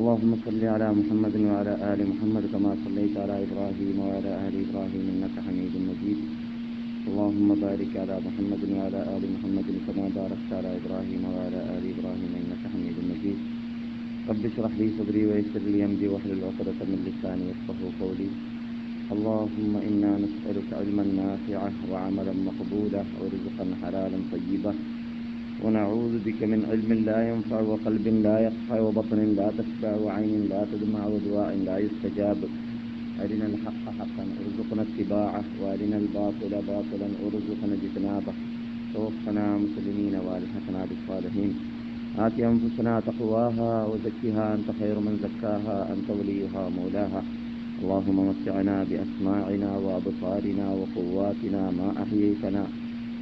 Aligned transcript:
اللهم 0.00 0.32
صل 0.44 0.62
على 0.74 0.88
محمد 0.92 1.36
وعلى 1.48 1.74
آل 1.92 2.00
محمد 2.10 2.44
كما 2.52 2.72
صليت 2.84 3.14
على 3.22 3.34
إبراهيم 3.46 3.96
وعلى 4.04 4.32
آل 4.46 4.54
إبراهيم 4.64 5.04
إنك 5.12 5.34
حميد 5.46 5.74
مجيد. 5.88 6.18
اللهم 7.08 7.48
بارك 7.64 7.92
على 8.02 8.16
محمد 8.26 8.62
وعلى 8.76 9.00
آل 9.14 9.22
محمد 9.34 9.68
كما 9.86 10.06
باركت 10.18 10.50
على 10.58 10.70
إبراهيم 10.80 11.22
وعلى 11.34 11.60
آل 11.76 11.84
إبراهيم 11.94 12.32
إنك 12.40 12.62
حميد 12.72 12.96
مجيد. 13.10 13.38
رب 14.28 14.42
اشرح 14.50 14.72
لي 14.80 14.86
صدري 14.98 15.22
ويسر 15.26 15.62
لي 15.72 15.84
أمري 15.84 16.08
واحلل 16.12 16.44
عقدة 16.48 16.80
من 16.90 16.98
لساني 17.06 17.44
يفقهوا 17.52 17.92
قولي. 18.00 18.28
اللهم 19.14 19.72
إنا 19.88 20.12
نسألك 20.24 20.68
علما 20.78 21.04
نافعا 21.20 21.70
وعملا 21.90 22.34
مقبولا 22.48 23.02
ورزقا 23.20 23.64
حلالا 23.82 24.18
طيبا. 24.32 24.72
ونعوذ 25.64 26.14
بك 26.26 26.40
من 26.52 26.60
علم 26.70 26.90
لا 27.08 27.18
ينفع 27.30 27.60
وقلب 27.60 28.06
لا 28.26 28.36
يخفى 28.46 28.78
وبطن 28.80 29.20
لا 29.38 29.48
تشبع 29.58 29.92
وعين 30.04 30.42
لا 30.50 30.66
تدمع 30.72 31.06
ودعاء 31.06 31.52
لا 31.66 31.76
يستجاب. 31.78 32.36
أرنا 33.22 33.46
الحق 33.46 33.84
حقا 33.98 34.24
ارزقنا 34.40 34.82
اتباعه 34.88 35.44
وأرنا 35.60 35.96
الباطل 36.02 36.52
باطلا 36.70 37.08
ارزقنا 37.24 37.74
اجتنابه. 37.78 38.34
توفنا 38.94 39.46
مسلمين 39.64 40.14
وألحقنا 40.26 40.80
بالصالحين. 40.88 41.50
آت 42.18 42.36
أنفسنا 42.40 43.00
تقواها 43.00 43.86
وزكها 43.90 44.54
أنت 44.54 44.68
خير 44.80 44.96
من 45.06 45.14
زكاها 45.24 45.76
أنت 45.94 46.08
وليها 46.18 46.62
مولاها. 46.78 47.22
اللهم 47.82 48.18
متعنا 48.28 48.76
بأسماعنا 48.90 49.70
وأبصارنا 49.84 50.66
وقواتنا 50.78 51.62
ما 51.78 51.88
أحييتنا. 52.02 52.64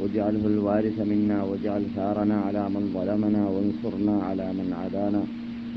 واجعله 0.00 0.44
الوارث 0.52 0.96
منا 1.10 1.38
واجعل 1.48 1.82
ثارنا 1.96 2.36
على 2.46 2.62
من 2.74 2.84
ظلمنا 2.96 3.42
وانصرنا 3.54 4.14
على 4.28 4.46
من 4.58 4.68
عادانا. 4.80 5.22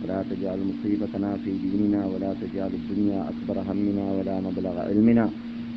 ولا 0.01 0.19
تجعل 0.29 0.59
مصيبتنا 0.69 1.29
في 1.43 1.51
ديننا 1.63 2.01
ولا 2.11 2.31
تجعل 2.41 2.71
الدنيا 2.81 3.19
أكبر 3.31 3.55
همنا 3.69 4.05
ولا 4.17 4.35
مبلغ 4.47 4.75
علمنا. 4.89 5.25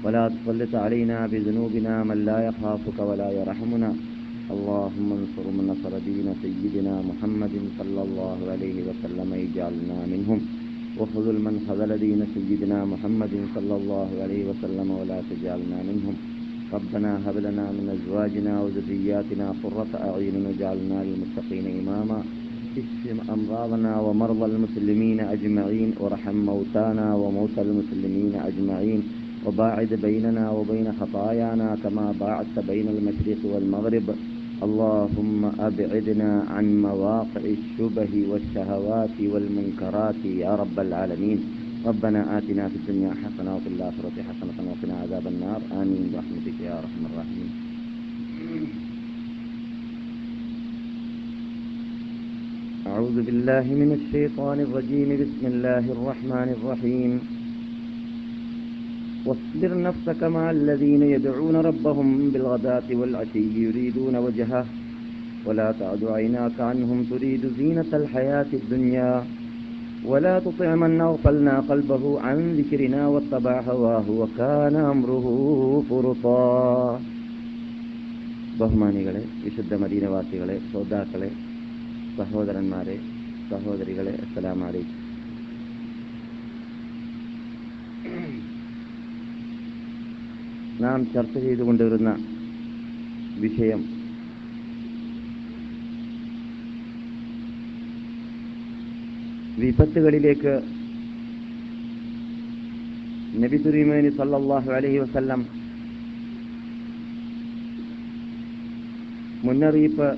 ولا 0.04 0.24
تسلط 0.34 0.74
علينا 0.84 1.26
بذنوبنا 1.32 1.94
من 2.08 2.18
لا 2.28 2.38
يخافك 2.48 2.98
ولا 3.08 3.28
يرحمنا. 3.38 3.90
اللهم 4.54 5.08
انصر 5.18 5.46
من 5.56 5.64
نصر 5.72 5.92
دين 6.08 6.28
سيدنا 6.42 6.94
محمد 7.10 7.54
صلى 7.78 8.00
الله 8.06 8.38
عليه 8.52 8.76
وسلم 8.88 9.28
اجعلنا 9.44 9.98
منهم. 10.12 10.38
وخذل 10.98 11.36
من 11.46 11.54
خذل 11.68 11.90
دين 12.06 12.20
سيدنا 12.34 12.78
محمد 12.92 13.34
صلى 13.54 13.74
الله 13.80 14.08
عليه 14.22 14.42
وسلم 14.50 14.88
ولا 15.00 15.18
تجعلنا 15.30 15.78
منهم. 15.90 16.29
ربنا 16.72 17.18
هب 17.26 17.36
لنا 17.36 17.66
من 17.70 17.86
أزواجنا 17.96 18.62
وذرياتنا 18.62 19.54
قرة 19.62 19.92
أعين 19.94 20.46
واجعلنا 20.46 21.04
للمتقين 21.04 21.66
إماما. 21.80 22.22
اشف 22.80 23.30
أمراضنا 23.30 24.00
ومرضى 24.00 24.44
المسلمين 24.44 25.20
أجمعين 25.20 25.94
وارحم 26.00 26.34
موتانا 26.34 27.14
وموتى 27.14 27.60
المسلمين 27.62 28.34
أجمعين. 28.34 29.02
وباعد 29.46 29.94
بيننا 30.02 30.50
وبين 30.50 30.92
خطايانا 31.00 31.76
كما 31.82 32.14
باعدت 32.20 32.58
بين 32.70 32.88
المشرق 32.88 33.40
والمغرب. 33.54 34.06
اللهم 34.62 35.44
أبعدنا 35.68 36.44
عن 36.54 36.82
مواقع 36.82 37.42
الشبه 37.58 38.12
والشهوات 38.30 39.16
والمنكرات 39.32 40.20
يا 40.24 40.54
رب 40.54 40.76
العالمين. 40.80 41.38
ربنا 41.86 42.38
آتنا 42.38 42.68
في 42.68 42.76
الدنيا 42.76 43.10
حسنة 43.10 43.56
وفي 43.56 43.68
الآخرة 43.68 44.16
حسنة 44.28 44.70
وقنا 44.70 44.94
عذاب 45.02 45.26
النار. 45.26 45.60
آمين. 45.72 46.10
برحمتك 46.12 46.60
يا 46.60 46.78
أرحم 46.78 47.02
الراحمين. 47.10 47.50
أعوذ 52.86 53.22
بالله 53.22 53.62
من 53.62 53.92
الشيطان 53.92 54.60
الرجيم. 54.60 55.08
بسم 55.22 55.46
الله 55.46 55.84
الرحمن 55.92 56.48
الرحيم. 56.56 57.20
واصبر 59.26 59.82
نفسك 59.82 60.22
مع 60.22 60.50
الذين 60.50 61.02
يدعون 61.02 61.56
ربهم 61.56 62.30
بالغداة 62.30 62.88
والعشي 62.90 63.44
يريدون 63.64 64.16
وجهه. 64.16 64.66
ولا 65.46 65.72
تعد 65.72 66.04
عيناك 66.04 66.60
عنهم 66.60 67.04
تريد 67.10 67.52
زينة 67.58 67.90
الحياة 67.92 68.50
الدنيا. 68.52 69.39
ولا 70.03 70.39
تطع 70.39 70.75
من 70.75 71.01
أغفلنا 71.01 71.55
قلبه 71.61 72.03
عن 72.21 72.37
ذكرنا 72.55 73.01
واتبع 73.07 73.55
هواه 73.61 74.07
وكان 74.11 74.75
أمره 74.85 75.25
فرطا 75.89 76.45
ബഹുമാനികളെ 78.59 79.21
വിശുദ്ധ 79.43 79.73
മദീനവാസികളെ 79.75 80.55
ശ്രോതാക്കളെ 80.67 81.29
സഹോദരന്മാരെ 82.17 82.95
സഹോദരികളെ 83.49 84.13
അസ്സലാം 84.23 84.61
അലൈക്കും 84.63 85.01
നാം 90.81 90.99
ചർച്ച 91.13 91.35
ചെയ്തുകൊണ്ടിരുന്ന 91.37 92.09
വിഷയം 93.37 93.81
വിപത്തുകളിലേക്ക് 99.60 100.52
നബി 103.40 103.58
തുരീമേനി 103.58 104.10
സല്ലല്ലാഹു 104.10 104.70
അലൈഹി 104.70 104.98
വസല്ലം 104.98 105.40
മുന്നറിയിപ്പ് 109.42 110.08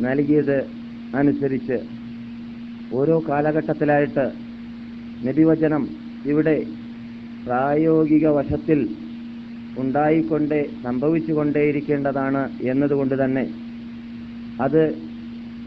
നൽകിയത് 0.00 0.58
അനുസരിച്ച് 1.14 1.78
ഓരോ 2.92 3.16
കാലഘട്ടത്തിലായിട്ട് 3.28 4.26
നബിവചനം 5.24 5.82
ഇവിടെ 6.24 6.56
പ്രായോഗിക 7.44 8.26
വശത്തിൽ 8.30 8.80
ഉണ്ടായിക്കൊണ്ടേ 9.78 10.60
സംഭവിച്ചുകൊണ്ടേയിരിക്കേണ്ടതാണ് 10.82 12.42
എന്നതുകൊണ്ട് 12.64 13.14
തന്നെ 13.14 13.44
അത് 14.60 14.82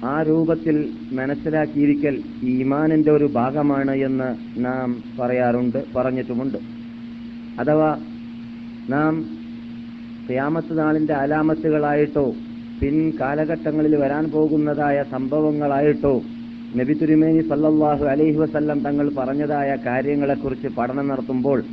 ആ 0.04 0.22
രൂപത്തിൽ 0.22 0.90
മനസ്സിലാക്കിയിരിക്കൽ 1.12 2.24
ഈമാനിന്റെ 2.44 3.12
ഒരു 3.12 3.26
ഭാഗമാണ് 3.26 3.92
എന്ന് 3.92 4.36
നാം 4.66 5.04
പറയാറുണ്ട് 5.20 5.84
പറഞ്ഞിട്ടുമുണ്ട്. 5.96 6.58
അഥവാ 7.60 7.98
നാം 8.90 9.24
ക്യാമത്ത് 10.30 10.80
നാളിന്റെ 10.80 11.14
അലാമത്തുകളായിട്ടോ 11.14 12.36
പിൻ 12.82 13.14
കാലഘട്ടങ്ങളിൽ 13.22 13.96
വരാൻ 13.96 14.32
പോകുന്നതായ 14.32 15.04
സംഭവങ്ങളായിട്ടോ 15.12 16.22
നബി 16.76 16.94
തുരുമേനി 16.94 17.42
സല്ലാഹു 17.42 18.06
അലൈഹി 18.06 18.38
വസല്ലം 18.38 18.80
തങ്ങൾ 18.80 19.12
പറഞ്ഞതായ 19.18 19.78
കാര്യങ്ങളെക്കുറിച്ച് 19.86 20.68
പഠനം 20.68 21.08
നടത്തുമ്പോൾ 21.08 21.64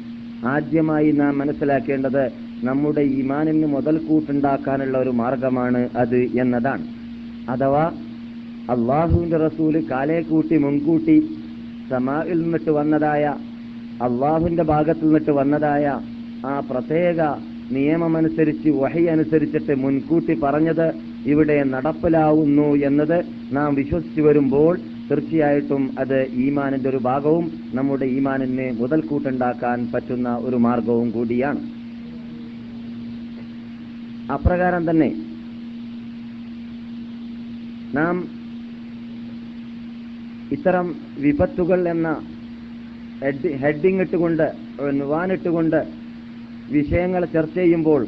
ആദ്യമായി 0.46 1.10
നാം 1.10 1.38
മനസ്സിലാക്കേണ്ടത് 1.38 2.32
നമ്മുടെ 2.64 3.00
ഈമാനിന് 3.00 3.66
മുതൽക്കൂട്ടുണ്ടാക്കാനുള്ള 3.66 4.98
ഒരു 4.98 5.10
മാർഗമാണ് 5.10 5.88
അത് 5.96 6.16
എന്നതാണ്. 6.16 6.84
അഥവാ 7.50 7.92
അള്ളാഹുവിന്റെ 8.70 9.36
റസൂൽ 9.36 9.74
കാലേ 9.90 10.20
കൂട്ടി 10.20 10.56
മുൻകൂട്ടി 10.56 11.16
സമായിൽ 11.90 12.42
നിന്നിട്ട് 12.42 12.70
വന്നതായ 12.70 13.24
അള്ളാഹുവിന്റെ 14.02 14.62
ഭാഗത്തു 14.62 15.04
നിന്നിട്ട് 15.04 15.30
വന്നതായ 15.30 15.86
ആ 16.46 16.60
പ്രത്യേക 16.60 17.20
നിയമമനുസരിച്ച് 17.70 18.70
വഹി 18.70 19.04
അനുസരിച്ചിട്ട് 19.06 19.74
മുൻകൂട്ടി 19.74 20.34
പറഞ്ഞത് 20.34 20.86
ഇവിടെ 21.26 21.64
നടപ്പിലാവുന്നു 21.64 22.76
എന്നത് 22.88 23.24
നാം 23.52 23.74
വിശ്വസിച്ചു 23.74 24.20
വരുമ്പോൾ 24.20 24.78
തീർച്ചയായിട്ടും 25.10 25.90
അത് 25.98 26.26
ഈമാനിന്റെ 26.32 26.88
ഒരു 26.88 26.96
ഭാഗവും 26.96 27.52
നമ്മുടെ 27.74 28.06
ഈമാനിന് 28.06 28.80
മുതൽക്കൂട്ടുണ്ടാക്കാൻ 28.80 29.88
പറ്റുന്ന 29.94 30.36
ഒരു 30.36 30.56
മാർഗവും 30.56 31.10
കൂടിയാണ്. 31.10 31.60
അപ്രകാരം 34.32 34.90
തന്നെ 34.90 35.10
നാം 37.94 38.41
ഇത്തരം 40.52 40.86
വിപത്തുകൾ 41.18 41.80
എന്ന 41.88 42.08
ഹെഡിങ് 43.62 44.00
ഇട്ടുകൊണ്ട് 44.00 44.46
വാനിട്ടുകൊണ്ട് 45.10 45.78
വിഷയങ്ങൾ 46.70 47.22
ചർച്ച 47.26 47.56
ചെയ്യുമ്പോൾ 47.58 48.02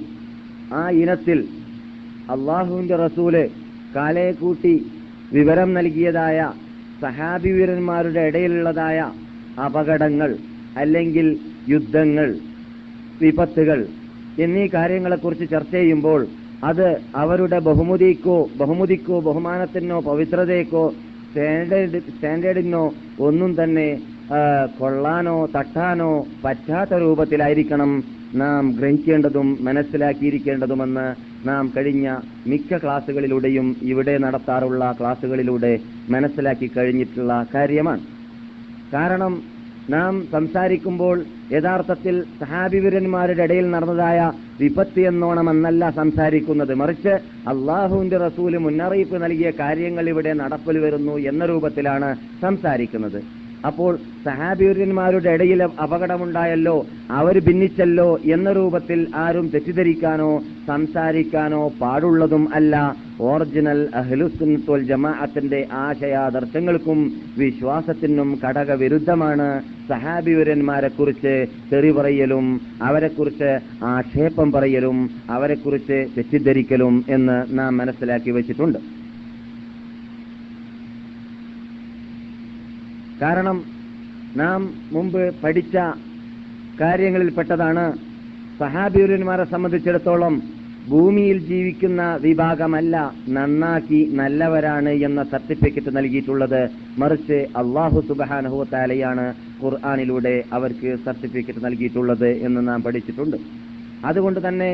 ആ 0.72 0.82
ഇനത്തിൽ 1.00 1.38
അള്ളാഹുവിന്റെ 2.30 2.96
റസൂൽ 2.96 3.34
കാലയെ 3.96 4.32
കൂട്ടി 4.32 4.74
വിവരം 5.32 5.68
നൽകിയതായ 5.74 6.38
സഹാബിവീരന്മാരുടെ 7.02 8.20
ഇടയിലുള്ളതായ 8.20 8.98
അപകടങ്ങൾ 9.60 10.30
അല്ലെങ്കിൽ 10.76 11.26
യുദ്ധങ്ങൾ 11.68 12.28
വിപത്തുകൾ 13.20 13.80
എന്നീ 14.38 14.64
കാര്യങ്ങളെക്കുറിച്ച് 14.68 15.46
ചർച്ച 15.50 15.74
ചെയ്യുമ്പോൾ 15.74 16.20
അത് 16.64 16.86
അവരുടെ 17.14 17.58
ബഹുമതിക്കോ 17.60 18.38
ബഹുമതിക്കോ 18.56 19.16
ബഹുമാനത്തിനോ 19.20 19.98
പവിത്രതയ്ക്കോ 20.00 20.84
സ്റ്റാൻഡേർഡ് 21.34 21.98
സ്റ്റാൻഡേർഡിനോ 22.08 22.82
ഒന്നും 23.18 23.50
തന്നെ 23.60 23.86
കൊള്ളാനോ 24.78 25.34
തട്ടാനോ 25.56 26.10
പറ്റാത്ത 26.44 26.98
രൂപത്തിലായിരിക്കണം 27.02 27.90
നാം 28.34 28.62
ഗ്രഹിക്കേണ്ടതും 28.76 29.48
മനസ്സിലാക്കിയിരിക്കേണ്ടതുമെന്ന് 29.60 31.06
നാം 31.48 31.72
കഴിഞ്ഞ 31.76 32.06
മിക്ക 32.46 32.78
ക്ലാസ്സുകളിലൂടെയും 32.84 33.66
ഇവിടെ 33.82 34.14
നടത്താറുള്ള 34.18 34.84
ക്ലാസ്സുകളിലൂടെ 35.00 35.72
മനസ്സിലാക്കി 36.10 36.68
കഴിഞ്ഞിട്ടുള്ള 36.76 37.46
കാര്യമാണ്. 37.54 38.04
കാരണം 38.94 39.34
നാം 39.90 40.26
സംസാരിക്കുമ്പോൾ 40.32 41.16
യഥാർത്ഥത്തിൽ 41.52 42.24
സഹാബിവിരന്മാരുടെ 42.40 43.42
ഇടയിൽ 43.42 43.70
നടന്നതായ 43.70 44.18
വിപത്ത് 44.60 45.00
എന്നോണം 45.00 45.50
എന്നല്ല 45.50 45.90
സംസാരിക്കുന്നത്. 45.90 46.74
മറിച്ച് 46.74 47.14
അള്ളാഹുവിന്റെ 47.52 48.16
റസൂൽ 48.16 48.56
മുന്നറിയിപ്പ് 48.66 49.22
നൽകിയ 49.24 49.50
കാര്യങ്ങൾ 49.60 50.08
ഇവിടെ 50.08 50.32
നടപ്പിൽ 50.32 50.78
വരുന്നു 50.78 51.16
എന്ന 51.32 51.44
രൂപത്തിലാണ് 51.46 52.10
സംസാരിക്കുന്നത്. 52.42 53.20
അപ്പോൾ 53.64 53.92
സഹാബീരന്മാരുടെ 54.24 55.30
ഇടയിൽ 55.36 55.60
അപകടമുണ്ടായല്ലോ 55.84 56.74
അവർ 57.18 57.36
ഭിന്നിച്ചല്ലോ 57.46 58.06
എന്ന 58.34 58.48
രൂപത്തിൽ 58.52 59.00
ആരും 59.22 59.46
തെറ്റിദ്ധരിക്കാനോ 59.52 60.30
സംസാരിക്കാനോ 60.68 61.62
പാടുള്ളതും 61.80 62.44
അല്ല. 62.58 62.74
ഒറിജിനൽ 63.26 63.80
അഹ്ലുസുൽ 64.00 64.52
ജമാഅത്തിന്റെ 64.88 65.60
ആശയാദർശങ്ങൾക്കും 65.82 67.00
വിശ്വാസത്തിനും 67.36 68.30
ഘടകവിരുദ്ധമാണ് 68.42 69.48
സഹാബിവരന്മാരെ 69.90 70.90
കുറിച്ച് 70.90 71.34
തെറി 71.72 71.90
പറയലും 71.90 72.46
അവരെക്കുറിച്ച് 72.88 73.50
ആക്ഷേപം 73.92 74.50
പറയലും 74.52 74.98
അവരെക്കുറിച്ച് 75.36 75.98
തെറ്റിദ്ധരിക്കലും 76.16 76.96
എന്ന് 77.08 77.38
നാം 77.58 77.72
മനസ്സിലാക്കി 77.76 78.30
വെച്ചിട്ടുണ്ട്. 78.30 78.78
കാരണം 83.22 83.56
നാം 84.40 84.60
മുമ്പ് 84.94 85.22
പഠിച്ച 85.42 85.76
കാര്യങ്ങളിൽപ്പെട്ടതാണ് 86.80 87.84
സഹാബിയുരന്മാരെ 88.60 89.44
സംബന്ധിച്ചിടത്തോളം 89.52 90.34
ഭൂമിയിൽ 90.90 91.38
ജീവിക്കുന്ന 91.50 92.02
വിഭാഗമല്ല 92.24 92.96
നന്നാക്കി 93.36 94.00
നല്ലവരാണ് 94.20 94.92
എന്ന 95.06 95.20
സർട്ടിഫിക്കറ്റ് 95.32 95.90
നൽകിയിട്ടുള്ളത്. 95.96 96.60
മറിച്ച് 97.02 97.38
അള്ളാഹു 97.60 98.00
സുബാനഹുത്താലയാണ് 98.08 99.24
ഖുർആാനിലൂടെ 99.62 100.34
അവർക്ക് 100.56 100.90
സർട്ടിഫിക്കറ്റ് 101.06 101.64
നൽകിയിട്ടുള്ളത് 101.66 102.30
എന്ന് 102.46 102.62
നാം 102.68 102.82
പഠിച്ചിട്ടുണ്ട്. 102.86 103.38
അതുകൊണ്ട് 104.10 104.40
തന്നെ 104.48 104.70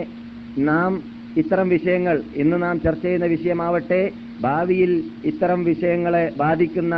നാം 0.71 0.93
ഇത്തരം 1.41 1.69
വിഷയങ്ങൾ 1.77 2.17
ഇന്ന് 2.43 2.57
നാം 2.63 2.77
ചർച്ച 2.85 3.05
ചെയ്യുന്ന 3.07 3.27
വിഷയമാവട്ടെ 3.37 4.03
ഭാവിയിൽ 4.47 4.93
ഇത്തരം 5.31 5.61
വിഷയങ്ങളെ 5.65 6.25
ബാധിക്കുന്ന 6.43 6.97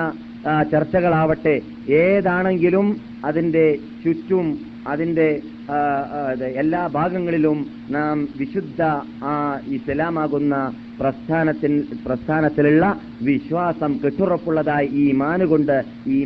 ചർച്ചകളാവട്ടെ. 0.73 1.57
ഏതാണെങ്കിലും 2.03 2.87
അതിന്റെ 3.25 3.67
ചുറ്റും 4.05 4.47
അതിന്റെ 4.87 5.29
എല്ലാ 6.59 6.87
ഭാഗങ്ങളിലും 6.87 7.59
നാം 7.91 8.29
വിശുദ്ധ 8.37 8.81
ആ 9.25 9.35
ഇസ്ലാമാകുന്ന 9.67 10.55
പ്രസ്ഥാനത്തിൽ 11.01 11.73
പ്രസ്ഥാനത്തിലുള്ള 12.07 12.85
വിശ്വാസം 13.27 13.93
കെട്ടുറപ്പുള്ളതായി 14.05 14.89
ഈ 15.03 15.13
മാന് 15.13 15.45
കൊണ്ട് 15.45 15.77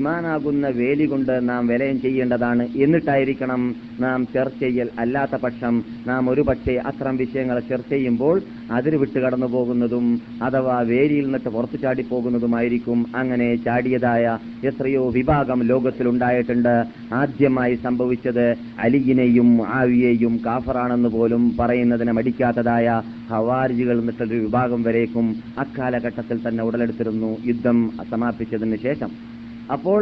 മാനാകുന്ന 0.07 0.67
വേലി 0.79 1.07
കൊണ്ട് 1.07 1.49
നാം 1.49 1.67
വിലയം 1.67 2.01
ചെയ്യേണ്ടതാണ്. 2.01 2.65
എന്നിട്ടായിരിക്കണം 2.77 3.63
നാം 4.01 4.27
ചർച്ച 4.35 4.61
ചെയ്യൽ 4.65 4.89
അല്ലാത്ത 4.99 5.37
പക്ഷം 5.45 5.75
നാം 6.07 6.31
ഒരുപക്ഷെ 6.31 6.75
അത്തരം 6.87 7.17
വിഷയങ്ങൾ 7.17 7.61
ചർച്ച 7.71 7.91
ചെയ്യുമ്പോൾ 7.93 8.37
അതിന് 8.71 8.97
വിട്ട് 8.97 9.19
കടന്നു 9.19 9.47
പോകുന്നതും 9.47 10.07
അഥവാ 10.43 10.81
വേലിയിൽ 10.91 11.25
നിന്നിട്ട് 11.25 11.49
പുറത്തു 11.49 11.77
ചാടിപ്പോകുന്നതുമായിരിക്കും 11.77 12.99
അങ്ങനെ 13.17 13.57
ചാടിയതായ 13.67 14.25
എത്രയോ 14.69 15.11
വിഭാഗം 15.11 15.61
ലോകത്തിലുണ്ടായിട്ടുണ്ട് 15.63 16.73
ആദ്യമായി 17.15 17.77
സംഭവിച്ചത് 17.83 18.47
അലിയിനെയും 18.79 19.51
ആവിയെയും 19.79 20.41
കാഫറാണെന്ന് 20.47 21.09
പോലും 21.09 21.57
പറയുന്നതിന് 21.61 22.13
മടിക്കാത്തതായ 22.13 22.87
ഹവാരിജികൾ 23.31 23.97
എന്നിട്ടൊരു 24.01 24.37
വിഭാഗം 24.45 24.83
വരേക്കും. 24.83 25.27
അക്കാലഘട്ടത്തിൽ 25.59 26.39
തന്നെ 26.47 26.63
ഉടലെടുത്തിരുന്നു. 26.87 27.31
യുദ്ധം 27.51 27.77
സമാപിച്ചതിന് 28.11 28.79
ശേഷം. 28.87 29.11
അപ്പോൾ 29.75 30.01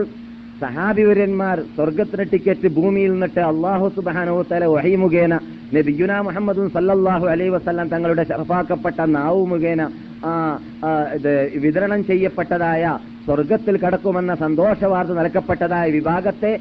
സഹാബിവര്യന്മാർ 0.63 1.57
സ്വർഗത്തിന് 1.77 2.25
ടിക്കറ്റ് 2.33 2.69
ഭൂമിയിൽ 2.77 3.11
നിന്നിട്ട് 3.15 3.43
അള്ളാഹു 3.51 3.87
സുബാനോ 3.97 4.35
തല 4.51 4.65
വഹി 4.75 4.93
മുഖേന 5.03 5.35
നബിയുന 5.77 6.13
മുഹമ്മദും 6.27 6.67
സല്ലല്ലാഹു 6.75 7.27
അലൈ 7.33 7.49
വസ്ലാം 7.55 7.89
തങ്ങളുടെ 7.95 8.25
ഷറഫാക്കപ്പെട്ട 8.31 8.99
നാവ് 9.17 9.43
മുഖേന 9.53 9.83
ഇത് 11.17 11.33
വിതരണം 11.65 12.01
ചെയ്യപ്പെട്ടതായ 12.11 12.85
സ്വർഗത്തിൽ 13.27 13.75
കടക്കുമെന്ന 13.83 14.33
സന്തോഷവാർത്ത 14.45 15.15
നൽകപ്പെട്ടതായ 15.21 15.87
വിഭാഗത്തെ 15.97 16.53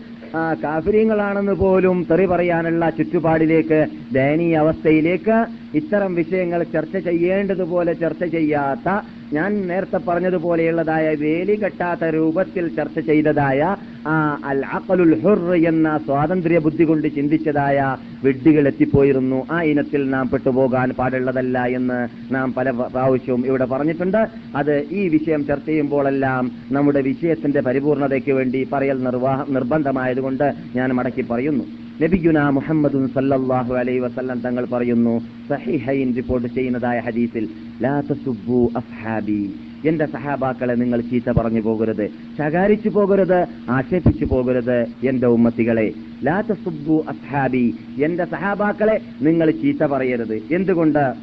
കാഫര്യങ്ങളാണെന്ന് 0.64 1.56
പോലും 1.64 1.98
തെറി 2.10 2.26
പറയാനുള്ള 2.26 2.86
ചുറ്റുപാടിലേക്ക് 2.98 3.80
ദയനീയ 4.18 4.56
അവസ്ഥയിലേക്ക് 4.64 5.38
ഇത്തരം 5.76 6.16
വിഷയങ്ങൾ 6.16 6.64
ചർച്ച 6.74 6.98
ചെയ്യേണ്ടതുപോലെ 6.98 7.94
ചർച്ച 7.94 8.24
ചെയ്യാത്ത 8.24 8.90
ഞാൻ 9.34 9.52
നേരത്തെ 9.68 10.00
പറഞ്ഞതുപോലെയുള്ളതായ 10.08 11.06
വേലി 11.22 11.56
കെട്ടാത്ത 11.56 12.10
രൂപത്തിൽ 12.16 12.66
ചർച്ച 12.76 13.00
ചെയ്തതായ 13.00 13.62
ആ 14.08 14.16
അൽ 14.46 14.60
അഖലുൽ 14.78 15.14
ഹുർ 15.24 15.42
എന്ന 15.56 15.98
സ്വാതന്ത്ര്യ 15.98 16.60
ബുദ്ധി 16.60 16.84
കൊണ്ട് 16.84 17.08
ചിന്തിച്ചതായ 17.08 17.98
വിഡ്ഢികൾ 18.24 18.68
എത്തിപ്പോയിരുന്നു. 18.68 19.40
ആ 19.52 19.62
ഇനത്തിൽ 19.62 20.10
നാം 20.10 20.30
പെട്ടുപോകാൻ 20.30 20.90
പാടുള്ളതല്ല 21.00 21.66
എന്ന് 21.80 22.00
നാം 22.34 22.54
പല 22.54 22.70
പ്രാവശ്യവും 22.72 23.46
ഇവിടെ 23.46 23.66
പറഞ്ഞിട്ടുണ്ട്. 23.66 24.22
അത് 24.56 24.76
ഈ 24.92 25.08
വിഷയം 25.08 25.46
ചർച്ച 25.46 25.66
ചെയ്യുമ്പോഴെല്ലാം 25.66 26.52
നമ്മുടെ 26.72 27.02
വിഷയത്തിന്റെ 27.02 27.62
പരിപൂർണതയ്ക്ക് 27.62 28.32
വേണ്ടി 28.32 28.68
പറയൽ 28.74 29.00
നിർവാഹ 29.04 29.40
നിർബന്ധമായതുകൊണ്ട് 29.50 30.54
ഞാൻ 30.76 30.90
മടക്കി 31.00 31.26
പറയുന്നു. 31.32 31.83
നബിയുന 32.02 32.50
മുഹമ്മദുൻ 32.50 33.08
സല്ലല്ലാഹു 33.08 33.74
അലൈഹി 33.74 34.00
വസല്ലം 34.00 34.40
തങ്ങൾ 34.42 34.66
പറയുന്നു 34.66 35.22
സഹിഹൈൻ 35.50 36.16
റിപ്പോർട്ട് 36.16 36.48
ചെയ്യുന്നതായ 36.48 37.00
ഹദീസിൽ 37.00 37.48
ലാ 37.82 38.00
തസുബ്ബു 38.00 38.72
അസ്ഹാബി. 38.78 39.54
എന്റെ 39.86 40.06
സഹാബാക്കളെ 40.06 40.74
നിങ്ങൾ 40.74 41.02
ചീത്ത 41.02 41.32
പറഞ്ഞു 41.32 41.62
പോകരുത് 41.62 42.10
ശകാരിച്ചു 42.38 42.90
പോകരുത് 42.90 43.48
ആക്ഷേപിച്ചു 43.70 44.26
പോകരുത് 44.26 44.80
എന്റെ 45.04 45.28
ഉമ്മത്തികളെ. 45.28 45.94
ലാ 46.24 46.42
തസുബ്ബു 46.42 47.06
അസ്ഹാബി. 47.10 47.74
എന്റെ 48.04 48.26
സഹാബാക്കളെ 48.26 49.00
നിങ്ങൾ 49.22 49.52
ചീത്ത 49.52 49.86
പറയരുത്. 49.86 50.36
എന്തുകൊണ്ട്? 50.52 51.14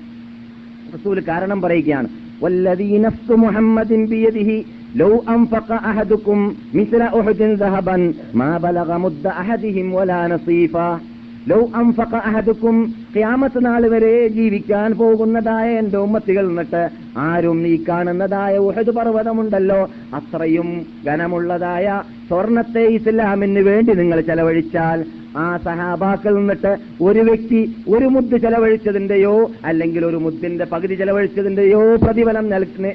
റസൂൽ 0.95 1.25
കാരണം 1.29 1.63
പറയുകയാണ് 1.63 2.09
മുഹമ്മദിൻ 3.31 4.03
لو 4.95 5.25
أنفق 5.29 5.73
أحدكم 5.73 6.55
مثل 6.75 7.03
أحد 7.03 7.43
ذهبا 7.43 8.15
ما 8.35 8.59
بلغ 8.59 8.99
مد 8.99 9.27
أحدهم 9.27 9.95
ولا 9.95 10.29
نصيفا. 10.29 11.01
ലൗ 11.49 11.61
അംഫഖ 11.75 12.15
അഹദുക്കും 12.15 12.95
ക്യാമത്ത് 13.17 13.67
നാൾ 13.67 13.89
വരെ 13.89 14.29
ജീവിക്കാൻ 14.29 14.93
പോകുന്നതായ 14.93 15.79
എന്റെ 15.79 15.99
ഉമ്മത്തികൾ 15.99 16.49
എന്നിട്ട് 16.49 16.89
ആരും 17.19 17.63
നീ 17.63 17.77
കാണുന്നതായ 17.89 18.57
ഉഹദ് 18.57 18.91
പർവതമുണ്ടല്ലോ. 18.91 19.91
അത്രയും 20.15 20.87
ഘനമുള്ളതായ 21.07 22.03
സ്വർണത്തെ 22.29 22.81
ഇസ്ലാമിന് 22.81 23.61
വേണ്ടി 23.61 23.93
നിങ്ങൾ 23.93 24.21
ചെലവഴിച്ചാൽ 24.21 25.05
ആ 25.37 25.57
സഹാബാക്കൾ 25.65 26.35
നിന്നിട്ട് 26.35 26.77
ഒരു 27.03 27.19
വ്യക്തി 27.19 27.77
ഒരു 27.89 28.05
മുദ്ദ് 28.05 28.37
ചെലവഴിച്ചതിന്റെയോ 28.37 29.51
അല്ലെങ്കിൽ 29.65 30.05
ഒരു 30.05 30.17
മുദ്ദിന്റെ 30.17 30.65
പകുതി 30.65 30.95
ചെലവഴിച്ചതിന്റെയോ 30.95 31.97
പ്രതിഫലം 31.97 32.49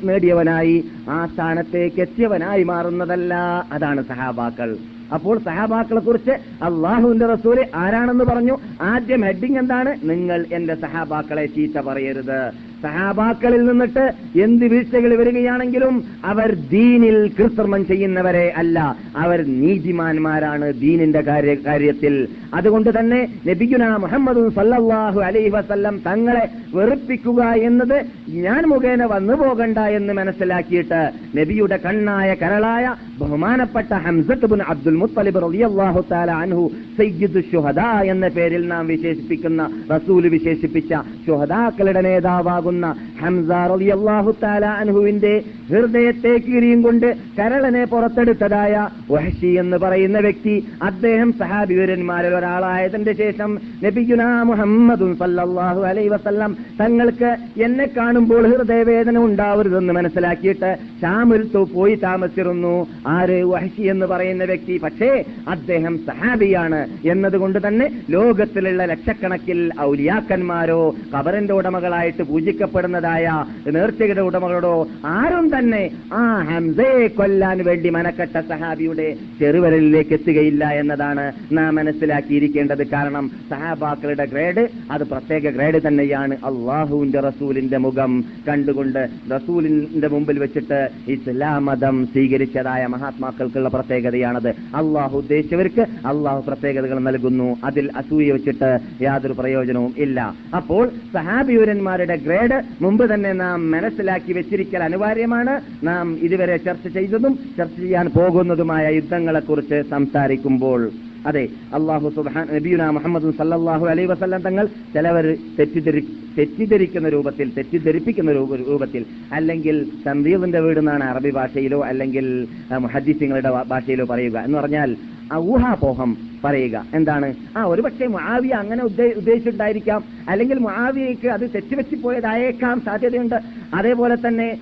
നേടിയവനായി 0.04 0.84
ആ 1.10 1.26
സ്ഥാനത്തേക്ക് 1.26 2.02
എത്തിയവനായി 2.02 2.64
മാറുന്നതല്ല. 2.64 3.34
അതാണ് 3.72 4.04
സഹാബാക്കൾ. 4.04 4.78
അപ്പോൾ 5.14 5.40
സഹാബാക്കളെ 5.40 6.02
കുറിച്ച് 6.02 6.32
അള്ളാഹുവിന്റെ 6.64 7.26
റസൂൽ 7.26 7.66
ആരാണെന്ന് 7.76 8.24
പറഞ്ഞു? 8.24 8.58
ആദ്യം 8.82 9.22
ഹെഡിങ് 9.22 9.58
എന്താണ്? 9.58 9.96
നിങ്ങൾ 10.04 10.46
എന്റെ 10.52 10.76
സഹാബാക്കളെ 10.76 11.46
ചീത്ത 11.46 11.80
പറയരുത്. 11.80 12.52
സഹാബാക്കളിൽ 12.86 13.62
നിന്നിട്ട് 13.70 14.06
എന്ത് 14.46 14.66
വീഴ്ചകൾ 14.72 15.12
വരികയാണെങ്കിലും 15.22 15.96
അവർ 16.32 16.50
ദീനിൽ 16.74 17.18
കൃത്രിമം 17.38 17.82
ചെയ്യുന്നവരെ 17.92 18.46
അല്ല. 18.62 18.78
അവർ 19.24 19.40
നീതിമാന്മാരാണ് 19.62 20.68
ദീനിന്റെ 20.84 21.22
കാര്യ 21.30 21.54
കാര്യത്തിൽ. 21.68 22.16
അതുകൊണ്ട് 22.58 22.90
തന്നെ 22.98 23.20
നബിഗുന 23.48 23.84
മുഹമ്മദ് 24.04 24.42
സല്ലാഹു 24.58 25.20
അലൈഹി 25.28 25.52
വസല്ലം 25.56 25.96
തങ്ങളെ 26.08 26.44
വെറുപ്പിക്കുക 26.76 27.40
എന്നത് 27.68 27.98
ഞാൻ 28.46 28.62
മുഖേന 28.72 29.04
വന്നു 29.14 29.36
പോകണ്ട 29.42 29.80
എന്ന് 29.98 30.14
മനസ്സിലാക്കിയിട്ട് 30.20 31.02
നബിയുടെ 31.38 31.78
കണ്ണായ 31.86 32.30
കരളായ 32.42 32.86
ബഹുമാനപ്പെട്ട 33.20 33.92
ഹംസത്ത് 34.06 34.48
ബുൻ 34.52 34.62
അബ്ദുൽ 34.74 34.98
മുത്തലിബ് 35.02 35.42
റളിയല്ലാഹു 35.46 36.02
തആല 36.12 36.32
അൻഹു 36.46 36.64
സയ്യിദ് 37.00 37.44
ഷുഹദ 37.52 37.82
എന്ന 38.14 38.26
പേരിൽ 38.38 38.64
നാം 38.74 38.86
വിശേഷിപ്പിക്കുന്ന 38.94 39.62
റസൂൽ 39.94 40.24
വിശേഷിപ്പിച്ച 40.36 40.92
ഷുഹദാക്കളുടെ 41.26 42.04
നേതാവാകുന്ന 42.08 42.75
ഹംസ 43.22 43.52
റളിയല്ലാഹു 43.72 44.36
താല 44.44 44.66
അൻഹുവിന്റെ 44.66 45.34
ഹൃദയത്തെ 45.70 46.38
കീറിയും 46.38 46.82
കൊണ്ട് 46.82 47.08
കരളനെ 47.40 47.84
പുറത്തെടുത്തതായ 47.84 48.74
വഹഷി 49.12 49.48
എന്ന് 49.48 49.78
പറയുന്ന 49.78 50.20
വ്യക്തി 50.20 50.56
അദ്ദേഹം 50.82 51.34
സഹാബിവരന്മാരിൽ 51.34 52.36
ഒരാളായതിന്റെ 52.36 53.14
ശേഷം 53.14 53.52
നബിയുന 53.84 54.44
മുഹമ്മദും 54.44 55.16
സല്ലാഹു 55.16 55.82
അലൈ 55.82 56.08
വസല്ലം 56.08 56.58
തങ്ങൾക്ക് 56.82 57.32
എന്നെ 57.64 57.90
കാണുമ്പോൾ 57.98 58.48
ഹൃദയവേദന 58.48 59.18
ഉണ്ടാവരുതെന്ന് 59.18 59.94
മനസ്സിലാക്കിയിട്ട് 59.94 60.78
ഷാമിൽ 61.02 61.44
പോയി 61.74 61.96
താമസിച്ചിരുന്നു. 61.96 62.76
ആര്? 63.08 63.44
വഹഷി 63.44 63.82
എന്ന് 63.82 64.06
പറയുന്ന 64.06 64.44
വ്യക്തി. 64.44 64.78
പക്ഷേ 64.84 65.24
അദ്ദേഹം 65.48 65.98
സഹാബിയാണ് 65.98 66.80
എന്നതുകൊണ്ട് 67.06 67.68
തന്നെ 67.68 68.02
ലോകത്തിലുള്ള 68.10 68.86
ലക്ഷക്കണക്കിൽ 68.86 69.72
ഔലിയാക്കന്മാരോ 69.82 70.96
കബറിന്റെ 71.14 71.54
ഉടമകളായിട്ട് 71.54 72.24
പൂജിക്കപ്പെടുന്നതായ 72.56 73.26
നേർച്ചയുടെ 73.68 74.22
ഉടമകളോടോ 74.28 74.74
ആരും 75.06 75.46
തന്നെ 75.54 75.84
ആ 76.14 76.22
ഹംസയെ 76.50 77.08
കൊല്ലാൻ 77.18 77.58
വേണ്ടി 77.68 77.90
മനക്കെട്ട 77.96 78.38
സഹാബിയുടെ 78.50 79.08
ചെറുവരലിലേക്ക് 79.40 80.14
എത്തുകയില്ല 80.18 80.64
എന്നതാണ് 80.82 81.26
നാം 81.52 81.76
മനസ്സിലാക്കിയിരിക്കേണ്ടത്. 81.76 82.84
കാരണം 82.88 83.26
സഹാബാക്കളുടെ 83.50 84.26
ഗ്രേഡ് 84.26 84.64
അത് 84.92 85.04
പ്രത്യേക 85.12 85.52
ഗ്രേഡ് 85.58 85.80
തന്നെയാണ്. 85.88 86.36
അള്ളാഹുവിന്റെ 86.50 87.20
റസൂലിന്റെ 87.28 87.80
മുഖം 87.86 88.12
കണ്ടുകൊണ്ട് 88.48 89.02
റസൂലിന്റെ 89.36 90.10
മുമ്പിൽ 90.16 90.40
വെച്ചിട്ട് 90.40 90.80
ഇസ്ലാം 91.08 91.66
മതം 91.66 91.96
സ്വീകരിച്ചതായ 92.14 92.86
മഹാത്മാക്കൾക്കുള്ള 92.96 93.70
പ്രത്യേകതയാണത്. 93.76 94.50
അള്ളാഹു 94.80 95.16
ഉദ്ദേശിച്ചവർക്ക് 95.24 95.86
അള്ളാഹു 96.12 96.42
പ്രത്യേകതകൾ 96.48 97.00
നൽകുന്നു. 97.10 97.50
അതിൽ 97.64 97.86
അസൂയ 97.98 98.32
വെച്ചിട്ട് 98.32 98.72
യാതൊരു 99.02 99.36
പ്രയോജനവും 99.40 99.94
ഇല്ല. 99.98 100.20
അപ്പോൾ 100.56 100.84
സഹാബിയൂരന്മാരുടെ 101.14 102.16
ഗ്രേഡ് 102.26 102.45
മുമ്പ് 102.82 103.14
തന്നെ 103.14 103.34
നാം 103.34 103.72
മനസ്സിലാക്കി 103.72 104.34
വെച്ചിരിക്കൽ 104.34 104.84
അനിവാര്യമാണ്. 104.84 105.62
നാം 105.84 106.18
ഇതുവരെ 106.22 106.58
ചർച്ച 106.58 106.88
ചെയ്തതും 106.88 107.40
ചർച്ച 107.58 107.80
ചെയ്യാൻ 107.80 108.10
പോകുന്നതുമായ 108.10 108.96
യുദ്ധങ്ങളെക്കുറിച്ച് 108.96 109.84
സംസാരിക്കുമ്പോൾ. 109.90 110.90
അതെ 111.26 111.48
അള്ളാഹു 111.74 112.10
സുബാൻ 112.16 112.48
നബിയുന 112.54 112.90
മുഹമ്മദ് 112.90 113.34
സല്ലാഹു 113.38 113.86
അലൈ 113.86 114.06
വസല്ലം 114.06 114.42
തങ്ങൾ 114.42 114.66
ചിലവർ 114.66 115.38
തെറ്റിദ്ധരി 115.60 116.08
തെറ്റിദ്ധരിക്കുന്ന 116.38 117.10
രൂപത്തിൽ 117.10 117.52
തെറ്റിദ്ധരിപ്പിക്കുന്ന 117.58 118.32
രൂപ- 118.32 118.68
രൂപത്തിൽ 118.68 119.06
അല്ലെങ്കിൽ 119.34 119.86
സന്ദീപിന്റെ 120.06 120.60
വീട് 120.60 120.80
എന്നാണ് 120.80 121.04
അറബി 121.04 121.30
ഭാഷയിലോ 121.30 121.84
അല്ലെങ്കിൽ 121.84 122.48
മുഹദ്ദീസിങ്ങളുടെ 122.78 123.50
ഭാഷയിലോ 123.68 124.06
പറയുക 124.06 124.38
എന്ന് 124.38 124.58
പറഞ്ഞാൽ 124.58 124.96
ഊഹാപോഹം 125.36 126.18
പറയുക. 126.46 126.86
എന്താണ്? 126.94 127.34
ആ 127.58 127.64
ഒരു 127.64 127.82
പക്ഷേ 127.82 128.08
മുആവിയ 128.08 128.54
അങ്ങനെ 128.54 128.84
ഉദ്ദേ- 128.84 129.16
ഉദ്ദേശിച്ചിട്ടുണ്ടായിരിക്കാം. 129.16 130.04
അല്ലെങ്കിൽ 130.30 130.58
മുആവിയക്ക് 130.58 131.28
അത് 131.28 131.50
തെറ്റുപറ്റി 131.56 131.96
പോയതായേക്കാം 131.96 132.82
സാധ്യതയുണ്ട്. 132.86 133.36
അതേപോലെ 133.74 134.16
തന്നെ 134.28 134.58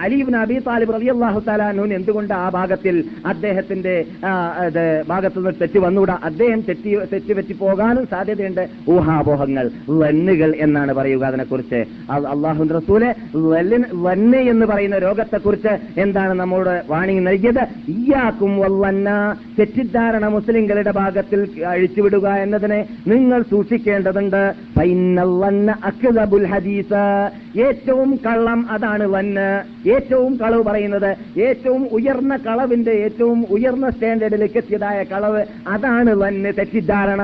അലീബ് 0.00 0.34
നബി 0.34 0.58
താലിബ് 0.58 0.92
താലിബ് 0.92 1.10
അള്ളാഹു 1.10 1.40
തആലാനുവിന് 1.40 1.94
എന്തുകൊണ്ട് 1.94 2.34
ആ 2.34 2.48
ഭാഗത്തിൽ 2.48 3.04
അദ്ദേഹത്തിന്റെ 3.26 4.04
ഭാഗത്തു 5.08 5.36
നിന്ന് 5.36 5.50
തെറ്റ് 5.60 5.78
വന്നുകൂടാ? 5.78 6.18
അദ്ദേഹം 6.24 6.60
തെറ്റി 6.60 6.98
തെറ്റുപറ്റി 7.12 7.52
പോകാനും 7.52 8.06
സാധ്യതയുണ്ട്. 8.10 8.68
ഊഹാപോഹങ്ങൾ 8.90 9.70
വന്നുകൾ 9.88 10.54
എന്നാണ് 10.56 10.94
പറയുക 10.94 11.24
അതിനെക്കുറിച്ച്. 11.24 11.84
അള്ളാഹു 12.10 12.64
റസൂൽ 12.64 13.14
വന്ന് 13.94 14.38
എന്ന് 14.38 14.66
പറയുന്ന 14.66 14.98
രോഗത്തെക്കുറിച്ച് 14.98 16.00
എന്താണ് 16.00 16.32
നമ്മോട് 16.32 16.82
വാണിംഗ് 16.88 17.26
നൽകിയത്? 17.26 17.66
ഇയാക്കും 17.88 18.58
വല്ലന്ന 18.58 19.36
തെറ്റിദ്ധാരണ 19.58 20.26
മുസ്ലിങ്ങളുടെ 20.26 20.90
ഭാഗത്തിൽ 21.18 21.66
അഴിച്ചുവിടുക 21.66 22.26
എന്നതിനെ 22.28 22.86
നിങ്ങൾ 23.06 23.42
സൂക്ഷിക്കേണ്ടതുണ്ട്. 23.42 24.42
ഹദീസ്. 26.46 27.30
ഏറ്റവും 27.60 28.20
കള്ളം 28.26 28.70
അതാണ് 28.70 29.06
വന്ന് 29.06 29.48
ഏറ്റവും 29.88 30.36
കളവ് 30.36 30.62
പറയുന്നത് 30.62 31.40
ഏറ്റവും 31.40 31.88
ഉയർന്ന 31.92 32.36
കളവിന്റെ 32.36 32.90
ഏറ്റവും 32.90 33.44
ഉയർന്ന 33.50 33.90
സ്റ്റാൻഡേർഡിലേക്ക് 33.90 34.56
എത്തിയതായ 34.56 35.02
കളവ് 35.02 35.44
അതാണ് 35.68 36.14
വന്ന് 36.14 36.52
തെറ്റിദ്ധാരണ. 36.58 37.22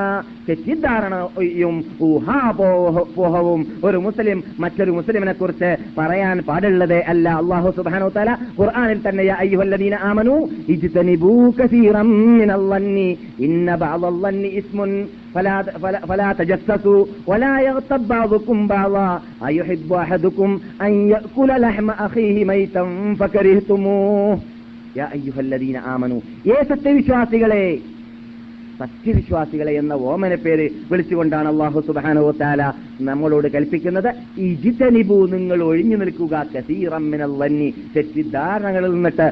തെറ്റിദ്ധാരണയും 0.49 1.83
ഊഹാപോഹവും 2.01 3.65
ഒരു 3.83 3.97
മുസ്ലിം 3.97 4.43
മറ്റൊരു 4.59 4.91
മുസ്ലിമിനെ 4.91 5.33
കുറിച്ച് 5.33 5.75
പറയാൻ 5.97 6.39
പാടുള്ളത് 6.39 6.97
അല്ല. 7.07 7.29
അള്ളാഹു 7.29 7.73
സുബാനോ 7.77 8.09
തല 8.09 8.29
ഖുർആാനിൽ 8.59 8.99
തന്നെ 9.07 9.23
അയ്യുഹല്ലദീന 9.23 9.95
ആമനൂ 9.95 10.35
ഇജ്തനിബൂ 10.69 11.49
കസീറം 11.49 12.09
മിനൽ 12.37 12.65
വന്നി 12.73 13.09
ഇന്ന 13.39 13.74
ബഅദൽ 13.82 14.16
വന്നി 14.24 14.50
ഇസ്മുൻ 14.60 14.90
فلا 15.34 15.54
فلا, 15.82 16.00
فلا 16.00 16.28
تجسسوا 16.32 17.00
ولا 17.26 17.52
يغتب 17.60 18.00
بعضكم 18.08 18.56
بعضا 18.68 19.08
أيحب 19.48 19.90
أحدكم 19.94 20.50
أن 20.80 20.92
يأكل 21.12 21.50
لحم 21.60 21.88
أخيه 22.06 22.36
ميتا 22.44 22.82
فكرهتموه 23.20 24.38
يا 24.96 25.06
أيها 25.12 25.40
الذين 25.40 25.76
آمنوا 25.94 26.20
يا 26.46 26.58
സത്യവിശ്വാസികളെ 26.70 27.64
സത്യവിശ്വാസികളെ 28.80 29.72
എന്ന 29.80 29.92
ഓമന 30.06 30.34
പേര് 30.44 30.66
വിളിച്ചുകൊണ്ടാണ് 30.90 31.48
അള്ളാഹു 31.52 31.78
സുബാനോ 31.88 32.22
താല 32.40 32.60
നമ്മളോട് 33.01 33.47
കൽപ്പിക്കുന്നത് 33.47 34.13
ഈ 34.37 34.53
നിങ്ങൾ 35.31 35.63
ഒഴിഞ്ഞു 35.63 35.95
നിൽക്കുക 35.97 36.45
കസീറമ്മിനൽ 36.57 37.31
വന്നി. 37.37 37.73
തെറ്റിദ്ധാരണകളിൽ 37.95 38.93
നിന്നിട്ട് 38.93 39.31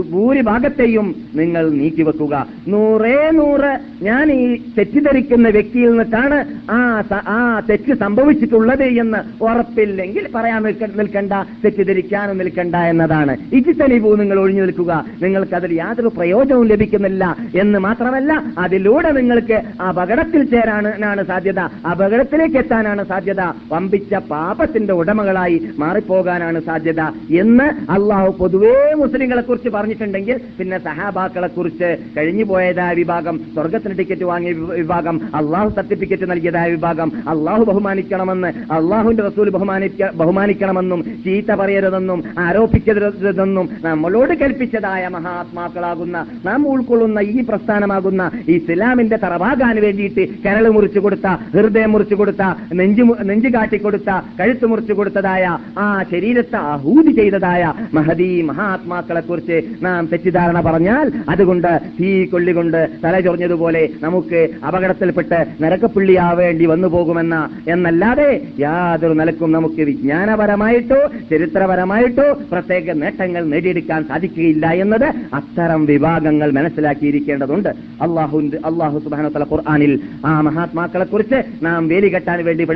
ഭൂരിഭാഗത്തെയും 0.00 1.14
നിങ്ങൾ 1.34 1.70
നീക്കിവെക്കുക. 1.70 2.46
നൂറേ 2.68 3.30
നൂറ് 3.30 3.78
ഞാൻ 4.02 4.32
ഈ 4.32 4.60
തെറ്റിദ്ധരിക്കുന്ന 4.78 5.48
വ്യക്തിയിൽ 5.48 5.88
നിന്നിട്ടാണ് 5.88 6.44
ആ 6.70 7.02
ആ 7.12 7.62
തെറ്റ് 7.70 7.94
സംഭവിച്ചിട്ടുള്ളത് 7.94 8.82
എന്ന് 8.82 9.44
ഉറപ്പില്ലെങ്കിൽ 9.44 10.28
പറയാൻ 10.34 10.62
നിൽക്ക- 10.62 10.98
നിൽക്കണ്ട 10.98 11.32
തെറ്റിദ്ധരിക്കാനും 11.64 12.38
നിൽക്കണ്ട 12.38 12.74
എന്നതാണ്. 12.74 13.36
ഇജിത്തനിബു 13.52 14.16
നിങ്ങൾ 14.16 14.38
ഒഴിഞ്ഞു 14.38 14.62
നിൽക്കുക. 14.62 15.04
നിങ്ങൾക്ക് 15.22 15.54
അതിൽ 15.54 15.74
യാതൊരു 15.74 16.08
പ്രയോജനവും 16.08 16.66
ലഭിക്കുന്നില്ല 16.66 17.36
എന്ന് 17.54 17.78
മാത്രമല്ല 17.78 18.42
അതിലൂടെ 18.58 19.10
നിങ്ങൾക്ക് 19.10 19.82
അപകടത്തിൽ 19.82 20.44
ചേരാനാണ് 20.44 21.26
സാധ്യത. 21.26 21.58
അപകടത്തിലേക്ക് 21.90 22.56
എത്താനാണ് 22.56 22.95
സാധ്യത. 23.04 23.42
വമ്പിച്ച 23.70 24.14
പാപത്തിന്റെ 24.30 24.92
ഉടമകളായി 24.92 25.58
മാറിപ്പോകാനാണ് 25.78 26.60
സാധ്യത 26.60 27.02
എന്ന് 27.40 27.66
അള്ളാഹു 27.90 28.30
പൊതുവേ 28.38 28.72
മുസ്ലിങ്ങളെ 28.94 29.42
കുറിച്ച് 29.42 29.68
പറഞ്ഞിട്ടുണ്ടെങ്കിൽ 29.68 30.36
പിന്നെ 30.58 30.78
സഹാബാക്കളെ 30.78 31.48
കുറിച്ച് 31.48 31.88
കഴിഞ്ഞുപോയതായ 32.16 32.92
വിഭാഗം 32.94 33.36
സ്വർഗത്തിന് 33.54 33.98
ടിക്കറ്റ് 33.98 34.24
വാങ്ങിയ 34.24 34.52
വിഭാഗം 34.78 35.16
അള്ളാഹു 35.34 35.68
സർട്ടിഫിക്കറ്റ് 35.70 36.30
നൽകിയതായ 36.30 36.68
വിഭാഗം 36.70 37.08
അള്ളാഹു 37.28 37.64
ബഹുമാനിക്കണമെന്ന് 37.64 38.50
അള്ളാഹുവിന്റെ 38.76 39.22
റസൂൽ 39.22 39.50
ബഹുമാനിക്ക 39.50 40.10
ബഹുമാനിക്കണമെന്നും 40.20 41.02
ചീത്ത 41.24 41.50
പറയരുതെന്നും 41.60 42.18
ആരോപിക്കരുതെന്നും 42.46 43.68
നമ്മളോട് 43.84 44.34
കൽപ്പിച്ചതായ 44.34 45.04
മഹാത്മാക്കളാകുന്ന 45.16 46.16
നാം 46.44 46.60
ഉൾക്കൊള്ളുന്ന 46.68 47.20
ഈ 47.30 47.40
പ്രസ്ഥാനമാകുന്ന 47.48 48.22
ഇസ്ലാമിന്റെ 48.56 49.16
തറവാകാൻ 49.16 49.76
വേണ്ടിയിട്ട് 49.84 50.22
കരൾ 50.44 50.66
മുറിച്ചു 50.68 51.00
കൊടുത്ത 51.00 51.26
ഹൃദയം 51.54 51.92
മുറിച്ചു 51.92 52.14
കൊടുത്ത 52.14 52.42
നെഞ്ചു 52.86 53.04
നെഞ്ചു 53.22 53.48
കാട്ടിക്കൊടുത്ത 53.54 54.10
കഴുത്ത് 54.40 54.66
മുറിച്ചു 54.66 54.92
കൊടുത്തതായ 54.92 55.44
ആ 55.78 56.04
ശരീരത്തെ 56.10 56.56
ആഹൂതി 56.56 57.12
ചെയ്തതായ 57.12 57.62
മഹദി 57.94 58.42
മഹാത്മാക്കളെ 58.42 59.20
കുറിച്ച് 59.20 59.56
നാം 59.82 60.08
തെറ്റിദ്ധാരണ 60.12 60.60
പറഞ്ഞാൽ 60.60 61.06
അതുകൊണ്ട് 61.28 61.70
തീ 62.00 62.24
കൊള്ളികൊണ്ട് 62.24 62.78
തലചൊറിഞ്ഞതുപോലെ 63.04 63.88
നമുക്ക് 64.02 64.40
അപകടത്തിൽപ്പെട്ട് 64.66 65.38
നരക്കപ്പുള്ളിയാവേണ്ടി 65.62 66.66
വന്നു 66.66 66.88
പോകുമെന്ന 66.88 67.36
എന്നല്ലാതെ 67.68 68.28
യാതൊരു 68.58 69.12
നിലക്കും 69.12 69.52
നമുക്ക് 69.52 69.82
വിജ്ഞാനപരമായിട്ടോ 69.82 71.00
ചരിത്രപരമായിട്ടോ 71.30 72.26
പ്രത്യേക 72.52 72.92
നേട്ടങ്ങൾ 73.02 73.44
നേടിയെടുക്കാൻ 73.44 74.04
സാധിക്കുകയില്ല 74.04 74.66
എന്നത് 74.84 75.08
അത്തരം 75.34 75.86
വിഭാഗങ്ങൾ 75.86 76.52
മനസ്സിലാക്കിയിരിക്കേണ്ടതുണ്ട്. 76.52 77.70
അള്ളാഹു 78.02 78.36
അള്ളാഹു 78.64 78.98
സുബാന 78.98 79.28
തല 79.28 79.44
ഖുർആാനിൽ 79.52 79.92
ആ 80.26 80.40
മഹാത്മാക്കളെ 80.40 81.04
കുറിച്ച് 81.04 81.38
നാം 81.62 81.88
വേലി 81.88 82.08
കെട്ടാൻ 82.14 82.44
വേണ്ടി 82.44 82.64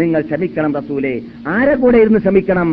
നിങ്ങൾ 0.00 0.20
ക്ഷമിക്കണം 0.20 0.72
റസൂലെ. 0.76 1.12
ആരെ 1.48 1.74
കൂടെ 1.74 1.98
ഇരുന്ന് 1.98 2.18
ക്ഷമിക്കണം 2.18 2.68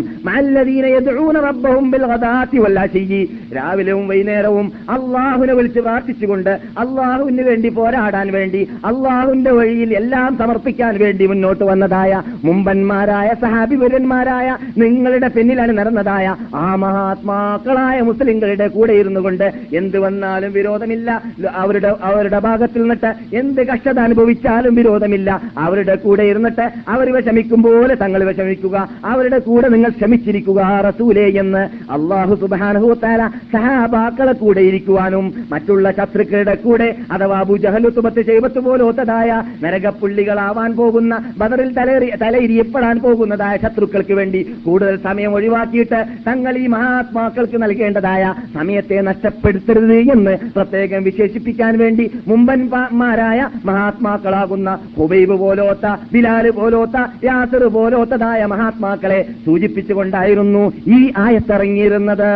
രാവിലെയും 3.56 4.08
വൈകുന്നേരവും 4.08 4.68
അള്ളാഹുനെ 4.90 5.54
വിളിച്ച് 5.54 5.80
പ്രാർത്ഥിച്ചുകൊണ്ട് 5.80 6.50
അള്ളാഹുവിന് 6.84 7.42
വേണ്ടി 7.42 7.70
പോരാടാൻ 7.70 8.28
വേണ്ടി 8.32 8.62
അള്ളാഹുവിന്റെ 8.86 9.52
വഴിയിൽ 9.52 9.92
എല്ലാം 9.94 10.38
സമർപ്പിക്കാൻ 10.38 10.94
വേണ്ടി 10.98 11.26
മുന്നോട്ട് 11.28 11.64
വന്നതായ 11.64 12.12
മുമ്പന്മാരായ 12.44 13.30
സഹാബിപുരന്മാരായ 13.42 14.48
നിങ്ങളുടെ 14.78 15.28
പിന്നിലാണ് 15.28 15.78
നടന്നതായ 15.78 16.28
ആ 16.56 16.76
മഹാത്മാക്കളായ 16.76 17.98
മുസ്ലിങ്ങളുടെ 18.02 18.68
കൂടെ 18.68 18.94
ഇരുന്നു 18.94 19.20
കൊണ്ട് 19.20 19.48
എന്ത് 19.74 19.98
വന്നാലും 20.00 20.52
വിരോധമില്ല. 20.54 21.10
അവരുടെ 21.56 21.96
അവരുടെ 22.02 22.40
ഭാഗത്തിൽ 22.40 22.82
നിന്നിട്ട് 22.82 23.12
എന്ത് 23.36 23.62
കഷ്ടത 23.68 24.00
അനുഭവിച്ചാലും 24.00 24.76
വിരോധമില്ല. 24.76 25.30
അവരുടെ 25.58 25.96
കൂടെ 25.96 26.24
ഇരുന്നിട്ട് 26.24 26.66
അവർ 26.88 27.08
വിഷമിക്കും 27.18 27.62
പോലെ 27.64 27.96
തങ്ങൾ 28.04 28.24
വിഷമിക്കുക. 28.30 28.76
അവരുടെ 29.06 29.40
കൂടെ 29.48 29.68
നിങ്ങൾ 29.76 29.92
ക്ഷമിച്ചിരിക്കുക 30.00 30.62
റസൂലേ 30.88 31.26
എന്ന്. 31.44 31.64
അള്ളാഹു 31.92 32.34
സുബാനഹുത്താല 32.42 33.22
സഹാബാക്കളെ 33.54 34.34
കൂടെ 34.42 34.62
ഇരിക്കുവാനും 34.70 35.26
മറ്റുള്ള 35.52 35.92
ശത്രുക്കളുടെ 35.98 36.56
കൂടെ 36.64 36.88
അഥവാ 37.12 37.40
ബുജഹലുത്തുമത്ത് 37.50 38.22
ചെയ്വത്ത് 38.22 38.60
പോലോത്തതായ 38.66 39.30
നരകപ്പുള്ളികളാവാൻ 39.64 40.72
പോകുന്ന 40.76 41.14
ബദറിൽ 41.38 41.70
തലേറി 41.78 42.10
തലയിരിയപ്പെടാൻ 42.22 42.96
പോകുന്നതായ 43.00 43.56
ശത്രുക്കൾക്ക് 43.64 44.14
വേണ്ടി 44.14 44.42
കൂടുതൽ 44.66 44.96
സമയം 45.04 45.34
ഒഴിവാക്കിയിട്ട് 45.34 46.00
തങ്ങൾ 46.28 46.58
ഈ 46.58 46.66
മഹാത്മാക്കൾക്ക് 46.68 47.58
നൽകേണ്ടതായ 47.64 48.24
സമയത്തെ 48.54 49.00
നഷ്ടപ്പെടുത്തരുത് 49.10 49.98
എന്ന് 50.16 50.34
പ്രത്യേകം 50.56 51.04
വിശേഷിപ്പിക്കാൻ 51.04 51.74
വേണ്ടി 51.78 52.06
മുമ്പന്മാരായ 52.28 53.40
മഹാത്മാക്കളാകുന്ന 53.66 54.70
ഹുബൈബ് 54.98 55.38
പോലോത്ത 55.40 55.86
ബിലാൽ 56.14 56.50
പോലോത്ത 56.60 56.97
യാസർ 57.24 57.64
പോലോത്തതായ 57.68 58.46
മഹാത്മാക്കളെ 58.46 59.20
സൂചിപ്പിച്ചുകൊണ്ടായിരുന്നു 59.46 60.64
ഈ 60.88 61.12
ആയത്തിറങ്ങിയിരുന്നത്. 61.18 62.32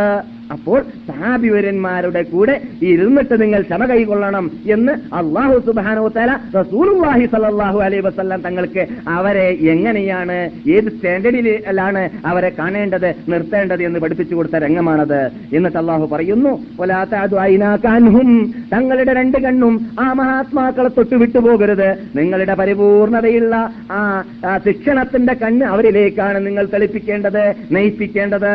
അപ്പോൾ 0.52 0.82
സഹാബിവരന്മാരുടെ 1.08 2.22
കൂടെ 2.22 2.62
ഇരുന്നിട്ട് 2.82 3.42
നിങ്ങൾ 3.42 3.62
ക്ഷമ 3.62 3.86
കൈകൊള്ളണം 3.86 4.52
എന്ന് 4.70 5.16
അള്ളാഹു 5.16 5.60
സുബാനോ 5.66 6.08
തല 6.08 6.38
റസൂലുല്ലാഹി 6.56 7.26
സല്ലാഹു 7.26 7.80
അലൈഹി 7.80 8.02
വസ്ല്ലാം 8.02 8.42
തങ്ങൾക്ക് 8.42 8.88
അവരെ 9.08 9.48
എങ്ങനെയാണ് 9.50 10.50
ഏത് 10.70 10.90
സ്റ്റാൻഡേർഡിലാണ് 10.92 12.10
അവരെ 12.26 12.52
കാണേണ്ടത് 12.60 13.16
നിർത്തേണ്ടത് 13.30 13.84
എന്ന് 13.84 14.00
പഠിപ്പിച്ചു 14.00 14.36
കൊടുത്ത 14.36 14.56
രംഗമാണത്. 14.56 15.30
എന്നിട്ട് 15.54 15.78
അള്ളാഹു 15.78 16.08
പറയുന്നു 16.12 16.52
ും 18.22 18.54
തങ്ങളുടെ 18.74 19.14
രണ്ട് 19.14 19.38
കണ്ണും 19.38 19.90
ആ 20.00 20.14
മഹാത്മാക്കളെ 20.14 20.90
തൊട്ട് 20.90 21.16
വിട്ടുപോകരുത് 21.16 21.90
നിങ്ങളുടെ 22.16 22.54
പരിപൂർണതയുള്ള 22.54 23.56
ആ 23.92 24.22
ശിക്ഷണത്തിന്റെ 24.66 25.34
കണ്ണ് 25.34 25.66
അവരിലേക്കാണ് 25.66 26.46
നിങ്ങൾ 26.48 26.66
തെളിപ്പിക്കേണ്ടത് 26.74 27.54
നയിപ്പിക്കേണ്ടത്. 27.72 28.52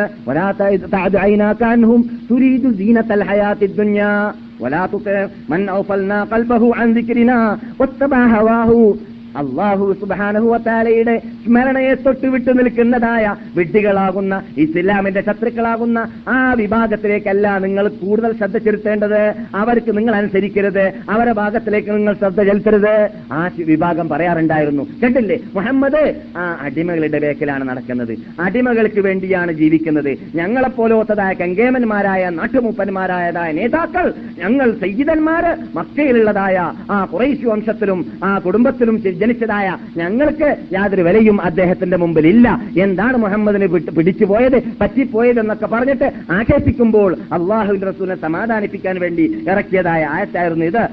عنهم 1.87 2.07
تريد 2.29 2.75
زينة 2.75 3.07
الحياة 3.11 3.57
الدنيا 3.61 4.33
ولا 4.59 4.87
تطع 4.87 5.27
من 5.49 5.69
أغفلنا 5.69 6.23
قلبه 6.23 6.75
عن 6.75 6.93
ذكرنا 6.93 7.59
واتبع 7.79 8.19
هواه 8.39 8.95
അള്ളാഹു 9.37 9.95
സുബാനഹുവത്താലയുടെ 9.99 11.19
സ്മരണയെ 11.19 11.93
തൊട്ട് 11.93 12.25
വിട്ടു 12.25 12.51
നിൽക്കുന്നതായ 12.51 13.35
വിഡ്ഢികളാകുന്ന 13.57 14.43
ഇസ്ലാമിന്റെ 14.57 15.21
ശത്രുക്കളാകുന്ന 15.21 16.11
ആ 16.27 16.53
വിഭാഗത്തിലേക്കല്ല 16.53 17.59
നിങ്ങൾ 17.59 17.87
കൂടുതൽ 17.87 18.37
ശ്രദ്ധ 18.37 18.57
ചെലുത്തേണ്ടത്. 18.57 19.33
അവർക്ക് 19.55 19.97
നിങ്ങൾ 19.97 20.15
അനുസരിക്കരുത്. 20.15 20.93
അവരുടെ 21.09 21.33
ഭാഗത്തിലേക്ക് 21.33 21.89
നിങ്ങൾ 21.89 22.13
ശ്രദ്ധ 22.13 22.43
ചെലുത്തരുത്. 22.43 23.09
ആ 23.33 23.49
വിഭാഗം 23.65 24.09
പറയാറുണ്ടായിരുന്നു. 24.09 24.83
കേട്ടില്ലേ 25.03 25.39
മുഹമ്മദ് 25.55 26.15
ആ 26.37 26.57
അടിമകളുടെ 26.61 27.19
ബേക്കിലാണ് 27.19 27.69
നടക്കുന്നത്. 27.69 28.17
അടിമകൾക്ക് 28.39 28.99
വേണ്ടിയാണ് 28.99 29.51
ജീവിക്കുന്നത്. 29.51 30.17
ഞങ്ങളെപ്പോലോത്തതായ 30.35 31.33
കങ്കേമന്മാരായ 31.33 32.29
നാട്ടുമൂപ്പന്മാരായതായ 32.29 33.51
നേതാക്കൾ 33.51 34.13
ഞങ്ങൾ 34.37 34.71
സയ്യിദന്മാര് 34.81 35.77
മക്കയിലുള്ളതായ 35.77 36.73
ആ 36.91 37.05
കുറേശ് 37.05 37.45
വംശത്തിലും 37.45 38.05
ആ 38.23 38.39
കുടുംബത്തിലും 38.39 38.95
ജനിച്ചതായ 39.27 39.67
ഞങ്ങൾക്ക് 39.97 40.49
യാതൊരു 40.73 41.01
വിലയും 41.01 41.41
അദ്ദേഹത്തിന്റെ 41.41 41.97
മുമ്പിൽ 41.97 42.27
ഇല്ല 42.27 42.47
എന്താണ് 42.77 43.17
മുഹമ്മദിന് 43.17 43.67
പിടിച്ചുപോയത് 43.67 44.57
പറ്റിപ്പോയത് 44.81 45.39
എന്നൊക്കെ 45.39 45.65
പറഞ്ഞിട്ട് 45.65 46.07
ആക്ഷേപിക്കുമ്പോൾ 46.31 47.11
അള്ളാഹുവിന്റെ 47.13 47.87
റസൂലിനെ 47.87 48.15
സമാധാനിപ്പിക്കാൻ 48.21 48.99
വേണ്ടി 48.99 49.23
ഇറക്കിയതായ 49.49 50.03
ആയത്തായിരുന്നു 50.05 50.65
ഇത്. 50.65 50.83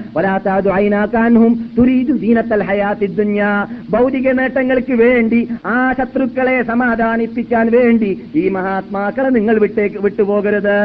ഭൗതിക 3.89 4.31
നേട്ടങ്ങൾക്ക് 4.31 4.93
വേണ്ടി 4.93 5.39
ആ 5.65 5.93
ശത്രുക്കളെ 5.93 6.63
സമാധാനിപ്പിക്കാൻ 6.63 7.71
വേണ്ടി 7.71 8.11
ഈ 8.35 8.49
മഹാത്മാക്കളെ 8.49 9.29
നിങ്ങൾ 9.29 9.59
വിട്ടേക്ക് 9.59 9.97
വിട്ടുപോകരുത്. 9.97 10.77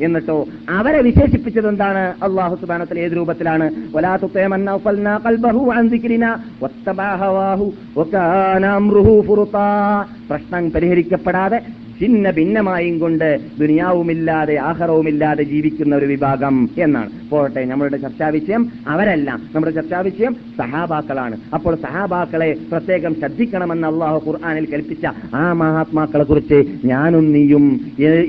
എന്നിട്ടോ 0.00 0.38
അവരെ 0.70 1.00
വിശേഷിപ്പിച്ചത് 1.00 1.68
എന്താണ്? 1.68 2.02
അള്ളാഹു 2.22 2.54
സുബാനത്തിൽ 2.60 2.98
ഏത് 2.98 3.12
രൂപത്തിലാണ്? 3.12 3.66
പ്രശ്നം 10.28 10.70
പരിഹരിക്കപ്പെടാതെ 10.70 11.58
ഛിന്ന 11.98 12.30
ഭിന്നമായും 12.30 12.98
കൊണ്ട് 12.98 13.40
ദുനിയാവുമില്ലാതെ 13.60 14.56
ആഹാരവുമില്ലാതെ 14.56 15.42
ജീവിക്കുന്ന 15.42 15.96
ഒരു 15.96 16.06
വിഭാഗം 16.06 16.68
എന്നാണ്. 16.78 17.10
പോട്ടെ 17.30 17.64
നമ്മളുടെ 17.64 17.96
ചർച്ചാ 17.96 18.28
വിഷയം 18.28 18.72
അവരല്ല. 18.88 19.30
നമ്മുടെ 19.54 19.72
ചർച്ചാ 19.72 20.00
വിഷയം 20.00 20.36
സഹാബാക്കളാണ്. 20.58 21.36
അപ്പോൾ 21.54 21.74
സഹാബാക്കളെ 21.74 22.56
പ്രത്യേകം 22.72 23.14
ശ്രദ്ധിക്കണമെന്ന് 23.14 23.86
അള്ളാഹു 23.86 24.18
ഖുർആാനിൽ 24.26 24.66
കൽപ്പിച്ച 24.72 25.06
ആ 25.34 25.52
മഹാത്മാക്കളെ 25.52 26.24
കുറിച്ച് 26.24 26.58
ഞാനും 26.84 27.32
നീയും 27.32 27.66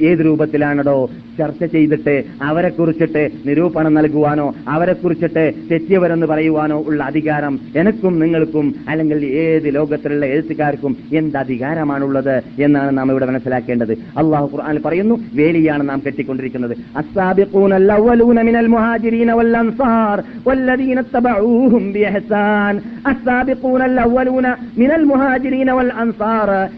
ഏത് 0.10 0.22
രൂപത്തിലാണോ 0.26 1.10
ചർച്ച 1.40 1.64
ചെയ്തിട്ട് 1.64 2.24
അവരെ 2.42 2.70
കുറിച്ചിട്ട് 2.70 3.30
നിരൂപണം 3.46 3.94
നൽകുവാനോ 3.94 4.56
അവരെ 4.68 4.94
കുറിച്ചിട്ട് 4.94 5.54
തെറ്റിയവരെന്ന് 5.72 6.28
പറയുവാനോ 6.28 6.84
ഉള്ള 6.88 7.04
അധികാരം 7.04 7.60
എനക്കും 7.76 8.20
നിങ്ങൾക്കും 8.20 8.76
അല്ലെങ്കിൽ 8.90 9.26
ഏത് 9.26 9.76
ലോകത്തിലുള്ള 9.76 10.26
എഴുത്തുകാർക്കും 10.26 10.98
എന്ത് 11.14 11.38
അധികാരമാണുള്ളത് 11.38 12.36
എന്നാണ് 12.60 12.98
നാം 12.98 13.12
ഇവിടെ 13.12 13.26
മനസ്സിലാക്കേണ്ടത്. 13.56 13.94
അള്ളാഹു 14.18 14.50
ഖുർആൻ 14.54 14.78
പറയുന്നു 14.86 15.16
വേലിയാണ് 15.34 15.84
നാം 15.90 16.00
കെട്ടിക്കൊണ്ടിരിക്കുന്നത്. 16.06 16.76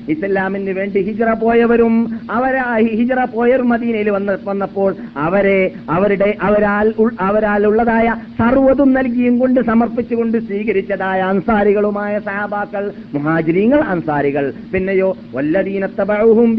ഇസ്ലാമിന് 0.09 0.71
വേണ്ടി 0.71 0.99
ഹിജറ 1.01 1.33
പോയവരും 1.33 1.95
അവരെ 2.31 2.63
ഹിജറ 2.95 3.25
പോയവർ 3.25 3.61
മദീനയിൽ 3.61 4.09
വന്ന 4.09 4.37
വന്നപ്പോൾ 4.45 4.95
അവരെ 5.17 5.71
അവരുടെ 5.89 6.29
അവരാൽ 6.41 6.93
അവരാൽ 7.21 7.67
ഉള്ളതായ 7.67 8.07
സർവതും 8.39 8.93
നൽകിയും 8.93 9.39
കൊണ്ട് 9.39 9.59
സമർപ്പിച്ചുകൊണ്ട് 9.61 10.37
സ്വീകരിച്ചതായ 10.37 11.19
അൻസാരികളുമായ 11.21 12.19
സഹാബാക്കൾ 12.19 12.91
മുഹാജിരീങ്ങൾ 13.13 13.79
അൻസാരികൾ. 13.93 14.53
പിന്നെയോ 14.73 15.09
വല്ലദീനത്തബഹും 15.35 16.55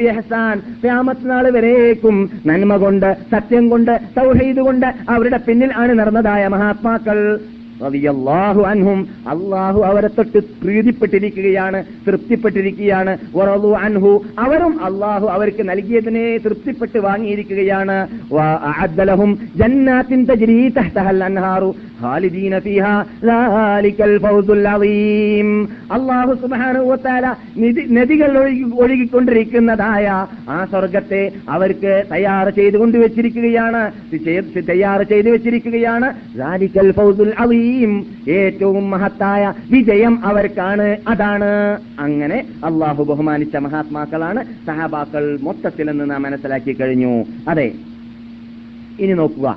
ക്യാമത്ത് 0.84 1.30
നാൾ 1.30 1.50
വരേക്കും. 1.50 2.30
നന്മ 2.46 2.76
കൊണ്ട് 2.76 3.16
സത്യം 3.32 3.68
കൊണ്ട് 3.68 4.00
സൗഹൈദ് 4.16 4.60
കൊണ്ട് 4.60 4.86
അവരുടെ 5.08 5.36
പിന്നിൽ 5.36 5.72
ആണ് 5.76 5.98
നടന്നതായ 5.98 6.48
മഹാത്മാക്കൾ. 6.48 7.18
റളിയല്ലാഹു 7.84 8.62
അൻഹും 8.72 9.00
അള്ളാഹു 9.34 9.80
അവരെ 9.90 10.10
തൊട്ട് 10.16 10.40
പ്രീതിപ്പെട്ടിരിക്കുകയാണ് 10.62 11.80
തൃപ്തിപ്പെട്ടിരിക്കുകയാണ്. 12.06 13.12
അൻഹു 13.86 14.12
അവരും 14.44 14.74
അള്ളാഹു 14.88 15.26
അവർക്ക് 15.36 15.62
നൽകിയതിനെ 15.70 16.26
തൃപ്തിപ്പെട്ട് 16.46 16.98
വാങ്ങിയിരിക്കുകയാണ്. 17.08 17.98
ജന്നാത്തിൻ 19.60 20.20
അൻഹാറു 21.28 21.70
ഖാലിദീന 22.02 22.54
ഫീഹാ 22.64 22.92
ദാലിക്കൽ 23.28 24.12
ഫൗസുൽ 24.24 24.66
അളീം 24.72 25.48
അല്ലാഹു 25.96 26.32
സുബ്ഹാനഹു 26.42 26.84
വതആല 26.90 27.26
നദികൾ 27.96 28.32
ഒഴുകിക്കൊണ്ടിരിക്കുന്നതായ 28.82 30.06
ആ 30.54 30.58
സ്വർഗത്തെ 30.72 31.22
അവർക്ക് 31.54 31.92
തയ്യാർ 32.12 32.48
ചെയ്തുകൊണ്ട് 32.58 32.96
വെച്ചിരിക്കുകയാണ് 33.04 33.82
തയ്യാർ 34.70 35.00
ചെയ്തു 35.12 35.28
വെച്ചിരിക്കുകയാണ്. 35.34 36.08
ദാലിക്കൽ 36.42 36.90
ഫൗസുൽ 36.98 37.32
അളീം 37.68 37.92
ഏറ്റവും 38.28 38.90
മഹത്തായ 38.90 39.42
വിജയം 39.70 40.14
അവർക്കാണ് 40.24 40.86
അതാണ്. 41.08 41.50
അങ്ങനെ 41.98 42.38
അള്ളാഹു 42.64 43.02
ബഹുമാനിച്ച 43.04 43.56
മഹാത്മാക്കളാണ് 43.56 44.40
സഹാബാക്കൾ 44.66 45.38
മൊത്തത്തിലെന്ന് 45.42 46.10
നാം 46.10 46.22
മനസ്സിലാക്കി 46.22 46.72
കഴിഞ്ഞു. 46.72 47.12
അതെ 47.48 47.68
ഇനി 49.00 49.12
നോക്കുക. 49.12 49.48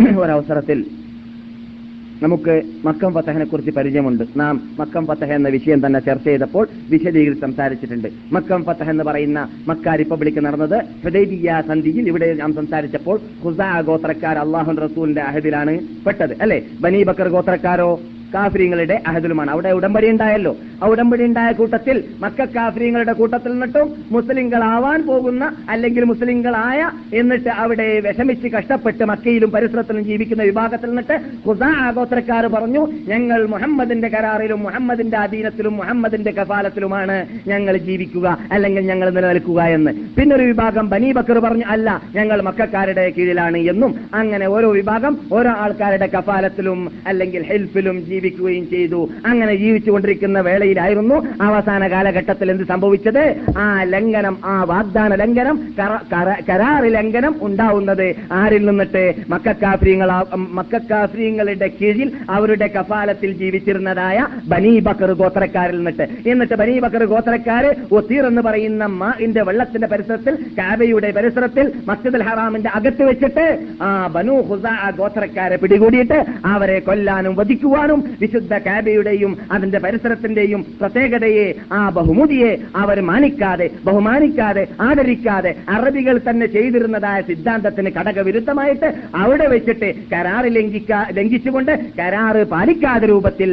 ഒരവസരത്തിൽ 0.22 0.78
നമുക്ക് 2.22 2.62
മക്കം 2.84 3.14
ഫത്തഹനെ 3.14 3.44
കുറിച്ച് 3.44 3.70
പരിചയമുണ്ട്. 3.70 4.24
നാം 4.36 4.76
മക്കം 4.78 5.06
ഫത്തഹ 5.06 5.32
എന്ന 5.32 5.48
വിഷയം 5.48 5.86
തന്നെ 5.86 6.00
ചർച്ച 6.00 6.24
ചെയ്തപ്പോൾ 6.24 6.68
വിശദീകരിച്ച് 6.90 7.40
സംസാരിച്ചിട്ടുണ്ട്. 7.40 8.08
മക്കം 8.32 8.64
ഫത്തഹ 8.64 8.90
എന്ന് 8.90 9.04
പറയുന്ന 9.04 9.48
മക്ക 9.68 9.88
റിപ്പബ്ലിക് 9.88 10.44
നടന്നത് 10.44 10.84
ഹൃദയ 11.04 11.62
സന്ധിയിൽ 11.66 12.08
ഇവിടെ 12.08 12.34
നാം 12.34 12.54
സംസാരിച്ചപ്പോൾ 12.54 13.20
ഖുസാ 13.44 13.80
ഗോത്രക്കാർ 13.80 14.38
അള്ളാഹു 14.38 14.72
റസൂലിന്റെ 14.72 15.20
അഹദിലാണ് 15.20 15.78
പെട്ടത്. 16.06 16.36
അല്ലെ? 16.40 16.62
ബനി 16.80 17.02
ബക്കർ 17.02 17.28
ഗോത്രക്കാരോ? 17.28 18.00
കാഫര്യങ്ങളുടെ 18.34 19.02
അഹദുലുമാണ്. 19.06 19.50
അവിടെ 19.50 19.70
ഉടമ്പടി 19.70 20.10
ഉണ്ടായല്ലോ. 20.10 20.56
ആ 20.82 20.86
ഉടമ്പടി 20.86 21.24
ഉണ്ടായ 21.24 21.52
കൂട്ടത്തിൽ 21.52 22.04
മക്ക 22.20 22.44
കാഫര്യങ്ങളുടെ 22.44 23.12
കൂട്ടത്തിൽ 23.12 23.50
നിന്നിട്ടും 23.50 24.04
മുസ്ലിങ്ങളാവാൻ 24.10 25.06
പോകുന്ന 25.06 25.52
അല്ലെങ്കിൽ 25.68 26.04
മുസ്ലിങ്ങളായ 26.04 26.90
എന്നിട്ട് 27.14 27.48
അവിടെ 27.48 28.00
വിഷമിച്ച് 28.00 28.48
കഷ്ടപ്പെട്ട് 28.48 29.04
മക്കയിലും 29.04 29.50
പരിസരത്തിലും 29.50 30.04
ജീവിക്കുന്ന 30.04 30.42
വിഭാഗത്തിൽ 30.42 30.88
നിന്നിട്ട് 30.88 31.20
ഖുസാ 31.48 31.68
ആഗോത്രക്കാർ 31.78 32.46
പറഞ്ഞു 32.46 32.88
ഞങ്ങൾ 33.08 33.46
മുഹമ്മദിന്റെ 33.46 34.08
കരാറിലും 34.08 34.62
മുഹമ്മദിന്റെ 34.62 35.16
അധീനത്തിലും 35.16 35.76
മുഹമ്മദിന്റെ 35.76 36.30
കഫാലത്തിലുമാണ് 36.30 37.26
ഞങ്ങൾ 37.48 37.76
ജീവിക്കുക 37.76 38.38
അല്ലെങ്കിൽ 38.52 38.84
ഞങ്ങൾ 38.86 39.10
നിലനിൽക്കുക 39.10 39.62
എന്ന്. 39.62 39.92
പിന്നെ 40.16 40.36
ഒരു 40.36 40.42
വിഭാഗം 40.42 40.88
ബനി 40.88 41.12
ബക്കർ 41.12 41.38
പറഞ്ഞു 41.38 41.64
അല്ല 41.66 42.02
ഞങ്ങൾ 42.14 42.40
മക്കാരുടെ 42.40 43.12
കീഴിലാണ് 43.18 43.58
എന്നും 43.58 43.94
അങ്ങനെ 44.14 44.46
ഓരോ 44.46 44.70
വിഭാഗം 44.70 45.18
ഓരോ 45.32 45.50
ആൾക്കാരുടെ 45.50 46.06
കഫാലത്തിലും 46.06 46.90
അല്ലെങ്കിൽ 47.06 47.42
ഹെൽഫിലും 47.42 47.96
ജീവിക്കുകയും 48.20 48.66
ചെയ്തു. 48.70 49.00
അങ്ങനെ 49.26 49.54
ജീവിച്ചുകൊണ്ടിരിക്കുന്ന 49.54 50.40
വേളയിലായിരുന്നു 50.40 51.16
അവസാന 51.42 51.82
കാലഘട്ടത്തിൽ 51.92 52.50
എന്ത് 52.50 52.64
സംഭവിച്ചത്? 52.72 53.22
ആ 53.58 53.66
ലംഘനം 53.82 54.36
ആ 54.44 54.54
വാഗ്ദാന 54.72 55.14
ലംഘനം 55.14 55.56
കരാറ് 56.48 56.88
ലംഘനം 56.96 57.34
ഉണ്ടാവുന്നത് 57.42 58.06
ആരിൽ 58.32 58.66
നിന്നിട്ട്? 58.66 59.04
മക്കാഫ്രീങ്ങൾ 59.28 60.10
മക്കാഫ്രീങ്ങളുടെ 60.58 61.68
കീഴിൽ 61.80 62.08
അവരുടെ 62.30 62.66
കഫാലത്തിൽ 62.76 63.32
ജീവിച്ചിരുന്നതായ 63.32 64.18
ബനീ 64.48 64.72
ബക്കർ 64.88 65.12
ഗോത്രക്കാരിൽ 65.12 65.76
നിന്നിട്ട്. 65.76 66.28
എന്നിട്ട് 66.30 66.54
ബനീ 66.54 66.78
ബക്കർ 66.78 67.04
ഗോത്രക്കാര് 67.04 67.70
ഒത്തീർ 67.92 68.26
എന്ന് 68.26 68.42
പറയുന്ന 68.42 68.86
മാഇന്റെ 69.00 69.42
വെള്ളത്തിന്റെ 69.42 69.86
പരിസരത്തിൽ 69.86 70.36
കാബയുടെ 70.58 71.10
പരിസരത്തിൽ 71.16 71.66
മസ്ജിദ് 71.88 72.22
ഹറാമിന്റെ 72.28 72.70
അകത്ത് 72.74 73.02
വെച്ചിട്ട് 73.02 73.46
ആ 73.82 74.06
ബനു 74.06 74.36
ഹുസാ 74.50 74.74
ഗോത്രക്കാരെ 74.98 75.56
പിടികൂടിയിട്ട് 75.56 76.18
അവരെ 76.46 76.78
കൊല്ലാനും 76.78 77.34
വധിക്കുവാനും 77.36 78.00
വിശുദ്ധ 78.20 78.54
കാബയുടെയും 78.58 79.38
അതിന്റെ 79.52 79.78
പരിസരത്തിന്റെയും 79.78 80.66
പ്രത്യേകതയെ 80.80 81.46
ആ 81.72 81.88
ബഹുമതിയെ 81.88 82.52
അവർ 82.76 83.00
മാനിക്കാതെ 83.02 83.70
ബഹുമാനിക്കാതെ 83.84 84.64
ആദരിക്കാതെ 84.80 85.52
അറബികൾ 85.68 86.16
തന്നെ 86.28 86.46
ചെയ്തിരുന്നതായ 86.46 87.20
സിദ്ധാന്തത്തിന് 87.22 87.90
ഘടകവിരുദ്ധമായിട്ട് 87.96 88.88
അവിടെ 89.14 89.46
വെച്ചിട്ട് 89.48 89.88
കരാർ 90.12 90.44
ലംഘിക്കാ 90.48 91.00
ലംഘിച്ചുകൊണ്ട് 91.10 91.72
കരാറ് 91.98 92.42
പാലിക്കാതെ 92.44 93.06
രൂപത്തിൽ 93.06 93.50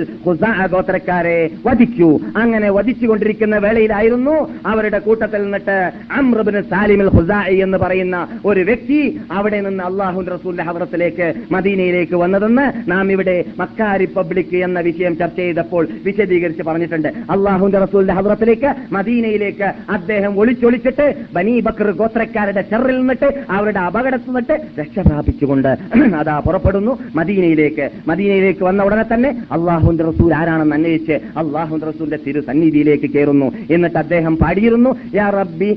ഗോത്രക്കാരെ 0.67 1.37
വധിച്ചു 1.65 2.09
അങ്ങനെ 2.35 2.69
വധിച്ചുകൊണ്ടിരിക്കുന്ന 2.69 3.55
വേളയിലായിരുന്നു 3.57 4.35
അവരുടെ 4.65 4.99
കൂട്ടത്തിൽ 4.99 5.41
നിന്നിട്ട് 5.41 5.77
അമ്രബിന് 6.17 6.61
സാലിമിൽ 6.61 7.09
ഹുസായി 7.09 7.57
എന്ന് 7.57 7.77
പറയുന്ന 7.77 8.17
ഒരു 8.45 8.61
വ്യക്തി 8.63 8.99
അവിടെ 9.31 9.59
നിന്ന് 9.61 9.83
അള്ളാഹു 9.83 10.25
റസൂലിന്റെ 10.27 10.63
ഹവറത്തിലേക്ക് 10.63 11.27
മദീനയിലേക്ക് 11.51 12.15
വന്നതെന്ന് 12.15 12.65
നാം 12.87 13.11
ഇവിടെ 13.11 13.45
മക്ക 13.59 13.81
റിപ്പബ്ലിക് 13.97 14.46
എന്ന 14.55 14.79
വിഷയം 14.79 15.17
ചർച്ച 15.17 15.39
ചെയ്തപ്പോൾ 15.39 15.87
വിശദീകരിച്ച് 16.05 16.63
പറഞ്ഞിട്ടുണ്ട്. 16.63 17.07
അള്ളാഹുന്റെ 17.07 17.77
റസൂലിന്റെ 17.77 18.13
ഹദ്രത്തിലേക്ക് 18.13 18.93
മദീനയിലേക്ക് 18.93 19.73
അദ്ദേഹം 19.89 20.39
ഒളിച്ചൊളിച്ചിട്ട് 20.39 21.15
ബനീ 21.33 21.59
ബക്കർ 21.59 21.91
ഗോത്രക്കാരുടെ 21.91 22.61
ചെറിൽ 22.61 22.97
നിന്നിട്ട് 22.97 23.25
അവരുടെ 23.49 23.79
അപകടത്തിൽ 23.79 24.27
നിന്നിട്ട് 24.27 24.79
രക്ഷ 24.79 24.99
പ്രാപിച്ചുകൊണ്ട് 24.99 25.67
അതാ 26.19 26.39
പുറപ്പെടുന്നു. 26.39 26.97
മദീനയിലേക്ക് 27.15 27.89
മദീനയിലേക്ക് 28.07 28.63
വന്ന 28.63 28.83
ഉടനെ 28.83 29.05
തന്നെ 29.13 29.29
അള്ളാഹുന്റെ 29.51 30.03
റസൂൽ 30.03 30.33
ആരാണെന്ന് 30.33 30.75
അന്വേഷിച്ച് 30.75 31.13
അള്ളാഹുന്റെ 31.13 31.85
റസൂലിന്റെ 31.85 32.19
തിരു 32.27 32.41
സന്നിധിയിലേക്ക് 32.41 33.09
കയറുന്നു. 33.09 33.51
എന്നിട്ട് 33.69 33.97
അദ്ദേഹം 33.97 34.37
പാടിയിരുന്നു 34.37 34.99
യാ 35.13 35.29
റബ്ബി 35.29 35.71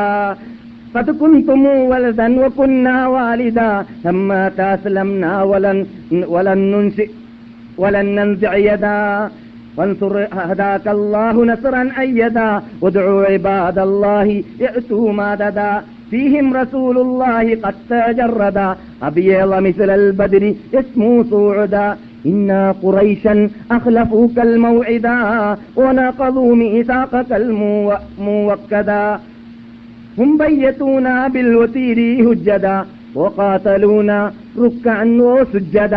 قد 0.94 1.10
كنتم 1.10 1.66
ولدا 1.66 2.28
وكنا 2.46 2.96
والدا 3.08 3.84
لما 4.04 4.48
تاسلمنا 4.56 5.42
ولن 5.42 5.86
ولن 6.34 6.58
ننشئ 6.72 7.10
ولن 7.78 8.06
ننزع 8.14 8.52
يدا 8.56 9.30
وانصر 9.76 10.14
هداك 10.32 10.88
الله 10.88 11.44
نصرا 11.44 11.82
أيدا 11.98 12.62
وادعوا 12.80 13.24
عباد 13.24 13.78
الله 13.78 14.42
يأتوا 14.60 15.12
ماددا 15.12 15.82
فيهم 16.10 16.46
رسول 16.56 16.96
الله 16.98 17.54
قد 17.64 17.74
تجردا 17.90 18.76
أبيض 19.02 19.52
مثل 19.66 19.90
البدر 19.90 20.54
يسمو 20.74 21.24
صعدا 21.24 21.96
إنا 22.26 22.72
قريشا 22.82 23.50
أخلفوك 23.70 24.38
الموعدا 24.38 25.16
ونقضوا 25.76 26.54
ميثاقك 26.56 27.30
الموكدا 27.32 29.20
ബിൽ 31.34 31.50
ഹുജ്ജദ 32.26 32.66
സുജ്ജദ. 35.52 35.96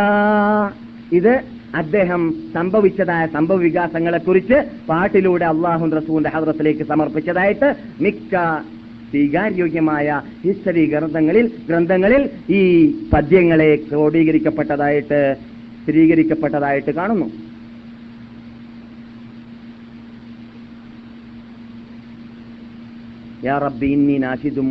ഇത് 1.12 1.34
അദ്ദേഹം 1.76 2.34
സംഭവിച്ചതായ 2.54 3.28
സംഭവ 3.28 3.56
വികാസങ്ങളെക്കുറിച്ച് 3.56 4.58
പാട്ടിലൂടെ 4.89 5.45
അള്ളാഹു 5.45 5.86
റസൂന്റെ 5.86 6.30
ഹദ്രത്തിലേക്ക് 6.30 6.84
സമർപ്പിച്ചതായിട്ട് 6.84 7.76
മിക്ക 8.02 8.34
സ്വീകാര്യോഗ്യമായ 9.12 10.21
ഹിസ്റ്ററി 10.45 10.86
ഗ്രന്ഥങ്ങളിൽ 10.86 11.52
ഗ്രന്ഥങ്ങളിൽ 11.67 12.30
ഈ 12.49 12.62
പദ്യങ്ങളെ 13.13 13.76
ക്രോഡീകരിക്കപ്പെട്ടതായിട്ട് 13.76 15.36
സ്ഥിരീകരിക്കപ്പെട്ടതായിട്ട് 15.84 16.91
കാണുന്നു. 16.91 17.42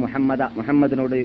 മുഹമ്മദ 0.02 0.42
മുഹമ്മദിനോട് 0.58 1.18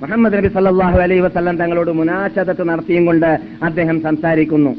മുഹമ്മദ് 0.00 0.36
നബി 0.38 0.48
സല്ലാഹു 0.56 0.98
അലൈ 1.04 1.18
വസല്ലം 1.20 1.56
തങ്ങളോട് 1.60 1.90
മുനാശതത്ത് 1.90 2.64
നടത്തിയും 2.70 3.04
കൊണ്ട് 3.06 3.30
അദ്ദേഹം 3.62 4.00
സംസാരിക്കുന്നു. 4.00 4.72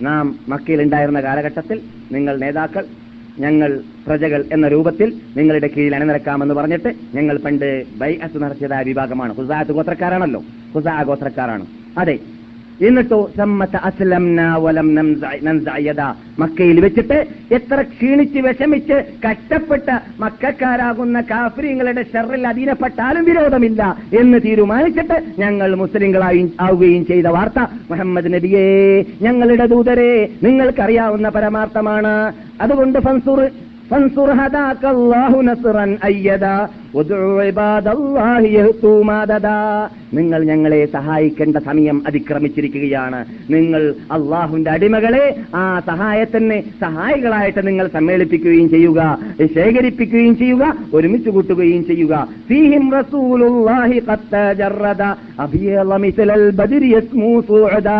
നാം 0.00 0.26
മക്കയിൽ 0.48 0.80
ഉണ്ടായിരുന്ന 0.84 1.20
കാലഘട്ടത്തിൽ 1.20 1.78
നിങ്ങൾ 2.12 2.34
നേതാക്കൾ 2.44 2.84
ഞങ്ങൾ 3.36 3.70
പ്രജകൾ 4.06 4.40
എന്ന 4.54 4.66
രൂപത്തിൽ 4.68 5.08
നിങ്ങളുടെ 5.38 5.68
കീഴിൽ 5.74 5.94
അണിനിരക്കാമെന്ന് 5.96 6.54
പറഞ്ഞിട്ട് 6.54 6.90
ഞങ്ങൾ 7.16 7.36
പണ്ട് 7.44 7.68
ബൈഅത്ത് 8.00 8.38
നടത്തിയതായ 8.44 8.82
വിഭാഗമാണ്. 8.90 9.32
ഹുസാ 9.38 9.58
ഗോത്രക്കാരാണല്ലോ. 9.78 10.40
ഹുസാ 10.74 11.02
ഗോത്രക്കാരാണ്. 11.10 11.66
അതെ 11.98 12.16
എന്നിട്ടോ 12.80 13.30
സമ്മത്ത 13.36 13.76
അസ്ലംന 13.82 14.40
വലം 14.56 14.88
നൻസഅയദ. 14.94 16.02
മക്കയിൽ 16.38 16.80
വെച്ചിട്ട് 16.80 17.18
എത്ര 17.50 17.82
ക്ഷീണിച്ച് 17.90 18.38
വിഷമിച്ച് 18.38 18.96
കഷ്ടപ്പെട്ട 19.24 19.88
മക്കാരാകുന്ന 20.20 21.20
കാഫര്യങ്ങളുടെ 21.30 22.02
ഷെറിൽ 22.02 22.46
അധീനപ്പെട്ടാലും 22.46 23.24
വിരോധമില്ല 23.24 23.82
എന്ന് 24.20 24.38
തീരുമാനിച്ചിട്ട് 24.40 25.18
ഞങ്ങൾ 25.38 25.74
മുസ്ലിങ്ങളായി 25.74 26.52
ആവുകയും 26.60 27.06
ചെയ്ത 27.06 27.26
വാർത്ത 27.28 27.60
മുഹമ്മദ് 27.90 28.34
നബിയേ 28.34 28.66
ഞങ്ങളുടെ 29.22 29.66
ദൂതരെ 29.66 30.12
നിങ്ങൾക്കറിയാവുന്ന 30.42 31.28
പരമാർത്ഥമാണ് 31.28 32.14
അതുകൊണ്ട് 32.60 32.98
ഫൻസുർ 32.98 33.40
فانصر 33.91 34.29
هداك 34.35 34.83
الله 34.87 35.31
نصرا 35.43 35.85
أيدا 36.03 36.57
وادعوا 36.93 37.43
عباد 37.43 37.87
الله 37.89 38.39
يهتوا 38.55 38.97
ماددا 39.03 39.59
നിങ്ങൾ 40.17 40.39
ഞങ്ങളെ 40.51 40.79
സഹായിക്കേണ്ട 40.95 41.57
സമയം 41.67 41.97
അതിക്രമിച്ചിരിക്കുകയാണ് 42.07 43.19
നിങ്ങൾ 43.53 43.81
അള്ളാഹുന്റെ 44.15 44.69
അടിമകളെ 44.75 45.25
ആ 45.55 45.65
സഹായത്തിന് 45.89 46.57
സഹായികളായിട്ട് 46.83 47.61
നിങ്ങൾ 47.69 47.85
സമ്മേളിപ്പിക്കുകയും 47.89 48.67
ചെയ്യുക 48.69 48.99
ശേഖരിപ്പിക്കുകയും 49.57 50.35
ചെയ്യുക 50.41 50.63
ഒരുമിച്ച് 50.97 51.31
കൂട്ടുകയും 51.35 51.83
ചെയ്യുക 51.89 52.13
ഫീഹിം 52.49 52.85
റസൂലുള്ളാഹി 52.97 53.99
ഖത്ത 54.09 54.33
ജറദ 54.61 55.03
അബിയള 55.45 55.99
മിസ്ലൽ 56.05 56.45
ബദ്രി 56.61 56.89
യസ്മു 56.95 57.31
സൂഅദാ 57.49 57.99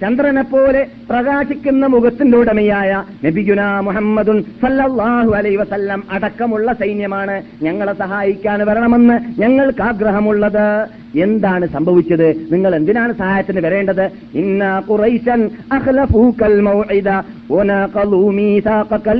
ചന്ദ്രനെ 0.00 0.42
പോലെ 0.46 0.80
പ്രകാശിക്കുന്ന 1.09 1.85
മുഖത്തിന്റെ 1.85 2.37
ഉടമയായ 2.37 3.03
നബിഗുന 3.25 3.61
മുഹമ്മദുൻ 3.79 4.41
സല്ലാഹു 4.41 5.31
അലൈ 5.31 5.55
വസല്ലം 5.55 6.03
അടക്കമുള്ള 6.11 6.73
സൈന്യമാണ് 6.73 7.41
ഞങ്ങളെ 7.61 7.93
സഹായിക്കാൻ 7.93 8.67
വരണമെന്ന് 8.67 9.41
ഞങ്ങൾക്ക് 9.41 9.81
ആഗ്രഹമുള്ളത്. 9.81 10.87
എന്താണ് 11.15 11.65
സംഭവിച്ചത്? 11.65 12.35
നിങ്ങൾ 12.51 12.75
എന്തിനാണ് 12.75 13.13
സഹായത്തിന് 13.13 13.59
വരേണ്ടത്? 13.59 14.11
ഇന്ന 14.33 14.63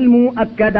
മുഅക്കദ. 0.07 0.79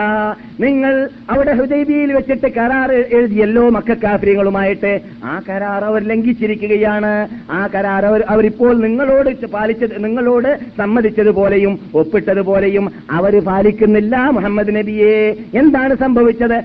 നിങ്ങൾ 0.60 1.10
അവിടെ 1.30 1.54
ഹുദൈബിയിൽ 1.54 2.13
വെച്ചിട്ട് 2.13 2.48
കരാർ 2.48 2.91
എഴുതിയല്ലോ 2.91 3.69
മക്കാഫിര്യങ്ങളുമായിട്ട് 3.69 5.00
ആ 5.24 5.41
കരാർ 5.50 5.84
അവർ 5.86 6.04
ലംഘിച്ചിരിക്കുകയാണ്. 6.04 7.28
ആ 7.52 7.67
കരാർ 7.76 8.06
അവർ 8.06 8.24
അവരിപ്പോൾ 8.30 8.78
നിങ്ങളോട് 8.80 9.30
പാലിച്ചത് 9.48 10.04
നിങ്ങളോട് 10.04 10.60
സമ്മതി 10.78 10.99
സമ്മതിച്ചതുപോലെയും 11.00 11.74
ഒപ്പിട്ടതുപോലെയും 11.96 12.86
അവർ 13.12 13.34
പാലിക്കുന്നില്ല 13.44 14.16
മുഹമ്മദ് 14.36 14.72
നബിയെ. 14.76 15.14
എന്താണ് 15.54 15.94
സംഭവിച്ചത്? 15.96 16.58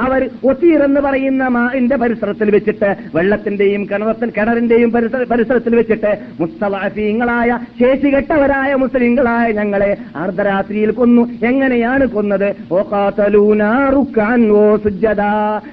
അവർ 0.00 0.20
ഒത്തീർ 0.44 0.80
എന്ന് 0.82 1.00
പറയുന്ന 1.00 1.48
മാന്റെ 1.48 1.96
പരിസരത്തിൽ 1.96 2.50
വെച്ചിട്ട് 2.50 2.90
വെള്ളത്തിന്റെയും 3.14 3.84
കിണറത്തിൽ 3.90 4.30
കിണറിന്റെയും 4.36 4.92
പരിസരത്തിൽ 5.30 5.76
വെച്ചിട്ട് 5.76 6.12
മുസ്തവാഫീങ്ങളായ 6.40 7.58
ശേഷി 7.80 8.08
കെട്ടവരായ 8.16 8.74
മുസ്ലിങ്ങളായ 8.74 9.52
ഞങ്ങളെ 9.52 9.90
അർദ്ധരാത്രിയിൽ 10.16 10.90
കൊന്നു. 10.90 11.22
എങ്ങനെയാണ് 11.42 12.06
കൊന്നത്? 12.06 12.48
ഓ 12.72 12.82
കാത്തലൂന 12.92 13.62
റുക്കാൻ 13.94 14.40
ഓ 14.50 14.76
സുജ്ജദ 14.76 15.22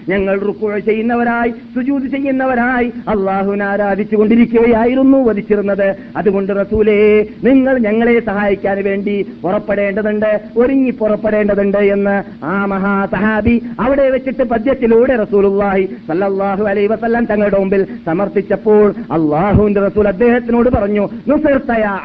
ഞങ്ങൾ 0.10 0.36
റുക്കുഴ 0.40 0.80
ചെയ്യുന്നവരായി 0.80 1.52
സുജൂദ് 1.90 2.10
ചെയ്യുന്നവരായി 2.14 2.88
അള്ളാഹുവിനെ 3.12 3.66
ആരാധിച്ചു 3.66 4.16
കൊണ്ടിരിക്കുകയായിരുന്നു 4.16 5.20
വധിച്ചിരുന്നത്. 5.28 5.88
അതുകൊണ്ട് 6.18 6.52
റസൂലേ 6.60 6.98
നിങ്ങൾ 7.44 7.76
ഞങ്ങളെ 7.86 8.14
സഹായിക്കാൻ 8.26 8.78
വേണ്ടി 8.88 9.16
പുറപ്പെടേണ്ടതുണ്ട് 9.44 10.32
ഒരുങ്ങി 10.58 10.92
പുറപ്പെടേണ്ടതുണ്ട് 11.00 11.78
എന്ന് 11.96 12.16
ആ 12.46 12.54
മഹാ 12.72 12.94
സഹാബി 13.14 13.56
അവിടെ 13.80 14.06
വെച്ചിട്ട് 14.16 14.46
പദ്യത്തിലൂടെ 14.52 15.16
റസൂലുള്ളാഹി 15.24 15.86
സല്ലല്ലാഹു 16.10 16.66
അലൈഹി 16.72 16.90
വസല്ലം 16.94 17.26
തങ്ങളുടെ 17.32 17.60
മുമ്പിൽ 17.64 17.84
സമർപ്പിച്ചപ്പോൾ 18.06 18.86
അള്ളാഹുവിന്റെ 19.18 19.84
റസൂൽ 19.88 20.08
അദ്ദേഹത്തിനോട് 20.14 20.70
പറഞ്ഞു 20.78 21.06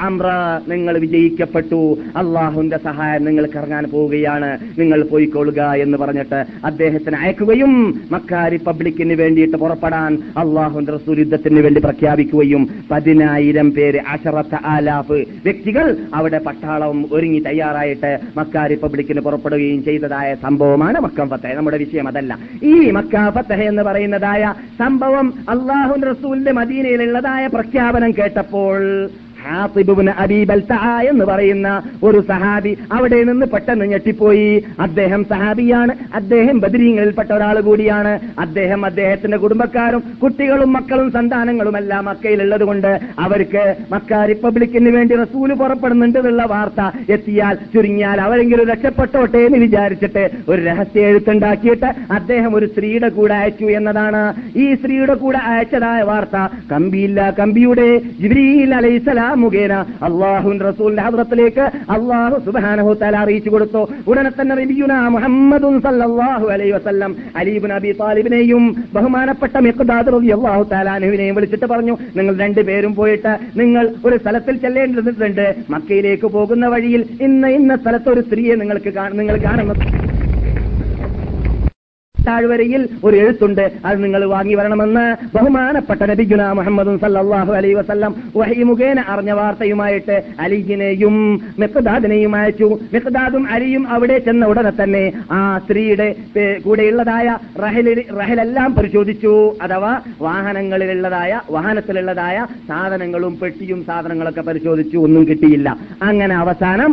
അമ്ര 0.06 0.28
നിങ്ങൾ 0.72 0.94
വിജയിക്കപ്പെട്ടു. 1.04 1.82
അള്ളാഹുവിന്റെ 2.22 2.80
സഹായം 2.88 3.24
നിങ്ങൾക്ക് 3.28 3.58
ഇറങ്ങാൻ 3.62 3.84
പോവുകയാണ്. 3.92 4.50
നിങ്ങൾ 4.78 4.98
പോയിക്കൊള്ളുക 5.12 5.62
എന്ന് 5.84 5.98
പറഞ്ഞിട്ട് 6.04 6.40
അദ്ദേഹത്തിന് 6.70 7.18
അയക്കുകയും 7.22 7.72
മക്കാരി 8.12 8.60
പബ്ലിക്കിന് 8.66 9.14
വേണ്ടിയിട്ട് 9.22 9.56
പുറപ്പെടാൻ 9.74 10.12
അള്ളാഹുന്റെ 10.37 10.92
റസൂൽ 10.92 11.18
യുദ്ധത്തിന് 11.18 11.60
വേണ്ടി 11.60 11.80
പ്രഖ്യാപിക്കുകയും 11.80 12.62
പതിനായിരം 12.90 13.70
പേര് 13.70 14.00
അഷറത്ത 14.08 14.54
ആലാഫ് 14.66 15.18
വ്യക്തികൾ 15.44 15.87
അവിടെ 16.14 16.38
പട്ടാളവും 16.38 17.08
ഒരുങ്ങി 17.12 17.40
തയ്യാറായിട്ട് 17.40 18.10
മക്ക 18.37 18.66
റിപ്പബ്ലിക്കിന് 18.66 19.20
പുറപ്പെടുകയും 19.20 19.84
ചെയ്തതായ 19.84 20.34
സംഭവമാണ് 20.42 21.00
മക്കം 21.00 21.28
ഫത്തഹ. 21.28 21.52
നമ്മുടെ 21.52 21.78
വിഷയം 21.78 22.08
അതല്ല. 22.08 22.32
ഈ 22.64 22.74
മക്ക 22.90 23.30
ഫത്തഹ 23.30 23.60
എന്ന് 23.64 23.82
പറയുന്നതായ 23.82 24.42
സംഭവം 24.78 25.26
അള്ളാഹുവിന്റെ 25.48 26.08
റസൂലിന്റെ 26.08 26.52
മദീനയിലുള്ളതായ 26.52 27.46
പ്രഖ്യാപനം 27.48 28.12
കേട്ടപ്പോൾ 28.12 28.80
ഹാത്തിബുബിന് 29.44 30.11
അബീബൽത്ത 30.11 30.72
എന്ന് 31.09 31.24
പറയുന്ന 31.24 31.83
ഒരു 32.02 32.20
സഹാബി 32.28 32.78
അവിടെ 32.92 33.22
നിന്ന് 33.24 33.46
പെട്ടെന്ന് 33.46 33.85
ഞെട്ടിപ്പോയി. 33.85 34.64
അദ്ദേഹം 34.80 35.24
സഹാബിയാണ്. 35.24 35.92
അദ്ദേഹം 36.14 36.61
ബദരീങ്ങളിൽപ്പെട്ട 36.61 37.33
ഒരാൾ 37.33 37.61
കൂടിയാണ്. 37.61 38.12
അദ്ദേഹം 38.38 38.87
അദ്ദേഹത്തിന്റെ 38.87 39.37
കുടുംബക്കാരും 39.37 40.02
കുട്ടികളും 40.22 40.72
മക്കളും 40.72 41.11
സന്താനങ്ങളും 41.12 41.76
എല്ലാം 41.76 42.04
മക്കയിലുള്ളത് 42.04 42.64
കൊണ്ട് 42.64 43.00
അവർക്ക് 43.18 43.74
മക്ക 43.92 44.14
റിപ്പബ്ലിക്കിന് 44.24 44.90
വേണ്ടി 44.96 45.14
റസൂൽ 45.16 45.52
പുറപ്പെടുന്നുണ്ട് 45.54 46.18
എന്നുള്ള 46.18 46.42
വാർത്ത 46.42 46.80
എത്തിയാൽ 47.12 47.54
ചുരുങ്ങിയാൽ 47.54 48.20
അവരെങ്കിലും 48.20 48.68
രക്ഷപ്പെട്ടോട്ടെ 48.68 49.38
എന്ന് 49.38 49.59
വിചാരിച്ചിട്ട് 49.59 50.30
ഒരു 50.48 50.62
രഹസ്യ 50.62 51.00
എഴുത്തുണ്ടാക്കിയിട്ട് 51.00 51.88
അദ്ദേഹം 52.12 52.54
ഒരു 52.54 52.66
സ്ത്രീയുടെ 52.66 53.09
കൂടെ 53.09 53.35
അയച്ചു 53.35 53.64
എന്നതാണ്. 53.64 54.22
ഈ 54.59 54.74
സ്ത്രീയുടെ 54.74 55.14
കൂടെ 55.14 55.38
അയച്ചതായ 55.38 56.02
വാർത്ത 56.02 56.37
കമ്പിയില്ല 56.72 57.35
കമ്പിയുടെ 57.38 57.88
ജിബ്രീൽ 58.20 58.74
അലൈസലാം 58.74 59.33
മുഖേന 59.42 59.74
അള്ളാഹുൻ 60.08 60.56
റസൂലിന്റെ 60.68 61.04
ഹദ്രത്തിലേക്ക് 61.06 61.64
അള്ളാഹു 61.94 62.36
സുബാനഹു 62.46 62.92
തല 63.02 63.14
അറിയിച്ചു 63.24 63.50
കൊടുത്തു. 63.50 63.80
ഉടനെ 64.10 64.30
തന്നെ 64.30 64.54
റബിയുന 64.60 64.92
മുഹമ്മദും 65.14 65.74
സല്ലല്ലാഹു 65.86 66.46
അലൈഹി 66.54 66.72
വസല്ലം 66.76 67.10
അലീബിൻ 67.40 67.72
അബി 67.78 67.92
താലിബിനെയും 68.00 68.64
ബഹുമാനപ്പെട്ട 68.96 69.56
മിഖ്ദാദ് 69.66 70.12
റളിയല്ലാഹു 70.14 70.64
തആലാനുവിനെയും 70.72 71.36
വിളിച്ചിട്ട് 71.38 71.68
പറഞ്ഞു 71.72 71.96
നിങ്ങൾ 72.18 72.34
രണ്ടുപേരും 72.44 72.94
പോയിട്ട് 72.94 73.32
നിങ്ങൾ 73.62 73.84
ഒരു 74.06 74.18
സ്ഥലത്തിൽ 74.22 74.56
ചെല്ലേണ്ടതുണ്ട് 74.64 75.44
മക്കയിലേക്ക് 75.74 76.30
പോകുന്ന 76.36 76.66
വഴിയിൽ 76.74 77.04
ഇന്ന് 77.28 77.50
ഇന്ന 77.58 77.76
സ്ഥലത്ത് 77.82 78.10
ഒരു 78.14 78.24
സ്ത്രീയെ 78.26 78.56
നിങ്ങൾക്ക് 78.62 78.92
നിങ്ങൾ 79.20 79.38
കാണുന്നു 79.46 79.76
താഴ്വരയിൽ 82.28 82.88
ഒരു 83.04 83.16
എഴുത്തുണ്ട്. 83.16 83.64
അത് 83.84 83.96
നിങ്ങൾ 84.04 84.24
വാങ്ങി 84.24 84.54
വരണമെന്ന് 84.54 85.04
ബഹുമാനപ്പെട്ട 85.34 86.02
നബിഗുന 86.10 86.42
മുഹമ്മദും 86.52 86.98
സല്ലാഹു 86.98 87.52
അലൈ 87.52 87.72
വസല്ലം 87.74 88.14
വഹി 88.37 88.62
മുഖേന 88.62 89.00
അറിഞ്ഞ 89.08 89.32
വാർത്തയുമായിട്ട് 89.32 90.16
അലിജിനെയും 90.40 91.16
മിഖ്ദാദിനെയും 91.58 92.37
അയച്ചു. 92.37 92.68
മിഖ്ദാദും 92.92 93.46
അലിയും 93.48 93.88
അവിടെ 93.88 94.18
ചെന്ന 94.18 94.46
ഉടനെ 94.46 94.72
തന്നെ 94.82 95.04
ആ 95.32 95.40
സ്ത്രീയുടെ 95.58 96.08
കൂടെയുള്ളതായ 96.64 97.28
റഹലെല്ലാം 97.62 98.74
പരിശോധിച്ചു. 98.74 99.32
അഥവാ 99.62 99.92
വാഹനങ്ങളിലുള്ളതായ 100.20 101.40
വാഹനത്തിലുള്ളതായ 101.50 102.46
സാധനങ്ങളും 102.68 103.38
പെട്ടിയും 103.42 103.84
സാധനങ്ങളൊക്കെ 103.84 104.40
പരിശോധിച്ചു. 104.40 104.98
ഒന്നും 104.98 105.22
കിട്ടിയില്ല. 105.28 105.68
അങ്ങനെ 106.02 106.34
അവസാനം 106.37 106.92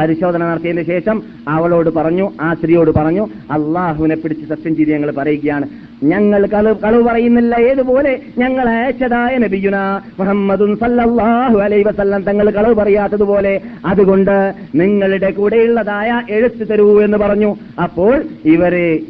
പരിശോധന 0.00 0.44
നടത്തിയതിന് 0.44 0.84
ശേഷം 0.84 1.22
അവളോട് 1.48 1.90
പറഞ്ഞു 1.90 2.32
ആ 2.40 2.54
സ്ത്രീയോട് 2.54 2.90
പറഞ്ഞു 2.90 3.26
അള്ളാഹുവിനെ 3.50 4.16
പിടിച്ച് 4.16 4.46
സത്യം 4.46 4.76
ചെയ്ത് 4.76 4.92
ഞങ്ങൾ 4.92 5.10
പറയുകയാണ്. 5.10 5.68
ഞങ്ങൾ 6.02 6.46
കളവ് 6.46 6.74
കളവ് 6.74 7.02
പറയുന്നില്ല 7.02 7.56
ഏതുപോലെ? 7.56 8.20
ഞങ്ങൾ 8.38 8.68
അയച്ചതായ 8.68 9.38
നബിയുന 9.38 10.00
മുഹമ്മദും 10.18 10.76
സല്ലല്ലാഹു 10.76 11.58
അലൈ 11.58 11.82
വസല്ലം 11.82 12.22
തങ്ങൾ 12.22 12.50
കളവ് 12.50 12.74
പറയാത്തതുപോലെ. 12.74 13.60
അതുകൊണ്ട് 13.86 14.54
നിങ്ങളുടെ 14.74 15.30
കൂടെയുള്ളതായ 15.30 16.22
എഴുത്ത് 16.30 16.68
തരൂ 16.68 17.00
എന്ന് 17.00 17.18
പറഞ്ഞു. 17.18 17.56
അപ്പോൾ 17.82 18.24
ഇവരെ 18.44 19.00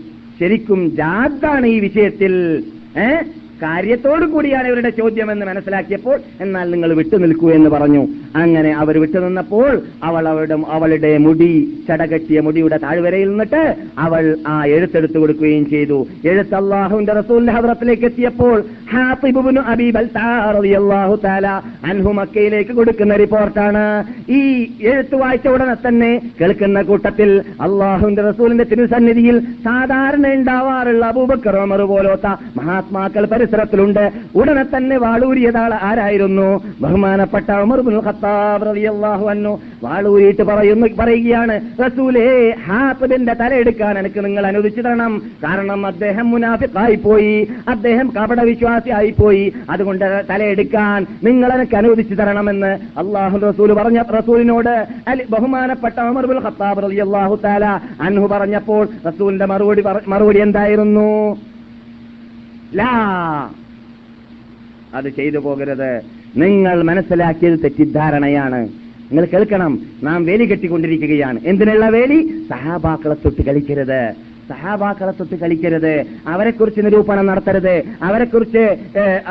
ശരിക്കും 0.40 0.96
ജാദ്ദാണ് 0.96 1.66
ഈ 1.66 1.80
വിഷയത്തിൽ. 1.80 2.64
ഏ? 2.98 3.16
കാര്യത്തോടു 3.62 4.24
കൂടിയാണ് 4.24 4.68
ഇവരുടെ 4.68 4.90
ചോദ്യം 4.90 5.32
എന്ന് 5.32 5.46
മനസ്സിലാക്കിയപ്പോൾ 5.46 6.16
എന്നാൽ 6.40 6.70
നിങ്ങൾ 6.70 6.94
വിട്ടുനിൽക്കൂ 6.94 7.50
എന്ന് 7.50 7.70
പറഞ്ഞു. 7.70 8.02
അങ്ങനെ 8.36 8.72
അവർ 8.82 8.98
വിട്ടുനിന്നപ്പോൾ 9.00 9.70
അവൾ 10.04 10.28
അവരുടെ 10.28 10.56
അവളുടെ 10.68 11.12
മുടി 11.18 11.50
ചടകെട്ടിയ 11.88 12.40
മുടിയുടെ 12.40 12.76
താഴ്വരയിൽ 12.76 13.28
നിന്നിട്ട് 13.30 13.62
അവൾ 13.98 14.24
ആ 14.46 14.64
എഴുത്തെടുത്തു 14.64 15.18
കൊടുക്കുകയും 15.18 15.64
ചെയ്തു. 15.70 15.98
എഴുത്ത് 16.24 16.54
അള്ളാഹുവിന്റെ 16.54 17.12
റസൂലിന്റെ 17.12 17.52
ഹദ്രത്തിലേക്ക് 17.52 18.04
എത്തിയപ്പോൾ 18.04 18.56
ഹാത്തിബുബ്നു 18.92 19.62
അൻഹു 21.90 22.12
മക്കയിലേക്ക് 22.12 22.72
കൊടുക്കുന്ന 22.72 23.16
റിപ്പോർട്ടാണ്. 23.16 23.84
ഈ 24.32 24.40
എഴുത്ത് 24.92 25.16
വായിച്ച 25.22 25.48
ഉടനെ 25.48 25.76
തന്നെ 25.88 26.10
കേൾക്കുന്ന 26.40 26.82
കൂട്ടത്തിൽ 26.82 27.30
അള്ളാഹുവിന്റെ 27.60 28.22
റസൂലിന്റെ 28.22 28.64
തിരുസന്നിധിയിൽ 28.64 29.40
സാധാരണ 29.64 30.26
ഉണ്ടാവാറുള്ള 30.34 31.04
അബൂബക്കർ 31.06 31.56
ഉമർ 31.62 31.82
പോലോത്ത 31.92 32.26
മഹാത്മാക്കൾ 32.56 33.26
പരിസരത്തിലുണ്ട് 33.50 34.02
ഉടനെ 34.40 34.64
തന്നെ 34.72 34.96
വാളൂരിയതാൾ 35.04 35.72
ആരായിരുന്നു? 35.88 36.48
ബഹുമാനപ്പെട്ട 36.82 37.48
ഉമർ 37.64 37.80
ബിൻ 37.86 37.96
ഖത്താബ് 38.06 38.64
റളിയല്ലാഹു 38.68 39.24
അൻഹു 39.32 39.52
വാളൂരിയിട്ട് 39.84 40.44
പറയുന്നു 40.50 40.86
പറയുകയാണ് 41.00 41.54
റസൂലേ 41.84 42.26
ഹാത്തിബിന്റെ 42.66 43.34
തലയെടുക്കാൻ 43.42 43.94
എനിക്ക് 44.02 44.20
നിങ്ങൾ 44.26 44.44
അനുവദിച്ചു 44.50 44.82
തരണം 44.86 45.12
കാരണം 45.44 45.80
അദ്ദേഹം 45.90 46.26
മുനാഫിഖായി 46.34 46.96
പോയി 47.06 47.34
അദ്ദേഹം 47.74 48.06
കപട 48.16 48.40
വിശ്വാസിയായി 48.50 49.12
പോയി. 49.20 49.44
അതുകൊണ്ട് 49.72 50.06
തലയെടുക്കാൻ 50.30 50.98
നിങ്ങൾ 51.28 51.50
എനിക്ക് 51.56 51.76
അനുവദിച്ചു 51.80 52.14
തരണമെന്ന് 52.20 52.72
അള്ളാഹു 53.02 53.36
റസൂൽ 53.48 53.72
പറഞ്ഞ 53.80 53.98
റസൂലിനോട് 54.18 54.74
അലി 55.12 55.24
ബഹുമാനപ്പെട്ട 55.34 55.98
ഉമർ 56.12 56.26
ബിൻ 56.32 56.40
ഖത്താബ് 56.46 56.84
റളിയല്ലാഹു 56.86 57.36
തആല 57.44 57.64
അൻഹു 58.08 58.26
പറഞ്ഞപ്പോൾ 58.34 58.82
റസൂലിന്റെ 59.08 59.48
മറുപടി 59.52 59.82
മറുപടി 60.12 60.40
എന്തായിരുന്നു? 60.46 61.08
ലാ. 62.74 63.50
അത് 64.94 65.08
ചെയ്തു 65.08 65.38
പോകരുത്. 65.38 66.00
നിങ്ങൾ 66.36 66.82
മനസ്സിലാക്കിയത് 66.82 67.58
തെറ്റിദ്ധാരണയാണ്. 67.58 68.60
നിങ്ങൾ 69.10 69.24
കേൾക്കണം. 69.24 69.78
നാം 70.02 70.24
വേലി 70.24 70.44
കെട്ടിക്കൊണ്ടിരിക്കുകയാണ്. 70.44 71.40
എന്തിനുള്ള 71.46 71.88
വേലി? 71.88 72.44
സഹാബാക്കളെ 72.50 73.14
തൊട്ട് 73.14 73.42
കളിക്കരുത്. 73.42 74.12
സഹാബാക്കളെ 74.48 75.12
തൊട്ട് 75.12 75.34
കളിക്കരുത്. 75.34 76.04
അവരെക്കുറിച്ച് 76.26 76.80
നിരൂപണം 76.80 77.26
നടത്തരുത്. 77.26 77.82
അവരെക്കുറിച്ച് 78.02 78.76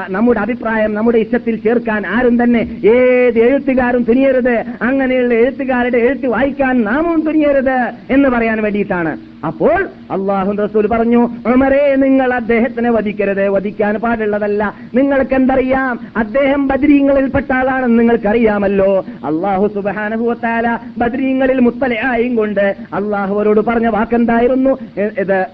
നമ്മുടെ 0.09 0.39
അഭിപ്രായം 0.39 0.93
നമ്മുടെ 0.93 1.17
ഇഷ്ടത്തിൽ 1.17 1.55
ചേർക്കാൻ 1.55 2.07
ആരും 2.07 2.43
തന്നെ 2.43 2.81
ഏത് 2.85 3.39
എഴുത്തുകാരും 3.39 4.03
തുനിയരുത്. 4.03 4.65
അങ്ങനെയുള്ള 4.81 5.33
എഴുത്തുകാരുടെ 5.33 5.97
എഴുത്ത് 5.97 6.27
വായിക്കാൻ 6.27 6.81
നാമവും 6.81 7.21
തുനിയരുത് 7.21 7.91
എന്ന് 8.09 8.29
പറയാൻ 8.29 8.63
വേണ്ടിയിട്ടാണ്. 8.63 9.17
അപ്പോൾ 9.45 9.83
അള്ളാഹു 10.11 10.51
റസൂൽ 10.51 10.87
പറഞ്ഞു 10.87 11.29
ഉമറേ 11.47 11.95
നിങ്ങൾ 11.95 12.33
അദ്ദേഹത്തിനെ 12.33 12.89
വധിക്കരുത്. 12.89 13.49
വധിക്കാൻ 13.49 13.95
പാടുള്ളതല്ല. 13.95 14.73
നിങ്ങൾക്ക് 14.95 15.33
എന്തറിയാം? 15.33 15.99
അദ്ദേഹം 16.17 16.67
ബദ്രീങ്ങളിൽപ്പെട്ട 16.67 17.51
ആളാണെന്ന് 17.51 17.99
നിങ്ങൾക്കറിയാമല്ലോ. 17.99 19.05
അള്ളാഹു 19.25 19.67
സുബാനുഭവത്താല 19.67 20.79
ബദ്രീങ്ങളിൽ 20.97 21.59
മുത്തലയായും 21.59 22.35
കൊണ്ട് 22.35 22.75
അള്ളാഹു 22.93 23.35
അവരോട് 23.35 23.59
പറഞ്ഞ 23.59 23.87
വാക്കെന്തായിരുന്നു? 23.87 24.77
ഇത് 25.01 25.45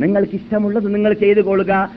നിങ്ങൾക്ക് 0.00 0.34
ഇഷ്ടമുള്ളത് 0.34 0.94
നിങ്ങൾ 0.94 1.12
ചെയ്തു 1.12 1.40
കൊള്ളുക 1.40 1.90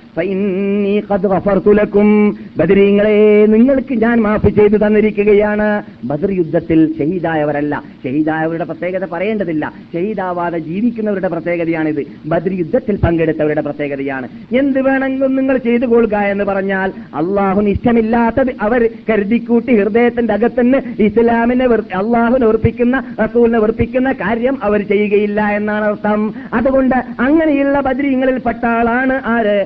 ബദരീങ്ങളെ 2.58 3.46
നിങ്ങൾക്ക് 3.46 3.94
ഞാൻ 3.94 4.22
മാഫ് 4.22 4.50
ചെയ്തു 4.50 4.78
തന്നിരിക്കുകയാണ്. 4.78 5.84
ബദർ 6.04 6.32
യുദ്ധത്തിൽ 6.32 6.94
ഷഹീദായവരല്ല. 7.00 7.84
ഷഹീദായവരുടെ 8.04 8.64
പ്രത്യേകത 8.64 9.06
പറയേണ്ടതില്ല. 9.06 9.74
ഷഹീദാവാതെ 9.94 10.60
ജീവിക്കുന്നവരുടെ 10.60 11.28
പ്രത്യേകതയാണിത്. 11.28 12.06
ബദർ 12.26 12.54
യുദ്ധത്തിൽ 12.54 12.96
പങ്കെടുത്തവരുടെ 12.96 13.62
പ്രത്യേകതയാണ്. 13.62 14.28
എന്ത് 14.58 14.82
വേണമെങ്കിലും 14.82 15.36
നിങ്ങൾ 15.36 15.58
ചെയ്തു 15.58 15.86
കൊള്ളുക 15.86 16.16
എന്ന് 16.16 16.44
പറഞ്ഞാൽ 16.44 16.92
അള്ളാഹുന് 17.16 17.70
ഇഷ്ടമില്ലാത്തത് 17.70 18.56
അവർ 18.62 18.90
കരുതിക്കൂട്ടി 19.10 19.76
ഹൃദയത്തിന്റെ 19.76 20.34
അകത്തുനിന്ന് 20.34 21.02
ഇസ്ലാമിനെ 21.04 21.66
അള്ളാഹുനെ 21.66 22.46
ഉറപ്പിക്കുന്ന 22.48 23.16
റസൂലിനെ 23.24 23.60
ഉറപ്പിക്കുന്ന 23.60 24.12
കാര്യം 24.12 24.64
അവർ 24.64 24.82
ചെയ്യുകയില്ല 24.82 25.42
എന്നാണ് 25.42 25.86
അർത്ഥം. 25.86 26.39
അതുകൊണ്ട് 26.54 26.96
അങ്ങനെയുള്ള 27.20 27.80
ബദ്രീങ്ങളിൽ 27.80 28.38
പെട്ട 28.38 28.66
ആളാണ് 28.66 29.22
ആര് 29.26 29.58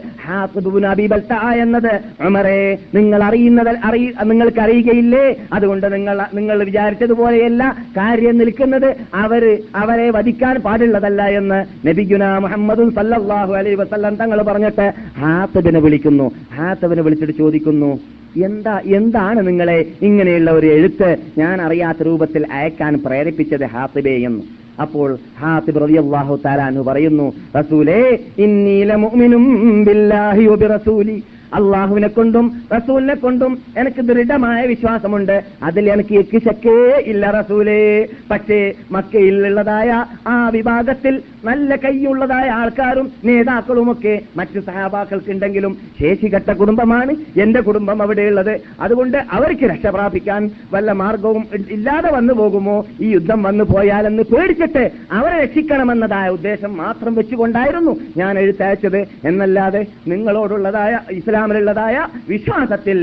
ബൽത്ത 1.11 1.33
എന്നത്. 1.33 1.93
ഉമറെ 2.25 2.77
നിങ്ങൾ 2.95 3.23
അറിയുന്നത് 3.23 3.79
അറിയ 3.83 4.11
നിങ്ങൾക്ക് 4.23 4.59
അറിയുകയില്ലേ? 4.59 5.35
അതുകൊണ്ട് 5.53 5.93
നിങ്ങൾ 5.93 6.17
നിങ്ങൾ 6.33 6.63
വിചാരിച്ചതുപോലെയല്ല 6.63 7.75
കാര്യം 7.97 8.37
നിൽക്കുന്നത്. 8.37 8.95
അവർ 9.15 9.59
അവരെ 9.75 10.09
വധിക്കാൻ 10.09 10.55
പാടുള്ളതല്ല 10.55 11.21
എന്ന് 11.23 11.87
നബിഗുന 11.87 12.37
മുഹമ്മദും 12.37 12.91
സല്ലാഹു 12.95 13.53
അലൈ 13.53 13.75
വസല്ലം 13.75 14.15
തങ്ങൾ 14.15 14.41
പറഞ്ഞിട്ട് 14.41 14.93
ഹാത്തബിനെ 15.17 15.79
വിളിക്കുന്നു. 15.79 16.31
ഹാത്തബിനെ 16.53 17.01
വിളിച്ചിട്ട് 17.01 17.33
ചോദിക്കുന്നു 17.33 17.99
എന്താ 18.45 18.81
എന്താണ് 18.85 19.47
നിങ്ങളെ 19.47 19.85
ഇങ്ങനെയുള്ള 20.01 20.51
ഒരു 20.51 20.67
എഴുത്ത് 20.67 21.17
ഞാൻ 21.37 21.61
അറിയാത്ത 21.61 22.03
രൂപത്തിൽ 22.03 22.45
അയക്കാൻ 22.51 22.93
പ്രേരിപ്പിച്ചത് 23.05 23.65
ഹാത്തിബെ 23.65 24.15
എന്ന്. 24.27 24.62
അപ്പോൾ 24.79 25.09
ഹാത്തിബ് 25.39 25.81
റളിയല്ലാഹു 25.81 26.35
താലാന്ന് 26.45 26.81
പറയുന്നു 26.81 27.25
റസൂലേ 27.55 27.99
ഇന്നീല 28.37 28.95
മുഅ്മിനും 28.95 29.43
ബില്ലാഹി 29.83 30.47
വബിറസൂലി 30.47 31.17
അള്ളാഹുവിനെ 31.53 32.07
കൊണ്ടും 32.07 32.61
റസൂലിനെ 32.75 33.15
കൊണ്ടും 33.15 33.57
എനിക്ക് 33.77 34.01
ദൃഢമായ 34.01 34.65
വിശ്വാസമുണ്ട്. 34.65 35.43
അതിൽ 35.63 35.91
എനിക്ക് 35.91 36.15
എക്ക് 36.15 36.37
ശക്കേ 36.37 37.03
ഇല്ല 37.05 37.31
റസൂലേ. 37.31 38.07
പക്ഷേ 38.31 38.73
മക്കയിലുള്ളതായ 38.91 40.05
ആ 40.27 40.49
വിഭാഗത്തിൽ 40.49 41.21
നല്ല 41.45 41.75
കൈയുള്ളതായ 41.75 42.49
ആൾക്കാരും 42.49 43.11
നേതാക്കളുമൊക്കെ 43.25 44.21
മറ്റു 44.37 44.59
സഹാബാക്കൾക്കുണ്ടെങ്കിലും 44.59 45.77
ശേഷികെട്ട 45.99 46.51
കുടുംബമാണ് 46.51 47.15
എന്റെ 47.39 47.61
കുടുംബം 47.61 48.01
അവിടെയുള്ളത്. 48.01 48.61
അതുകൊണ്ട് 48.81 49.17
അവർക്ക് 49.31 49.65
രക്ഷ 49.65 49.87
പ്രാപിക്കാൻ 49.87 50.49
വല്ല 50.73 50.91
മാർഗവും 50.91 51.45
ഇല്ലാതെ 51.69 52.11
വന്നു 52.11 52.33
പോകുമോ? 52.33 52.85
ഈ 53.01 53.09
യുദ്ധം 53.11 53.43
വന്നു 53.43 53.63
പോയാലെന്ന് 53.63 54.23
പേടിച്ചിട്ട് 54.23 54.91
അവരെ 55.11 55.43
രക്ഷിക്കണമെന്നതായ 55.43 56.29
ഉദ്ദേശം 56.29 56.77
മാത്രം 56.77 57.15
വെച്ചുകൊണ്ടായിരുന്നു 57.15 57.99
ഞാൻ 58.17 58.39
എഴുത്തയച്ചത്. 58.39 58.97
എന്നല്ലാതെ 58.97 59.85
നിങ്ങളോടുള്ളതായ 60.07 60.99
ഇസ്ലാമിലുള്ളതായ 61.43 61.95
വിശ്വാസത്തിൽ 62.29 62.97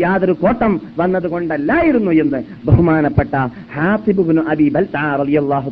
യാതൊരു 0.00 0.32
കോട്ടം 0.40 0.72
വന്നതുകൊണ്ടല്ലായിരുന്നു 0.98 2.12
എന്ന് 2.22 2.38
ബഹുമാനപ്പെട്ട 2.66 3.34
ഹാസിബുബിന് 3.76 4.42
അബി 4.52 4.66
ബൽത്താ 4.74 5.02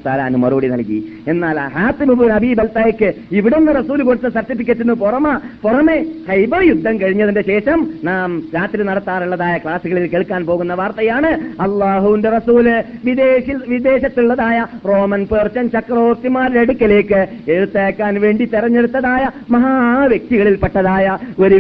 താലാന് 0.07 0.39
മറുപടി 0.43 0.69
നൽകി. 0.73 0.99
എന്നാൽ 1.33 1.59
ഹാസിബുബിൻ 1.75 2.31
അബി 2.37 2.51
ബൽത്തായ്ക്ക് 2.61 3.09
ഇവിടുന്ന് 3.39 3.73
റസൂൽ 3.79 4.01
കൊടുത്ത 4.03 4.29
സർട്ടിഫിക്കറ്റിന് 4.37 4.95
പുറമെ 5.03 5.35
പുറമെ 5.65 5.97
ഹൈബർ 6.29 6.63
യുദ്ധം 6.69 6.95
കഴിഞ്ഞതിന്റെ 7.03 7.45
ശേഷം 7.51 7.79
നാം 8.09 8.31
രാത്രി 8.57 8.83
നടത്താറുള്ളതായ 8.89 9.57
ക്ലാസുകളിൽ 9.59 10.07
കേൾക്കാൻ 10.15 10.43
പോകുന്ന 10.47 10.75
വാർത്തയാണ് 10.81 11.33
അള്ളാഹുവിന്റെ 11.67 12.33
റസൂൽ 12.37 12.69
വിദേശിൽ 13.09 13.61
വിദേശത്തുള്ളതായ 13.75 14.59
റോമൻ 14.91 15.25
പേർച്ചൻ 15.33 15.67
ചക്രവർത്തിമാരുടെ 15.77 16.63
അടുക്കലേക്ക് 16.65 17.21
എഴുത്തേക്കാൻ 17.55 18.15
വേണ്ടി 18.25 18.47
തെരഞ്ഞെടുത്തതായ 18.55 19.23
മഹാവ്യക്തികളിൽപ്പെട്ടതായ 19.57 21.05
ഒരു 21.45 21.55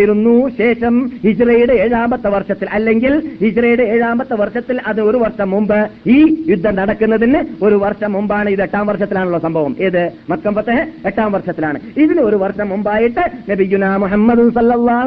വ്യക്തിയായിരുന്നു 0.00 0.48
ശേഷം 0.58 0.94
ഹിജ്റയുടെ 1.24 1.72
ഏഴാമത്തെ 1.72 2.28
വർഷത്തിൽ 2.28 2.68
അല്ലെങ്കിൽ 2.70 3.14
ഹിജ്റയുടെ 3.40 3.82
ഏഴാമത്തെ 3.82 4.34
വർഷത്തിൽ 4.34 4.80
അത് 4.86 5.00
ഒരു 5.00 5.16
വർഷം 5.16 5.50
മുമ്പ് 5.50 5.80
ഈ 6.08 6.44
യുദ്ധം 6.48 6.74
നടക്കുന്നതിന് 6.74 7.64
ഒരു 7.64 7.74
വർഷം 7.74 8.12
മുമ്പാണ് 8.12 8.50
ഇത്. 8.50 8.62
എട്ടാം 8.62 8.86
വർഷത്തിലാണുള്ള 8.86 9.38
സംഭവം. 9.38 9.76
ഏത്? 9.80 10.10
മക്കമ്പത്തെ 10.30 10.88
എട്ടാം 11.06 11.32
വർഷത്തിലാണ്. 11.32 11.78
ഇതിന് 11.96 12.20
ഒരു 12.20 12.36
വർഷം 12.36 12.68
മുമ്പായിട്ട് 12.68 13.24
നബിഗുന 13.50 13.96
മുഹമ്മദ് 13.96 14.58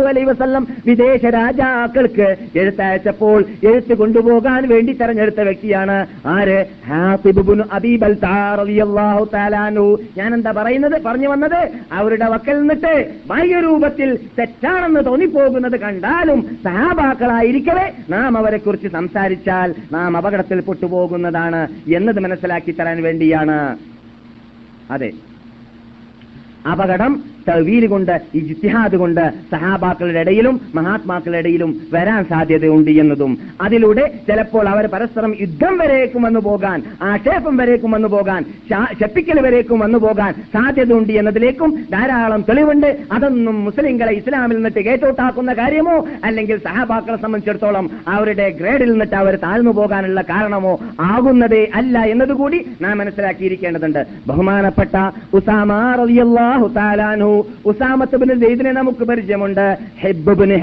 അലൈഹി 0.08 0.26
വസല്ലം 0.26 0.68
വിദേശ 0.86 1.26
രാജാക്കൾക്ക് 1.26 2.36
എഴുത്തയച്ചപ്പോൾ 2.56 3.46
എഴുത്ത് 3.64 3.94
കൊണ്ടുപോകാൻ 3.94 4.68
വേണ്ടി 4.68 4.94
തെരഞ്ഞെടുത്ത 4.94 5.42
വ്യക്തിയാണ് 5.42 5.98
ആര്? 6.26 6.60
അബീബൽ 7.74 8.18
ഞാൻ 10.18 10.34
എന്താ 10.34 10.52
പറയുന്നത്? 10.52 11.02
പറഞ്ഞു 11.02 11.30
വന്നത് 11.30 11.62
അവരുടെ 11.92 12.26
വക്കൽ 12.26 12.60
നിന്നിട്ട് 12.60 12.94
ബാഹ്യരൂപത്തിൽ 13.28 14.20
തെറ്റാണെന്ന് 14.74 15.06
തോന്നിപ്പോകുന്നത് 15.06 15.80
കണ്ടാലും 15.80 16.58
സഹാബാക്കളായിരിക്കവേ. 16.64 17.92
നാം 18.10 18.38
അവരെ 18.38 18.58
കുറിച്ച് 18.58 18.88
സംസാരിച്ചാൽ 18.88 19.76
നാം 19.92 20.18
അപകടത്തിൽ 20.18 20.62
പെട്ടുപോകുന്നതാണ് 20.62 21.68
എന്നത് 21.96 22.20
മനസ്സിലാക്കി 22.20 22.72
തരാൻ 22.72 23.04
വേണ്ടിയാണ്. 23.04 23.78
അതെ. 24.92 25.12
അപകടം 26.72 27.33
തവീൽ 27.50 27.88
കൊണ്ട് 27.88 28.22
ഇജ്തിഹാദ് 28.36 28.96
കൊണ്ട് 28.96 29.24
സഹാബാക്കളുടെ 29.52 30.20
ഇടയിലും 30.20 30.62
മഹാത്മാക്കളുടെ 30.76 31.40
ഇടയിലും 31.40 31.82
വരാൻ 31.94 32.24
സാധ്യതയുണ്ട് 32.24 32.92
എന്നതും 32.92 33.38
അതിലൂടെ 33.62 34.12
ചിലപ്പോൾ 34.28 34.70
അവർ 34.70 34.86
പരസ്പരം 34.86 35.36
യുദ്ധം 35.42 35.78
വരേക്കും 35.78 36.22
വന്നു 36.24 36.40
പോകാൻ 36.40 36.84
ആക്ഷേപം 37.02 37.58
വരേക്കും 37.58 37.92
വന്നു 37.92 38.08
പോകാൻ 38.08 38.42
ശപ്പിക്കൽ 39.00 39.40
വരേക്കും 39.40 39.80
വന്നു 39.80 39.98
പോകാൻ 39.98 40.34
സാധ്യതയുണ്ട് 40.54 41.14
എന്നതിലേക്കും 41.14 41.70
ധാരാളം 41.94 42.42
തെളിവുണ്ട്. 42.50 42.90
അതൊന്നും 43.12 43.66
മുസ്ലിങ്ങളെ 43.66 44.14
ഇസ്ലാമിൽ 44.14 44.56
നിന്നിട്ട് 44.56 44.80
കേട്ടോട്ടാക്കുന്ന 44.80 45.54
കാര്യമോ 45.54 45.96
അല്ലെങ്കിൽ 46.24 46.58
സഹാബാക്കളെ 46.58 47.18
സംബന്ധിച്ചിടത്തോളം 47.18 47.90
അവരുടെ 48.08 48.50
ഗ്രേഡിൽ 48.60 48.92
നിന്നിട്ട് 48.92 49.16
അവർ 49.16 49.36
താഴ്ന്നു 49.36 49.72
പോകാനുള്ള 49.72 50.22
കാരണമോ 50.22 50.74
ആകുന്നതേ 51.00 51.64
അല്ല 51.74 52.00
എന്നതുകൂടി 52.14 52.60
നാം 52.82 52.98
മനസ്സിലാക്കിയിരിക്കേണ്ടതുണ്ട്. 52.98 54.02
ബഹുമാനപ്പെട്ട 54.28 54.96
ഉസാമ 55.34 55.72
റളിയല്ലാഹു 56.02 56.68
താലാനു 57.34 57.46
ഉസാമത്തുബിന് 57.65 58.39
നമുക്ക് 58.72 59.04
പരിചയമുണ്ട്. 59.04 59.78
ഹെബ്ബിന് 60.00 60.56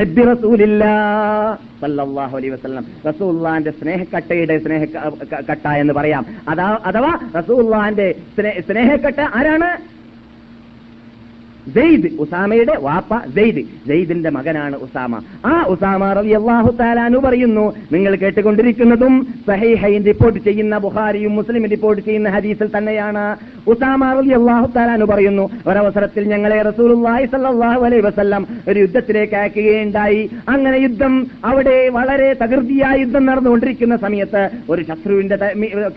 സ്നേഹക്കട്ടയുടെ 3.71 4.59
സ്നേഹ 4.59 4.85
കട്ട 5.51 5.69
എന്ന് 5.69 5.93
പറയാം. 5.93 6.27
അതാ 6.49 6.79
അഥവാ 6.87 7.19
റസൂലുള്ളാന്റെ 7.39 8.15
സ്നേഹക്കട്ട 8.61 9.21
ആരാണ്? 9.35 10.00
സെയ്ദ് 11.75 12.09
ഉസാമയുടെ 12.23 12.75
വാപ്പ 12.81 13.19
സെയ്ദ്. 13.35 13.63
സെയ്ദിന്റെ 13.89 14.31
മകനാണ് 14.31 14.77
ഉസാമ. 14.77 15.21
ആ 15.47 15.55
ഉസാമ 15.73 16.13
റബി 16.13 16.33
അള്ളാഹു 16.39 16.71
താലാനു 16.81 17.19
പറയുന്നു 17.19 17.65
നിങ്ങൾ 17.93 18.15
കേട്ടുകൊണ്ടിരിക്കുന്നതും 18.15 19.15
സഹൈഹൈൻ 19.47 20.05
റിപ്പോർട്ട് 20.05 20.39
ചെയ്യുന്ന 20.39 20.79
ബുഖാരിയും 20.79 21.35
മുസ്ലിം 21.37 21.69
റിപ്പോർട്ട് 21.69 22.03
ചെയ്യുന്ന 22.03 22.29
ഹദീസിൽ 22.29 22.69
തന്നെയാണ്. 22.77 23.25
ഉസാമ 23.67 24.13
റബി 24.13 24.33
അള്ളാഹു 24.41 24.69
താലാനു 24.77 25.05
പറയുന്നു 25.05 25.45
ഒരവസരത്തിൽ 25.67 26.25
ഞങ്ങളെ 26.29 26.63
റസൂലുള്ളാഹി 26.63 27.27
സ്വല്ലല്ലാഹു 27.27 27.85
അലൈഹി 27.85 28.03
വസല്ലം 28.07 28.47
ഒരു 28.69 28.79
യുദ്ധത്തിലേക്ക് 28.81 29.35
അയക്കുകയുണ്ടായി. 29.35 30.31
അങ്ങനെ 30.49 30.77
യുദ്ധം 30.77 31.27
അവിടെ 31.45 31.89
വളരെ 31.89 32.33
തകൃതിയായ 32.43 32.97
യുദ്ധം 33.01 33.27
നടന്നുകൊണ്ടിരിക്കുന്ന 33.27 33.97
സമയത്ത് 33.97 34.49
ഒരു 34.71 34.83
ശത്രുവിന്റെ 34.83 35.37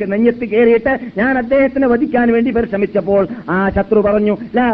നെഞ്ഞത്ത് 0.06 0.46
കയറിയിട്ട് 0.46 1.00
ഞാൻ 1.18 1.38
അദ്ദേഹത്തിനെ 1.38 1.88
വധിക്കാൻ 1.88 2.32
വേണ്ടി 2.34 2.52
പരിശ്രമിച്ചപ്പോൾ 2.52 3.28
ആ 3.50 3.70
ശത്രു 3.70 4.00
പറഞ്ഞു 4.00 4.38
ലാ 4.56 4.70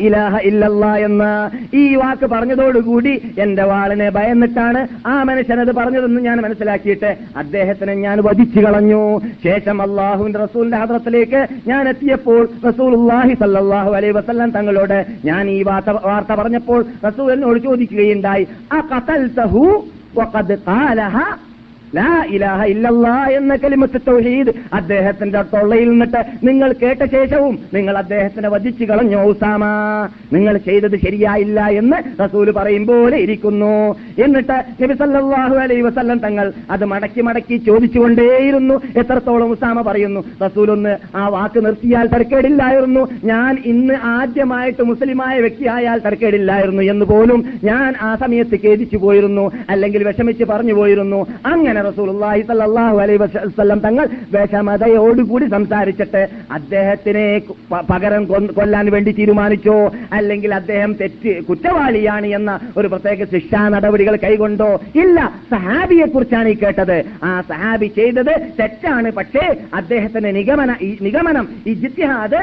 ഇലാഹ 0.00 0.33
ഇല്ലല്ലാ 0.40 0.96
എന്ന് 0.98 1.30
ഈ 1.76 1.94
വാക്ക് 1.94 2.26
പറഞ്ഞതോടുകൂടി 2.26 3.14
എന്റെ 3.38 3.62
വാളിനെ 3.62 4.10
ഭയന്നിട്ടാണ് 4.10 4.80
ആ 5.06 5.22
മനുഷ്യനത് 5.22 5.72
പറഞ്ഞതെന്ന് 5.76 6.20
ഞാൻ 6.20 6.38
മനസ്സിലാക്കിയിട്ട് 6.42 7.10
അദ്ദേഹത്തിനെ 7.36 7.94
ഞാൻ 7.94 8.18
വധിച്ചു 8.22 8.60
കളഞ്ഞു. 8.60 9.02
ശേഷം 9.44 9.82
അള്ളാഹുവിന്റെ 9.82 10.38
റസൂലിന്റെ 10.38 10.78
ഹദ്രത്തിലേക്ക് 10.78 11.40
ഞാൻ 11.66 11.88
എത്തിയപ്പോൾ 11.88 12.42
റസൂലുള്ളാഹി 12.66 13.34
സല്ലാഹു 13.34 13.90
അലൈ 13.90 14.10
വസല്ലം 14.10 14.50
തങ്ങളോട് 14.50 14.98
ഞാൻ 15.24 15.50
ഈ 15.50 15.62
വാർത്ത 15.62 15.90
വാർത്ത 16.04 16.32
പറഞ്ഞപ്പോൾ 16.34 16.84
റസൂൽ 17.04 17.32
എന്നോട് 17.32 17.58
ചോദിക്കുകയുണ്ടായി 17.58 18.46
ആ 18.72 18.80
വഖദ് 20.16 20.56
ഖാലഹ 20.66 21.16
ലാ 21.96 22.24
ഇലാഹ 22.34 22.60
ഇല്ലല്ലാ 22.64 23.26
എന്ന 23.38 23.56
കലിമത്ത് 23.56 24.00
തൗഹീദ് 24.08 24.52
അദ്ദേഹത്തിന്റെ 24.72 25.42
തൊള്ളയിൽ 25.42 25.88
നിന്നിട്ട് 25.90 26.20
നിങ്ങൾ 26.46 26.72
കേട്ട 26.82 27.02
ശേഷവും 27.14 27.58
നിങ്ങൾ 27.74 27.98
അദ്ദേഹത്തിനെ 27.98 28.48
വധിച്ചു 28.48 28.84
കളഞ്ഞു 28.84 29.18
ഉസാമ. 29.32 29.64
നിങ്ങൾ 30.32 30.56
ചെയ്തത് 30.56 30.96
ശരിയായില്ല 30.96 31.60
എന്ന് 31.80 31.98
റസൂൽ 32.22 32.50
പറയും 32.50 32.86
പോലെ 32.86 33.16
ഇരിക്കുന്നു. 33.16 33.74
എന്നിട്ട് 34.24 34.56
നബി 34.82 34.94
സല്ലല്ലാഹു 34.94 35.54
അലൈഹി 35.64 35.82
വസല്ലം 35.82 36.18
തങ്ങൾ 36.18 36.52
അത് 36.70 36.84
മടക്കി 36.84 37.20
മടക്കി 37.20 37.56
ചോദിച്ചുകൊണ്ടേയിരുന്നു. 37.56 38.74
എത്രത്തോളം 38.96 39.52
ഉസാമ 39.56 39.82
പറയുന്നു 39.82 40.24
റസൂൽ 40.44 40.70
ഒന്ന് 40.70 40.94
ആ 41.16 41.28
വാക്ക് 41.28 41.64
നിർത്തിയാൽ 41.66 42.06
തരക്കേടില്ലായിരുന്നു. 42.06 43.08
ഞാൻ 43.24 43.58
ഇന്ന് 43.64 43.94
ആദ്യമായിട്ട് 43.94 44.82
മുസ്ലിമായ 44.82 45.40
വ്യക്തിയായാൽ 45.40 45.98
തരക്കേടില്ലായിരുന്നു 45.98 46.82
എന്ന് 46.82 47.04
പോലും 47.04 47.40
ഞാൻ 47.64 47.94
ആ 48.02 48.16
സമയത്ത് 48.24 48.56
ഖേദിച്ചു 48.64 48.96
പോയിരുന്നു 48.96 49.52
അല്ലെങ്കിൽ 49.70 50.06
വിഷമിച്ച് 50.08 50.44
പറഞ്ഞു 50.44 50.72
പോയിരുന്നു. 50.72 51.20
അങ്ങനെ 51.52 51.80
റസൂലുള്ളാഹി 51.88 52.42
സല്ലല്ലാഹു 52.48 52.96
അലൈഹി 53.04 53.20
വസല്ലം 53.22 53.78
തങ്ങൾ 53.78 54.06
വിഷമതയോടുകൂടി 54.34 55.46
സംസാരിച്ചിട്ട് 55.56 56.22
അദ്ദേഹത്തിനെ 56.52 57.26
പകരം 57.90 58.24
കൊല്ലാൻ 58.58 58.86
വേണ്ടി 58.92 59.12
തീരുമാനിച്ചോ? 59.12 59.76
അല്ലെങ്കിൽ 60.12 60.54
അദ്ദേഹം 60.54 60.92
തെറ്റ് 61.00 61.32
കുറ്റവാളിയാണ് 61.44 62.26
എന്ന 62.38 62.52
ഒരു 62.76 62.88
പ്രത്യേക 62.88 63.30
ശിക്ഷാ 63.32 63.62
നടപടികൾ 63.68 64.16
കൈകൊണ്ടോ? 64.24 64.70
ഇല്ല 65.02 65.18
സഹാബിയെ 65.50 66.06
കുറിച്ചാണ് 66.06 66.48
ഈ 66.48 66.56
കേട്ടത്. 66.62 66.96
ആ 67.24 67.30
സഹാബി 67.48 67.88
ചെയ്തത് 68.00 68.34
തെറ്റാണ്. 68.60 69.10
പക്ഷേ 69.20 69.44
അദ്ദേഹത്തിന്റെ 69.74 70.32
നിഗമന 70.40 70.70
നിഗമനം 71.02 71.48
ഈ 71.66 71.74
ജിത്യഹാദ് 71.84 72.40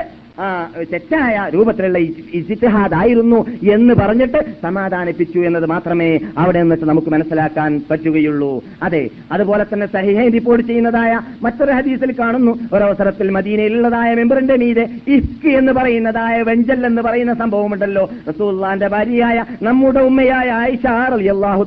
തെറ്റായ 0.94 1.50
രൂപത്തിലുള്ള 1.54 1.98
ഇജിത്തിഹാദ് 2.34 2.94
ആയിരുന്നു 2.94 3.46
എന്ന് 3.74 3.94
പറഞ്ഞിട്ട് 3.94 4.38
സമാധാനിപ്പിച്ചു 4.64 5.40
എന്നത് 5.40 5.66
മാത്രമേ 5.66 6.20
അവിടെ 6.38 6.62
നിന്നിട്ട് 6.62 6.86
നമുക്ക് 6.86 7.08
മനസ്സിലാക്കാൻ 7.08 7.82
പറ്റുകയുള്ളൂ. 7.92 8.64
അതെ 8.84 9.10
അതുപോലെ 9.32 9.66
തന്നെ 9.74 9.86
സഹിഹൈൻ 9.86 10.32
റിപ്പോർട്ട് 10.32 10.68
ചെയ്യുന്നതായ 10.68 11.20
മറ്റൊരു 11.44 11.72
ഹദീസിൽ 11.72 12.16
കാണുന്നു. 12.20 12.60
ഒരവസരത്തിൽ 12.74 13.30
മദീനയിലുള്ളതായ 13.30 14.14
മെമ്പറിന്റെ 14.14 14.56
മീതെ 14.56 14.90
ഇഫ്ക് 15.08 15.48
എന്ന് 15.48 15.72
പറയുന്നതായ 15.72 16.42
വെഞ്ചൽ 16.42 16.86
എന്ന് 16.86 17.02
പറയുന്ന 17.02 17.34
സംഭവമുണ്ടല്ലോ. 17.34 18.10
റസൂള്ളാന്റെ 18.30 18.88
ഭാര്യയായ 18.88 19.46
നമ്മുടെ 19.62 20.00
ഉമ്മയായ 20.00 20.50
ആയിഷ 20.52 20.86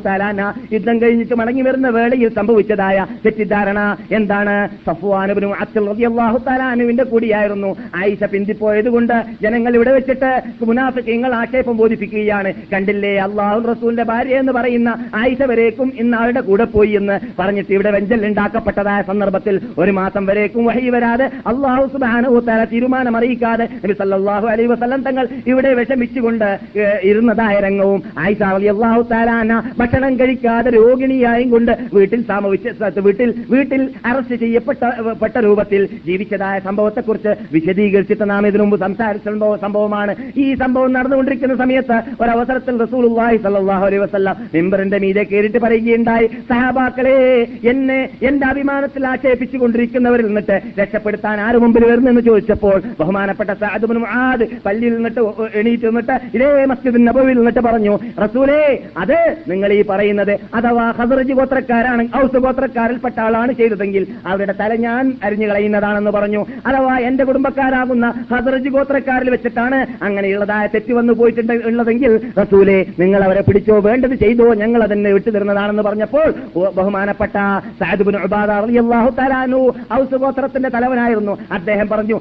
തആലാന 0.06 0.52
യുദ്ധം 0.72 1.02
കഴിഞ്ഞിട്ട് 1.02 1.34
മടങ്ങി 1.34 1.62
വരുന്ന 1.62 1.88
വേളയിൽ 1.88 2.28
സംഭവിച്ചതായ 2.28 3.06
തെറ്റിദ്ധാരണ 3.26 3.96
എന്താണ്? 4.10 4.68
സഫ്വാനുബിനു 4.86 5.46
റബി 5.46 5.78
റളിയല്ലാഹു 5.78 6.38
തലാനുവിന്റെ 6.38 7.04
കൂടിയായിരുന്നു. 7.04 7.76
ആയിഷ 7.96 8.24
പിന്തിപ്പോയത് 8.24 8.53
കൊണ്ട് 8.60 9.24
ജനങ്ങൾ 9.42 9.74
ഇവിടെ 9.74 9.92
വെച്ചിട്ട് 9.92 10.42
മുനാഫിക്കങ്ങൾ 10.66 11.34
ആക്ഷേപം 11.34 11.76
ബോധിപ്പിക്കുകയാണ്. 11.76 12.54
കണ്ടില്ലേ? 12.72 13.18
അള്ളാഹു 13.18 13.68
റസൂലിന്റെ 13.68 14.02
ഭാര്യ 14.02 14.38
എന്ന് 14.38 14.52
പറയുന്ന 14.52 15.08
ആയിഷ 15.14 15.42
വരേക്കും 15.42 15.92
ഇന്ന് 16.00 16.16
ആളുടെ 16.16 16.40
കൂടെ 16.40 16.64
പോയി 16.64 16.90
എന്ന് 16.90 17.20
പറഞ്ഞിട്ട് 17.38 17.72
ഇവിടെ 17.72 17.90
വെഞ്ചൽ 17.90 18.26
ഉണ്ടാക്കപ്പെട്ടതായ 18.26 19.02
സന്ദർഭത്തിൽ 19.02 19.60
ഒരു 19.78 19.92
മാസം 19.92 20.26
വരേക്കും 20.26 20.64
വഴി 20.64 20.88
വരാതെ 20.88 21.30
അള്ളാഹു 21.46 21.86
സുബാനുത്തര 21.86 22.64
തീരുമാനം 22.64 23.16
അറിയിക്കാതെ 23.16 23.68
നബി 23.84 23.92
സല്ലല്ലാഹു 23.92 24.46
അലൈഹി 24.46 24.68
വസല്ലം 24.68 25.02
തങ്ങൾ 25.02 25.28
ഇവിടെ 25.46 25.74
വിഷമിച്ചുകൊണ്ട് 25.74 26.58
ഇരുന്നതായ 27.02 27.60
രംഗവും 27.60 28.02
ആയിഷ 28.18 28.42
അള്ളാഹു 28.42 29.02
താലാന 29.02 29.62
ഭക്ഷണം 29.78 30.16
കഴിക്കാതെ 30.16 30.70
രോഗിണിയായും 30.70 31.50
കൊണ്ട് 31.50 31.72
വീട്ടിൽ 31.92 32.22
സാമവിച്ച 32.22 32.98
വീട്ടിൽ 32.98 33.34
വീട്ടിൽ 33.50 33.90
അറസ്റ്റ് 34.06 34.36
ചെയ്യപ്പെട്ട 34.36 34.84
പെട്ട 35.20 35.36
രൂപത്തിൽ 35.38 35.88
ജീവിച്ചതായ 36.06 36.58
സംഭവത്തെക്കുറിച്ച് 36.58 37.28
വിശദീകരിച്ചിട്ട് 37.52 38.30
നാം 38.30 38.43
ഇതിനു 38.50 38.64
മുമ്പ് 38.64 38.78
സംസാരിച്ച 38.86 39.26
സംഭവമാണ്. 39.64 40.12
ഈ 40.44 40.46
സംഭവം 40.62 40.90
നടന്നുകൊണ്ടിരിക്കുന്ന 40.96 41.56
സമയത്ത് 41.62 41.96
ഒരവസരത്തിൽ 42.22 42.74
റസൂലുള്ളാഹി 42.84 43.36
സ്വല്ലല്ലാഹു 43.44 43.84
അലൈഹി 43.88 44.02
വസല്ലം 44.04 44.36
മെമ്പറിന്റെ 44.54 44.98
മീതെ 45.04 45.24
കയറിയിട്ട് 45.30 45.60
പറയുകയുണ്ടായി. 45.66 46.26
സഹാബാക്കളെ 46.50 47.16
എന്നെ 47.72 48.00
എന്റെ 48.28 48.46
അഭിമാനത്തിൽ 48.52 49.02
ആക്ഷേപിച്ചു 49.12 49.56
കൊണ്ടിരിക്കുന്നവരിൽ 49.62 50.26
നിന്നിട്ട് 50.30 50.56
രക്ഷപ്പെടുത്താൻ 50.80 51.36
ആര് 51.46 51.58
മുമ്പിൽ 51.64 51.84
വരുന്നെന്ന് 51.90 52.22
ചോദിച്ചപ്പോൾ 52.28 52.76
ബഹുമാനപ്പെട്ട 53.00 53.50
സഅദ് 53.62 53.86
ഇബ്നു 53.88 54.00
മുആദ് 54.04 54.44
പള്ളിയിൽ 54.66 54.94
നിന്നിട്ട് 54.96 55.20
എണീറ്റ് 55.60 55.86
നിന്നിട്ട് 55.90 56.14
ഇതേ 56.36 56.48
മസ്ജിദ് 56.72 57.00
നബുവിൽ 57.08 57.36
നിന്നിട്ട് 57.40 57.62
പറഞ്ഞു 57.68 57.94
റസൂലേ 58.24 58.60
അത് 59.02 59.16
നിങ്ങൾ 59.52 59.70
ഈ 59.78 59.80
പറയുന്നത് 59.92 60.34
അഥവാ 60.58 60.86
ഹസറജ് 60.98 61.34
ഗോത്രക്കാരാണ് 61.40 62.02
ഔസ് 62.20 62.40
ഗോത്രക്കാരിൽപ്പെട്ട 62.46 63.18
ആളാണ് 63.26 63.52
ചെയ്തതെങ്കിൽ 63.60 64.04
അവരുടെ 64.30 64.54
തല 64.60 64.72
ഞാൻ 64.86 65.04
അരിഞ്ഞു 65.26 65.46
കളയുന്നതാണെന്ന് 65.50 66.12
പറഞ്ഞു. 66.16 66.40
അഥവാ 66.68 66.94
എന്റെ 67.08 67.24
കുടുംബക്കാരാകുന്ന 67.28 68.06
ഹസറജ് 68.34 68.68
ഗോത്രക്കാരിൽ 68.68 69.30
വെച്ചിട്ടാണ് 69.30 69.86
അങ്ങനെയുള്ളതായ 70.04 70.66
തെറ്റ് 70.66 70.92
വന്നു 70.92 71.12
പോയിട്ടുണ്ട് 71.12 71.52
ഉള്ളതെങ്കിൽ 71.52 72.20
റസൂലെ 72.40 72.86
നിങ്ങൾ 72.98 73.24
അവരെ 73.24 73.42
പിടിച്ചോ 73.42 73.78
വേണ്ടത് 73.78 74.14
ചെയ്തോ 74.14 74.54
ഞങ്ങൾ 74.54 74.82
അതിനെ 74.82 75.12
വിട്ടുതരുന്നതാണെന്ന് 75.12 75.82
പറഞ്ഞപ്പോൾ 75.82 76.34
ബഹുമാനപ്പെട്ട 76.76 77.36
തലാനു 79.18 79.74
ഔസ് 79.92 80.14
ഗോത്രത്തിന്റെ 80.14 80.68
തലവനായിരുന്നു. 80.68 81.38
അദ്ദേഹം 81.52 81.88
പറഞ്ഞു. 81.88 82.20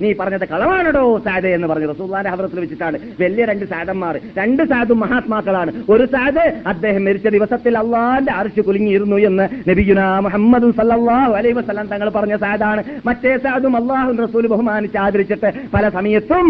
നീ 0.00 0.12
പറഞ്ഞത് 0.12 0.48
കളവാണോ 0.48 1.18
സാദേ 1.18 1.54
എന്ന് 1.54 1.68
പറഞ്ഞു. 1.68 1.88
റസൂല്ലാന്റെ 1.92 2.30
ഹവറത്തിൽ 2.30 2.60
വെച്ചിട്ടാണ്. 2.60 2.98
വലിയ 3.20 3.44
രണ്ട് 3.44 3.64
സാദന്മാർ 3.64 4.18
രണ്ട് 4.38 4.62
സാദും 4.62 5.00
മഹാത്മാക്കളാണ്. 5.00 5.72
ഒരു 5.90 6.06
സാദ് 6.06 6.44
അദ്ദേഹം 6.66 7.04
മരിച്ച 7.04 7.28
ദിവസത്തിൽ 7.28 7.78
അള്ളാന്റെ 7.78 8.32
അർശ് 8.32 8.60
കുലുങ്ങിയിരുന്നു 8.60 9.16
എന്ന് 9.16 9.70
നബിയുന 9.70 10.18
മുഹമ്മദ് 10.18 10.70
സല്ലല്ലാഹു 10.76 11.32
അലൈഹി 11.32 11.54
വസല്ലം 11.54 11.86
തങ്ങൾ 11.86 12.08
പറഞ്ഞ 12.10 12.36
സാദാണ്. 12.36 12.84
മറ്റേ 13.06 13.38
സാദും 13.38 13.76
അള്ളാഹു 13.78 14.10
റസൂൽ 14.24 14.46
ബഹുമാനിച്ച് 14.52 14.98
ആദരിച്ചിട്ട് 15.04 15.48
പല 15.74 15.84
സമയത്തും 15.96 16.46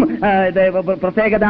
പ്രത്യേകത 1.05 1.47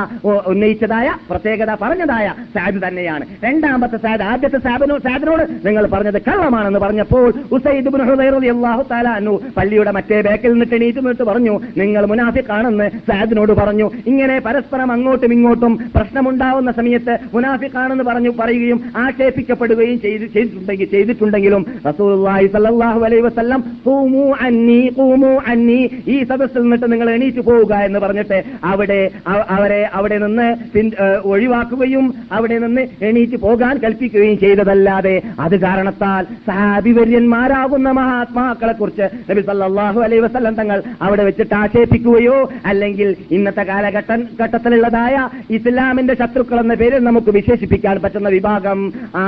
ഉന്നയിച്ചതായ 0.53 1.09
പ്രത്യേകത 1.31 1.70
പറഞ്ഞതായ 1.83 2.26
സാദ് 2.55 2.81
തന്നെയാണ്. 2.87 3.24
രണ്ടാമത്തെ 3.45 3.99
സാദ് 4.05 4.24
ആദ്യത്തെ 4.31 4.61
സാബിനോ 4.66 4.99
സാദിനോട് 5.07 5.45
നിങ്ങൾ 5.66 5.85
പറഞ്ഞത് 5.95 6.20
കള്ളമാണെന്ന് 6.29 6.81
പറഞ്ഞപ്പോൾ 6.87 7.26
അൻഹു 9.18 9.35
പള്ളിയുടെ 9.57 9.93
മറ്റേ 9.99 10.20
ബേക്കിൽ 10.29 10.53
നിന്ന് 10.53 10.76
എണീറ്റ് 10.79 11.24
പറഞ്ഞു 11.31 11.55
നിങ്ങൾ 11.81 12.03
മുനാഫിക്കാണെന്ന് 12.12 12.87
സാദിനോട് 13.09 13.53
പറഞ്ഞു. 13.61 13.87
ഇങ്ങനെ 14.11 14.37
പരസ്പരം 14.47 14.93
അങ്ങോട്ടും 14.93 15.33
ഇങ്ങോട്ടും 15.37 15.72
പ്രശ്നമുണ്ടാവുന്ന 15.97 16.70
സമയത്ത് 16.79 17.14
മുനാഫിക്കാണെന്ന് 17.35 18.05
പറഞ്ഞു 18.11 18.31
പറയുകയും 18.41 18.79
ആക്ഷേപിക്കപ്പെടുകയും 19.05 19.99
ചെയ്ത് 20.05 20.26
ചെയ്തിട്ടുണ്ടെങ്കിൽ 20.35 20.89
ചെയ്തിട്ടുണ്ടെങ്കിലും 20.95 21.62
അന്നി 25.69 25.79
ഈ 26.09 26.16
സദസ്സിൽ 26.25 26.62
നിന്നിട്ട് 26.62 26.87
നിങ്ങൾ 26.93 27.09
എണീറ്റ് 27.11 27.41
പോവുക 27.41 27.75
എന്ന് 27.87 27.99
പറഞ്ഞിട്ട് 27.99 28.39
അവിടെ 28.64 28.99
അവരെ 29.51 29.81
അവിടെ 29.93 30.16
നിന്ന് 30.19 30.47
ഒഴിവാക്കുകയും 31.29 32.07
അവിടെ 32.33 32.57
നിന്ന് 32.59 32.83
എണീറ്റ് 33.09 33.39
പോകാൻ 33.41 33.75
കൽപ്പിക്കുകയും 33.79 34.37
ചെയ്തതല്ലാതെ 34.39 35.14
അത് 35.41 35.57
കാരണത്താൽ 35.61 36.25
സഹാബിവര്യന്മാരാകുന്ന 36.49 37.91
മഹാത്മാക്കളെ 37.93 38.75
കുറിച്ച് 38.75 39.09
നബി 39.31 39.43
സല്ലാഹു 39.43 40.01
അലൈ 40.01 40.21
വസ്ലം 40.21 40.55
തങ്ങൾ 40.55 40.79
അവിടെ 41.03 41.25
വെച്ചിട്ട് 41.25 41.55
ആക്ഷേപിക്കുകയോ 41.55 42.37
അല്ലെങ്കിൽ 42.66 43.11
ഇന്നത്തെ 43.31 43.64
കാലഘട്ട 43.64 44.11
ഘട്ടത്തിലുള്ളതായ 44.41 45.16
ഇസ്ലാമിന്റെ 45.51 46.14
ശത്രുക്കൾ 46.14 46.61
എന്ന 46.61 46.75
പേരിൽ 46.75 47.03
നമുക്ക് 47.03 47.31
വിശേഷിപ്പിക്കാൻ 47.31 47.97
പറ്റുന്ന 48.03 48.29
വിഭാഗം 48.29 48.81
ആ 49.16 49.25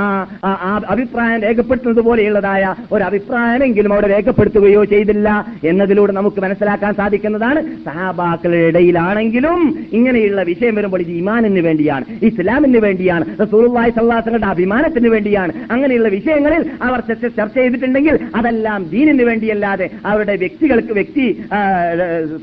അഭിപ്രായം 0.89 1.39
രേഖപ്പെടുത്തുന്നത് 1.41 2.03
പോലെയുള്ളതായ 2.05 2.63
ഒരു 2.91 3.03
അഭിപ്രായമെങ്കിലും 3.03 3.93
അവിടെ 3.93 4.09
രേഖപ്പെടുത്തുകയോ 4.15 4.83
ചെയ്തില്ല 4.85 5.29
എന്നതിലൂടെ 5.63 6.13
നമുക്ക് 6.13 6.30
മനസ്സിലാക്കാൻ 6.39 6.93
സാധിക്കുന്നതാണ്. 6.95 7.61
സഹാബാക്കളുടെ 7.85 8.57
ഇടയിലാണെങ്കിലും 8.57 9.87
ഇങ്ങനെയുള്ള 9.93 10.43
വിഷയം 10.43 10.75
വരുമ്പോൾ 10.75 11.01
ഇത് 11.01 11.11
ഇമാനിന് 11.11 11.59
വേണ്ടിയാണ് 11.59 12.05
ഇസ്ലാമിന് 12.25 12.77
വേണ്ടിയാണ് 12.77 13.25
റസൂലുള്ളാഹി 13.41 13.89
സല്ലാസങ്ങളുടെ 13.89 14.47
അഭിമാനത്തിന് 14.47 15.07
വേണ്ടിയാണ്. 15.07 15.53
അങ്ങനെയുള്ള 15.71 16.07
വിഷയങ്ങളിൽ 16.07 16.71
അവർ 16.81 16.99
ചർച്ച 16.99 17.53
ചെയ്തിട്ടുണ്ടെങ്കിൽ 17.57 18.19
അതെല്ലാം 18.35 18.83
ദീനിന് 18.89 19.23
വേണ്ടിയല്ലാതെ 19.23 19.89
അവരുടെ 20.05 20.35
വ്യക്തികൾക്ക് 20.35 20.93
വ്യക്തി 20.93 21.43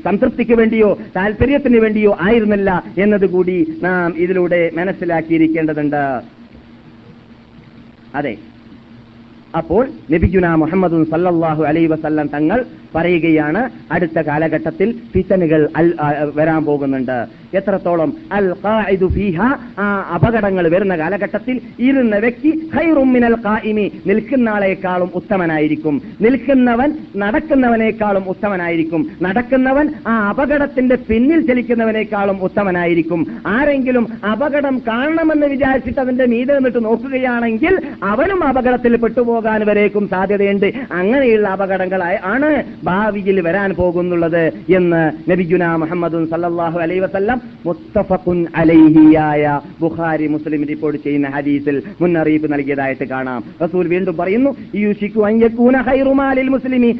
സംതൃപ്തിക്ക് 0.05 0.53
വേണ്ടിയോ 0.53 0.97
താല്പര്യത്തിന് 1.15 1.77
വേണ്ടിയോ 1.77 2.17
ആയിരുന്നില്ല 2.21 2.83
എന്നതുകൂടി 2.97 3.57
നാം 3.83 4.17
ഇതിലൂടെ 4.17 4.71
മനസ്സിലാക്കിയിരിക്കേണ്ടതുണ്ട്. 4.77 6.03
അതെ. 8.15 8.37
അപ്പോൾ 9.57 9.87
നബിഗുന 10.11 10.55
മുഹമ്മദ് 10.55 11.05
സല്ലല്ലാഹു 11.11 11.63
അലൈ 11.63 11.85
വസല്ലം 11.85 12.27
തങ്ങൾ 12.33 12.65
പറയുകയാണ് 12.95 13.69
അടുത്ത 13.91 14.19
കാലഘട്ടത്തിൽ 14.19 14.95
ഫിത്തനുകൾ 15.13 15.69
വരാൻ 16.35 16.65
പോകുന്നുണ്ട്. 16.65 17.27
എത്രത്തോളം? 17.53 18.13
അൽ 18.31 19.07
ഫീഹ 19.13 19.41
ആ 19.79 20.11
അപകടങ്ങൾ 20.15 20.67
വരുന്ന 20.69 20.97
കാലഘട്ടത്തിൽ 20.97 21.61
ഇരുന്ന 21.79 22.15
വ്യക്തി 22.15 22.69
ഹൈറുമിനൽ 22.75 23.05
മിനൽ 23.13 23.35
ഖായിമി 23.47 23.91
നിൽക്കുന്ന 24.07 24.49
ആളെക്കാളും 24.49 25.09
ഉത്തമനായിരിക്കും. 25.15 26.01
നിൽക്കുന്നവൻ 26.21 26.93
നടക്കുന്നവനേക്കാളും 27.15 28.29
ഉത്തമനായിരിക്കും. 28.29 29.11
നടക്കുന്നവൻ 29.21 29.93
ആ 30.07 30.29
അപകടത്തിന്റെ 30.29 30.95
പിന്നിൽ 30.95 31.47
ചലിക്കുന്നവനേക്കാളും 31.47 32.43
ഉത്തമനായിരിക്കും. 32.43 33.27
ആരെങ്കിലും 33.47 34.07
അപകടം 34.31 34.81
കാണണമെന്ന് 34.87 35.47
വിചാരിച്ചിട്ട് 35.47 35.99
അതിന്റെ 35.99 36.25
മീതെ 36.25 36.53
നിന്നിട്ട് 36.53 36.85
നോക്കുകയാണെങ്കിൽ 36.85 37.81
അവനും 38.03 38.43
അപകടത്തിൽ 38.43 38.97
പെട്ടുപോകാൻ 39.39 39.61
വരേക്കും 39.67 40.05
സാധ്യതയുണ്ട്. 40.07 40.67
അങ്ങനെയുള്ള 40.91 41.47
അപകടങ്ങളായി 41.47 42.17
ആണ് 42.23 42.49
ഭാവിയിൽ 42.83 43.37
വരാൻ 43.47 43.69
പോകുന്നുള്ളത് 43.71 44.43
എന്ന് 44.75 45.01
നബിഗുന 45.31 45.65
മുഹമ്മദ് 45.81 46.19
സല്ലാഹു 46.31 46.77
അലൈ 46.79 46.97
വസല്ലം 46.99 47.41
മുത്തഫഖുൻ 47.65 48.39
അലൈഹിയായ 48.55 49.43
ബുഖാരി 49.81 50.27
മുസ്ലിം 50.27 50.61
റിപ്പോർട്ട് 50.67 50.99
ചെയ്യുന്ന 51.03 51.27
ഹദീസിൽ 51.29 51.77
മുന്നറിയിപ്പ് 52.01 52.47
നൽകിയതായിട്ട് 52.53 53.05
കാണാം. 53.07 53.43
റസൂൽ 53.63 53.87
വീണ്ടും 53.87 54.17
പറയുന്നു 54.17 54.51
മുസ്ലിമി 56.49 56.91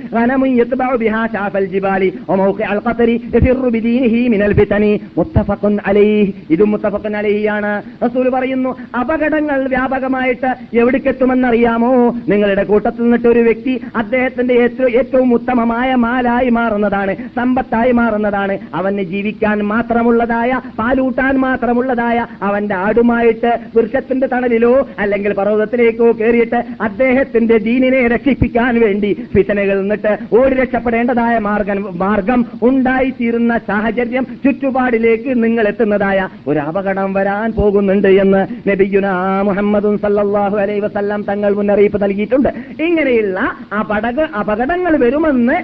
പറയുന്നു 8.29 8.69
അപകടങ്ങൾ 8.99 9.59
വ്യാപകമായിട്ട് 9.67 10.49
എവിടേക്കെത്തുമെന്നറിയാമോ? 10.77 11.91
നിങ്ങളുടെ 12.29 12.63
കൂട്ടത്തിൽ 12.69 13.03
നിന്നിട്ട് 13.03 13.27
ഒരു 13.31 13.41
വ്യക്തി 13.45 13.73
അദ്ദേഹത്തിന്റെ 14.01 14.55
ഏറ്റവും 14.99 15.29
ഉത്തമമായ 15.35 15.89
മാലായി 16.03 16.49
മാറുന്നതാണ് 16.57 17.13
സമ്പത്തായി 17.37 17.93
മാറുന്നതാണ്. 17.99 18.55
അവന് 18.79 19.03
ജീവിക്കാൻ 19.11 19.57
മാത്രമുള്ളതായ 19.71 20.51
പാലൂട്ടാൻ 20.79 21.35
മാത്രമുള്ളതായ 21.43 22.17
അവന്റെ 22.47 22.75
ആടുമായിട്ട് 22.85 23.51
വൃക്ഷത്തിന്റെ 23.75 24.27
തണലിലോ 24.33 24.73
അല്ലെങ്കിൽ 25.03 25.31
പർവതത്തിലേക്കോ 25.39 26.09
കയറിയിട്ട് 26.19 26.59
അദ്ദേഹത്തിന്റെ 26.87 27.57
ദീനിനെ 27.67 28.01
രക്ഷിപ്പിക്കാൻ 28.13 28.73
വേണ്ടി 28.83 29.11
ഫിത്തനകൾ 29.33 29.77
നിന്നിട്ട് 29.81 30.11
ഓടി 30.37 30.53
രക്ഷപ്പെടേണ്ടതായ 30.59 31.35
മാർഗം 31.47 31.67
മാർഗം 32.03 32.39
ഉണ്ടായിത്തീരുന്ന 32.69 33.37
സാഹചര്യം 33.69 34.25
ചുറ്റുപാടിലേക്ക് 34.43 35.31
നിങ്ങൾ 35.43 35.65
എത്തുന്നതായ 35.71 36.19
ഒരു 36.49 36.59
അപകടം 36.67 37.09
വരാൻ 37.17 37.49
പോകുന്നുണ്ട് 37.57 38.09
എന്ന് 38.23 38.41
നബിയുന 38.69 39.07
മുഹമ്മദും 39.49 39.95
സല്ലാഹു 40.03 40.57
അലൈഹി 40.63 40.83
വസല്ലം 40.85 41.21
തങ്ങൾ 41.29 41.51
മുന്നറിയിപ്പ് 41.59 41.99
നൽകിയിട്ടുണ്ട്. 42.19 42.49
ഇങ്ങനെയുള്ള 42.85 43.39
അപടക 43.79 44.19
അപകടങ്ങൾ 44.41 44.93
വരുമെന്ന് 45.03 45.57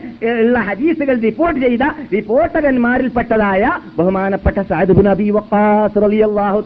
ഉള്ള 0.43 0.57
ഹദീസുകൾ 0.67 1.15
റിപ്പോർട്ട് 1.27 1.59
ചെയ്ത 1.65 1.83
റിപ്പോർട്ടകന്മാരിൽപ്പെട്ടതായ 2.15 3.63
ബഹുമാനപ്പെട്ട 3.97 4.57
സാദിബുൻ 4.69 5.07
അബി 5.13 5.27
വക്കാസ് 5.37 5.97
റളിയല്ലാഹു 6.05 6.59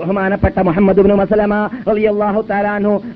ബഹുമാനപ്പെട്ട 0.00 0.58
മുഹമ്മദ് 0.68 1.02
ബിൻ 1.06 1.12
റളിയല്ലാഹു 1.90 2.40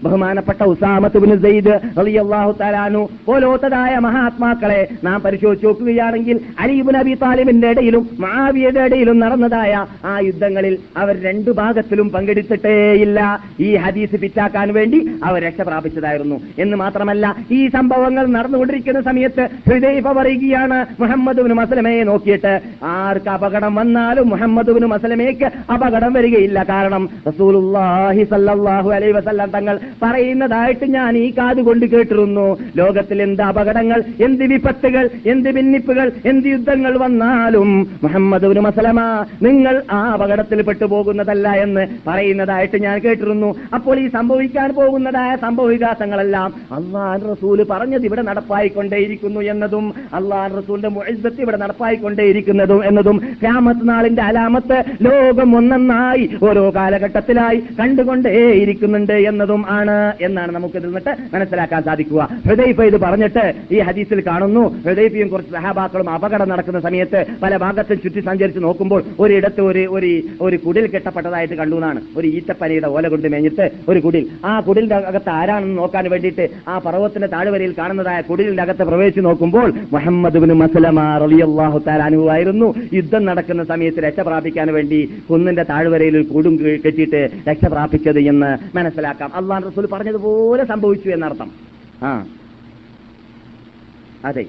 ബഹുമാനപ്പെട്ട 0.05 0.63
ഉസാമത്ത് 0.73 1.21
ബിൻ 1.25 1.33
സെയ്ദ് 1.47 1.75
റളിയല്ലാഹു 2.01 3.03
പോലോത്തതായ 3.29 3.95
മഹാത്മാക്കളെ 4.09 4.81
നാം 5.07 5.19
പരിശോധിച്ച് 5.27 5.67
നോക്കുകയാണെങ്കിൽ 5.69 6.37
അലിബുൻ 6.65 6.97
അബി 7.03 7.15
താലിബിന്റെ 7.25 7.71
ഇടയിലും 7.75 8.05
മാവിയുടെ 8.25 8.83
ഇടയിലും 8.89 9.17
നടന്നതായ 9.25 9.73
ആ 10.13 10.15
യുദ്ധങ്ങളിൽ 10.29 10.75
അവർ 11.03 11.15
രണ്ടു 11.29 11.51
ഭാഗത്തിലും 11.61 12.09
പങ്കെടുത്തിട്ടേയില്ല. 12.15 13.21
ഈ 13.67 13.69
ഹദീസ് 13.85 14.17
പിറ്റാക്കാൻ 14.23 14.69
വേണ്ടി 14.79 14.99
അവർ 15.29 15.41
രക്ഷ 15.47 15.61
പ്രാപിച്ചതായിരുന്നു 15.87 16.37
എന്ന് 16.63 16.77
മാത്രമല്ല 16.83 17.27
ഈ 17.59 17.61
സംഭവങ്ങൾ 17.77 18.25
നടന്നുകൊണ്ടിരിക്കുന്ന 18.37 19.01
സമയത്ത് 19.09 19.45
ഹൃദയഫ 19.69 20.07
പറയുകയാണ് 20.19 20.79
മുഹമ്മദ് 21.03 21.43
മസലമയെ 21.61 22.03
നോക്കിയിട്ട് 22.11 22.53
ആർക്ക് 22.95 23.31
അപകടം 23.37 23.73
വന്നാലും 23.81 24.27
മുഹമ്മദ് 24.33 24.73
മസലമേക്ക് 24.95 25.47
അപകടം 25.75 26.13
വരികയില്ല. 26.17 26.59
കാരണം 26.73 27.03
റസൂലുള്ളാഹി 27.29 28.23
സല്ലല്ലാഹു 28.33 28.89
അലൈഹി 28.97 29.15
വസല്ലം 29.19 29.51
തങ്ങൾ 29.57 29.77
പറയുന്നതായിട്ട് 30.03 30.87
ഞാൻ 30.97 31.13
ഈ 31.25 31.27
കാത് 31.39 31.61
കൊണ്ട് 31.69 31.87
കേട്ടിരുന്നു. 31.95 32.47
ലോകത്തിൽ 32.81 33.19
എന്ത് 33.27 33.43
അപകടങ്ങൾ 33.51 34.01
എന്ത് 34.27 34.45
വിപത്തുകൾ 34.53 35.05
എന്ത് 35.33 35.51
ഭിന്നിപ്പുകൾ 35.57 36.07
എന്ത് 36.33 36.49
യുദ്ധങ്ങൾ 36.55 36.93
വന്നാലും 37.05 37.71
മുഹമ്മദ് 38.05 38.53
മസലമ 38.69 39.01
നിങ്ങൾ 39.47 39.75
ആ 39.99 40.01
അപകടത്തിൽ 40.17 40.59
പെട്ടുപോകുന്നതല്ല 40.69 41.47
എന്ന് 41.65 41.83
പറയുന്നതായിട്ട് 42.09 42.79
ഞാൻ 42.87 42.97
കേട്ടിരുന്നു. 43.07 43.51
അപ്പോൾ 43.77 43.97
ഈ 44.05 44.07
സംഭവിക്കാൻ 44.17 44.69
പോകുന്നതായ 44.79 45.31
സംഭവ 45.47 45.65
വികാസങ്ങളെല്ലാം 45.77 46.51
അള്ളാൻ 46.73 47.21
റസൂൽ 47.33 47.59
പറഞ്ഞത് 47.71 48.05
ഇവിടെ 48.07 48.23
നടപ്പായിക്കൊണ്ടേയിരിക്കുന്നു 48.23 49.41
എന്നതും 49.41 49.87
അള്ളാൻ 50.15 50.51
റസൂലിന്റെ 50.59 50.89
മുഴുവത്ത് 50.89 51.41
ഇവിടെ 51.41 51.57
നടപ്പായിക്കൊണ്ടേയിരിക്കുന്നതും 51.57 52.81
എന്നതും 52.89 53.19
ക്യാമത്ത് 53.43 53.89
നാളിന്റെ 53.89 54.23
അലാമത്ത് 54.23 54.79
ലോകം 55.07 55.57
ഒന്നെന്നായി 55.57 56.25
ഓരോ 56.43 56.63
കാലഘട്ടത്തിലായി 56.77 57.59
കണ്ടുകൊണ്ടേയിരിക്കുന്നുണ്ട് 57.81 59.13
എന്നതും 59.13 59.63
ആണ് 59.69 59.97
എന്നാണ് 60.21 60.53
നമുക്ക് 60.55 60.79
നിന്നിട്ട് 60.85 61.13
മനസ്സിലാക്കാൻ 61.35 61.83
സാധിക്കുക. 61.83 62.29
ഹൃദയഫ 62.47 62.81
ഇത് 62.81 62.99
പറഞ്ഞിട്ട് 63.01 63.45
ഈ 63.75 63.79
ഹദീസിൽ 63.89 64.21
കാണുന്നു. 64.27 64.65
ഹൃദയഫയും 64.87 65.29
കുറച്ച് 65.29 65.53
സഹാബാക്കളും 65.53 66.11
അപകടം 66.11 66.49
നടക്കുന്ന 66.49 66.81
സമയത്ത് 66.81 67.21
പല 67.43 67.57
ഭാഗത്തും 67.57 68.01
ചുറ്റി 68.05 68.21
സഞ്ചരിച്ച് 68.21 68.63
നോക്കുമ്പോൾ 68.67 69.03
ഒരിടത്ത് 69.21 69.61
ഒരു 69.61 69.85
ഒരു 69.97 70.13
ഒരു 70.41 70.57
കുടിൽ 70.57 70.87
കെട്ടപ്പെട്ടതായിട്ട് 70.95 71.55
കണ്ടു 71.55 71.77
എന്നാണ്. 71.77 72.03
ഒരു 72.17 72.27
ഈത്തപ്പനയുടെ 72.27 72.89
ഓല 72.97 73.09
കൊണ്ട് 73.09 73.29
മേഞ്ഞിട്ട് 73.35 73.67
ഒരു 73.89 74.01
കുടിൽ. 74.07 74.27
ആ 74.45 74.61
കുടിലിന്റെ 74.69 74.97
അകത്ത് 74.97 75.31
ആരാണെന്ന് 75.67 75.79
നോക്കാൻ 75.79 76.05
വേണ്ടിയിട്ട് 76.11 76.45
ആ 76.69 76.79
പർവത്തിന്റെ 76.79 77.29
താഴ്വരയിൽ 77.29 77.75
കാണുന്നതായ 77.79 78.21
കുടിലിന്റെ 78.21 78.63
അകത്ത് 78.63 78.85
പ്രവേശിച്ച് 78.85 79.23
നോക്കുമ്പോൾ 79.25 79.69
മുഹമ്മദ് 79.93 80.39
ബിൻ 80.39 80.53
മസലമ 80.59 81.01
റളിയല്ലാഹു 81.19 81.79
താലാനുവായിരുന്നു 81.87 82.69
യുദ്ധം 82.93 83.25
നടക്കുന്ന 83.25 83.65
സമയത്ത് 83.65 83.99
രക്ഷ 83.99 84.21
പ്രാപിക്കാൻ 84.21 84.73
വേണ്ടി 84.73 85.01
കുന്നിന്റെ 85.31 85.63
താഴ്വരയിൽ 85.63 86.17
ഒരു 86.17 86.27
കൂടും 86.27 86.57
കെട്ടിയിട്ട് 86.87 87.23
രക്ഷ 87.49 87.65
പ്രാപിച്ചത് 87.67 88.21
എന്ന് 88.25 88.51
മനസ്സിലാക്കാം. 88.77 89.31
അള്ളാഹ് 89.35 89.67
റസൂൽ 89.67 89.87
പറഞ്ഞതുപോലെ 89.87 90.65
സംഭവിച്ചു 90.65 91.09
എന്നർത്ഥം. 91.09 91.51
ആ. 92.03 92.13
അതെ. 94.25 94.45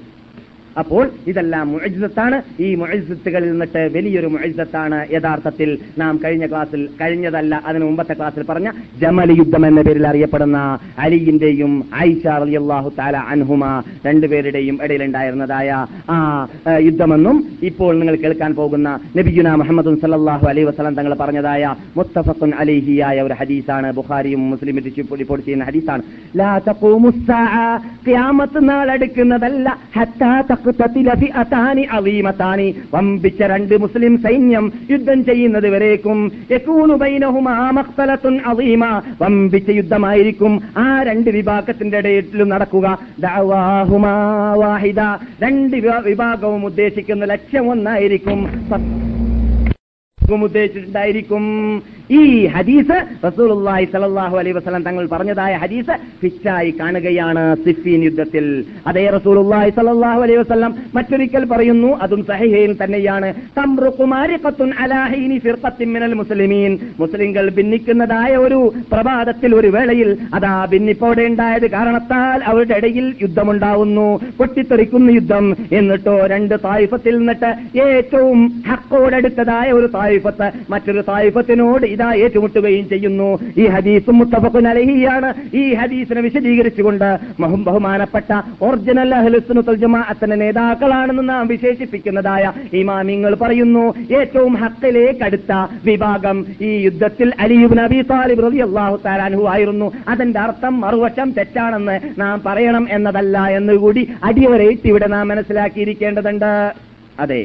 അപ്പോൾ 0.81 1.03
ഇതെല്ലാം 1.31 1.65
മുഅജിസത്താണ് 1.73 2.37
ഈ 2.65 2.69
മുഅജിസത്തുകളിൽ 2.81 3.49
നിന്നിട്ട് 3.53 3.81
വലിയൊരു 3.95 4.29
മുഅജിസത്താണ് 4.33 4.99
യഥാർത്ഥത്തിൽ 5.15 5.69
നാം 6.01 6.13
കഴിഞ്ഞ 6.23 6.45
ക്ലാസ്സിൽ 6.51 6.81
കഴിഞ്ഞതല്ല 7.01 7.53
അതിന് 7.69 7.85
മുമ്പത്തെ 7.87 8.15
ക്ലാസ്സിൽ 8.19 8.45
പറഞ്ഞ 8.51 8.69
ജമൽ 9.01 9.31
യുദ്ധം 9.39 9.65
എന്ന 9.69 9.81
പേരിൽ 9.87 10.07
അറിയപ്പെടുന്ന 10.11 10.59
അലിയിന്റെയും 11.05 11.73
ഐഷ 12.07 12.25
റളിയല്ലാഹു 12.43 12.91
തആല 12.99 13.17
അൻഹുമ 13.33 13.63
രണ്ടുപേരുടെയും 14.07 14.77
ഇടയിലുണ്ടായിരുന്നതായ 14.85 15.69
ആ 16.13 16.17
യുദ്ധമെന്നും 16.87 17.37
ഇപ്പോൾ 17.69 17.91
നിങ്ങൾ 18.01 18.17
കേൾക്കാൻ 18.23 18.51
പോകുന്ന 18.59 18.87
നബിയുന 19.19 19.55
മുഹമ്മദ് 19.61 19.95
സല്ലാഹു 20.03 20.45
അലൈഹി 20.51 20.67
വസല്ലം 20.69 20.97
തങ്ങൾ 20.99 21.15
പറഞ്ഞതായ 21.23 21.63
മുത്തഫഖുൻ 21.97 22.51
അലിഹിയായ 22.61 23.17
ഒരു 23.27 23.35
ഹദീസാണ്. 23.39 23.87
ബുഖാരിയും 23.99 24.41
മുസ്ലിം 24.51 24.75
റിപ്പോർട്ട് 25.21 25.43
ചെയ്യുന്ന 25.45 25.65
ഹദീസാണ്. 25.69 26.01
ലാ 26.39 26.51
തഖൂമു 26.67 27.09
സ്സാഅ 27.17 27.55
ഖിയാമത്ത് 28.07 28.61
നാൾ 28.69 28.89
ഹത്താ 29.97 30.31
അളീമതാനി 31.97 32.67
വമ്പിച്ച 32.93 33.41
രണ്ട് 33.51 33.75
മുസ്ലിം 33.81 34.13
സൈന്യം 34.17 34.65
യുദ്ധം 34.91 35.19
ചെയ്യുന്നത് 35.25 35.67
വരേക്കും. 35.69 36.19
അളീമ 38.51 38.83
വമ്പിച്ച 39.21 39.69
യുദ്ധമായിരിക്കും 39.79 40.53
ആ 40.77 40.87
രണ്ട് 41.09 41.29
വിഭാഗത്തിന്റെ 41.29 41.97
ഇടയിലും 41.97 42.49
നടക്കുക. 42.49 42.87
രണ്ട് 45.43 45.77
വിഭാഗവും 46.09 46.65
ഉദ്ദേശിക്കുന്ന 46.65 47.25
ലക്ഷ്യം 47.25 47.67
ഒന്നായിരിക്കും 47.71 48.41
ഉദ്ദേശിച്ചിട്ടുണ്ടായിരിക്കും. 50.33 51.43
ഈ 52.11 52.45
ഹദീസ് 52.45 53.25
റസൂലുള്ളാഹി 53.25 53.85
സ്വല്ലല്ലാഹു 53.85 54.37
അലൈഹി 54.37 54.57
വസല്ലം 54.57 54.83
തങ്ങൾ 54.83 55.07
പറഞ്ഞതായ 55.07 55.53
ഹദീസ് 55.55 55.97
ഫിറ്റായി 56.21 56.73
കാണുകയാണ് 56.79 57.55
സിഫീൻ 57.55 58.03
യുദ്ധത്തിൽ. 58.03 58.65
അതേ 58.87 59.09
റസൂലുള്ളാഹി 59.09 59.69
സ്വല്ലല്ലാഹു 59.69 60.21
അലൈഹി 60.21 60.39
വസല്ലം 60.39 60.75
മറ്റൊരിക്കൽ 60.95 61.45
പറയുന്നു 61.45 61.99
അതും 62.01 62.25
സഹിഹയിൽ 62.25 62.75
തന്നെയാണ്. 62.83 63.33
മിനൽ 65.85 66.13
മുസ്ലിമീൻ. 66.13 66.77
മുസ്ലിങ്ങൾ 66.99 67.49
ഭിന്നിക്കുന്നതായ 67.49 68.35
ഒരു 68.35 68.73
പ്രഭാതത്തിൽ 68.91 69.55
ഒരു 69.55 69.67
വേളയിൽ 69.67 70.17
അതാ 70.33 70.65
ഭിന്നിപ്പോടെ 70.65 71.23
ഉണ്ടായത് 71.23 71.71
കാരണത്താൽ 71.71 72.43
അവരുടെ 72.43 72.75
ഇടയിൽ 72.75 73.15
യുദ്ധമുണ്ടാവുന്നു. 73.21 74.19
പൊട്ടിത്തെറിക്കുന്ന 74.37 75.11
യുദ്ധം. 75.11 75.55
എന്നിട്ടോ 75.71 76.27
രണ്ട് 76.27 76.55
തായിഫത്തിൽ 76.63 77.17
നിന്നിട്ട് 77.17 77.79
ഏറ്റവും 77.79 78.63
ഹക്കോടെടുത്തതായ 78.67 79.71
ഒരു 79.71 79.87
തായിഫത്ത് 80.17 80.71
മറ്റൊരു 80.71 81.01
തായിഫത്തിനോട് 81.07 81.85
ഇതാ 81.85 82.09
ഏറ്റുമുട്ടുകയും 82.13 82.85
ചെയ്യുന്നു. 82.89 83.29
ഈ 83.57 83.65
ഹദീസും 83.73 84.17
മുത്തഫഖുൻ 84.19 84.67
അലഹിയാണ്. 84.67 85.29
ഈ 85.55 85.73
ഹദീസിനെ 85.73 86.21
വിശദീകരിച്ചുകൊണ്ട് 86.21 87.09
ബഹുമാനപ്പെട്ട 87.39 88.31
ഒറിജിനൽ 88.61 89.13
അത്തന്റെ 90.09 90.35
നേതാക്കളാണെന്ന് 90.35 91.23
നാം 91.29 91.47
വിശേഷിപ്പിക്കുന്നതായ 91.47 92.53
ഇമാമിങ്ങൾ 92.73 93.35
പറയുന്നു 93.41 93.85
ഏറ്റവും 94.19 94.53
ഹക്കിലേക്ക് 94.63 95.23
വിഭാഗം 95.85 96.45
ഈ 96.61 96.71
യുദ്ധത്തിൽ 96.85 97.31
അലിയുബ് 97.39 97.77
നബി 97.77 98.01
താലിബ് 98.11 98.43
റളിയല്ലാഹു 98.45 98.95
തആലാൻഹു 99.05 99.43
ആയിരുന്നു. 99.53 99.91
അതിന്റെ 100.07 100.39
അർത്ഥം 100.39 100.81
മറുവശം 100.81 101.31
തെറ്റാണെന്ന് 101.37 101.99
നാം 102.21 102.41
പറയണം 102.45 102.87
എന്നതല്ല 102.91 103.37
എന്നുകൂടി 103.59 104.03
അടിവരയിട്ട് 104.23 104.87
ഇവിടെ 104.87 105.07
നാം 105.07 105.27
മനസ്സിലാക്കിയിരിക്കേണ്ടതുണ്ട്. 105.27 106.51
അതെ. 107.19 107.41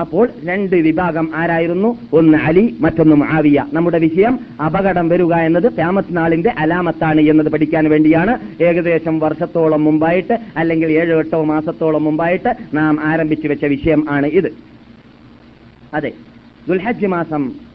അപ്പോൾ 0.00 0.28
രണ്ട് 0.44 0.76
വിഭാഗം 0.76 1.30
ആരായിരുന്നു? 1.34 1.98
ഒന്ന് 2.12 2.38
അലി 2.38 2.76
മറ്റൊന്ന് 2.80 3.26
ആവിയ 3.30 3.64
നമ്മുടെ 3.72 3.98
വിഷയം 3.98 4.38
അപകടം 4.66 5.08
വരിക 5.08 5.34
എന്നത് 5.34 5.72
ക്യാമത്ത് 5.74 6.16
നാളിന്റെ 6.16 6.50
അലാമത്താണ് 6.58 7.20
എന്നത് 7.20 7.48
പഠിക്കാൻ 7.48 7.90
വേണ്ടിയാണ്. 7.90 8.62
ഏകദേശം 8.62 9.18
വർഷത്തോളം 9.18 9.84
മുമ്പായിട്ട് 9.84 10.38
അല്ലെങ്കിൽ 10.56 10.92
ഏഴോ 10.92 11.18
എട്ടോ 11.18 11.44
മാസത്തോളം 11.44 12.04
മുമ്പായിട്ട് 12.04 12.56
നാം 12.74 13.00
ആരംഭിച്ചു 13.00 13.48
വെച്ച 13.48 13.64
വിഷയം 13.64 14.04
ആണ് 14.10 14.26
ഇത്. 14.26 14.52
അതെ. 15.94 16.12
ദുൽഹജ് 16.68 17.06
മാസം 17.06 17.65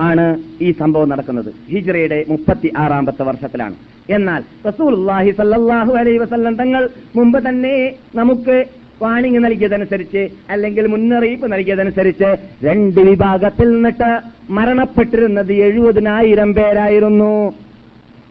ആണ് 0.00 0.24
ഈ 0.62 0.72
സംഭവം 0.72 1.08
നടക്കുന്നത്. 1.08 1.50
ഹിജ്റയുടെ 1.70 2.24
മുപ്പത്തി 2.28 2.72
ആറാമത്തെ 2.76 3.22
വർഷത്തിലാണ്. 3.22 3.76
എന്നാൽ 4.16 4.42
റസൂലുള്ളാഹി 4.66 5.30
സല്ലാഹു 5.38 5.92
അലൈ 5.92 6.16
വസല്ലം 6.18 6.54
തങ്ങൾ 6.56 6.88
മുമ്പ് 7.16 7.38
തന്നെ 7.48 7.76
നമുക്ക് 8.14 8.56
വാണിംഗ് 9.02 9.44
നൽകിയതനുസരിച്ച് 9.44 10.22
അല്ലെങ്കിൽ 10.50 10.86
മുന്നറിയിപ്പ് 10.86 11.52
നൽകിയതനുസരിച്ച് 11.52 12.30
രണ്ട് 12.66 13.00
വിഭാഗത്തിൽ 13.00 13.68
നിന്നിട്ട് 13.74 14.10
മരണപ്പെട്ടിരുന്നത് 14.50 15.52
എഴുപതിനായിരം 15.52 16.52
പേരായിരുന്നു. 16.54 17.32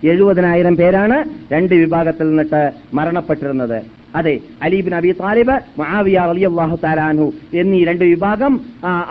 എഴുപതിനായിരം 0.03 0.75
പേരാണ് 0.75 1.17
രണ്ട് 1.53 1.75
വിഭാഗത്തിൽ 1.75 2.27
നിന്നിട്ട് 2.29 2.61
മരണപ്പെട്ടിരുന്നത്. 2.93 3.77
അതെ 4.15 4.39
Ali bin 4.63 4.93
Abi 4.95 5.11
Talib 5.11 5.55
Muawiya 5.79 6.17
അലിയല്ലാഹു 6.17 6.75
താലാൻഹു 6.83 7.27
എന്നീ 7.53 7.79
രണ്ട് 7.85 8.05
വിഭാഗം 8.05 8.53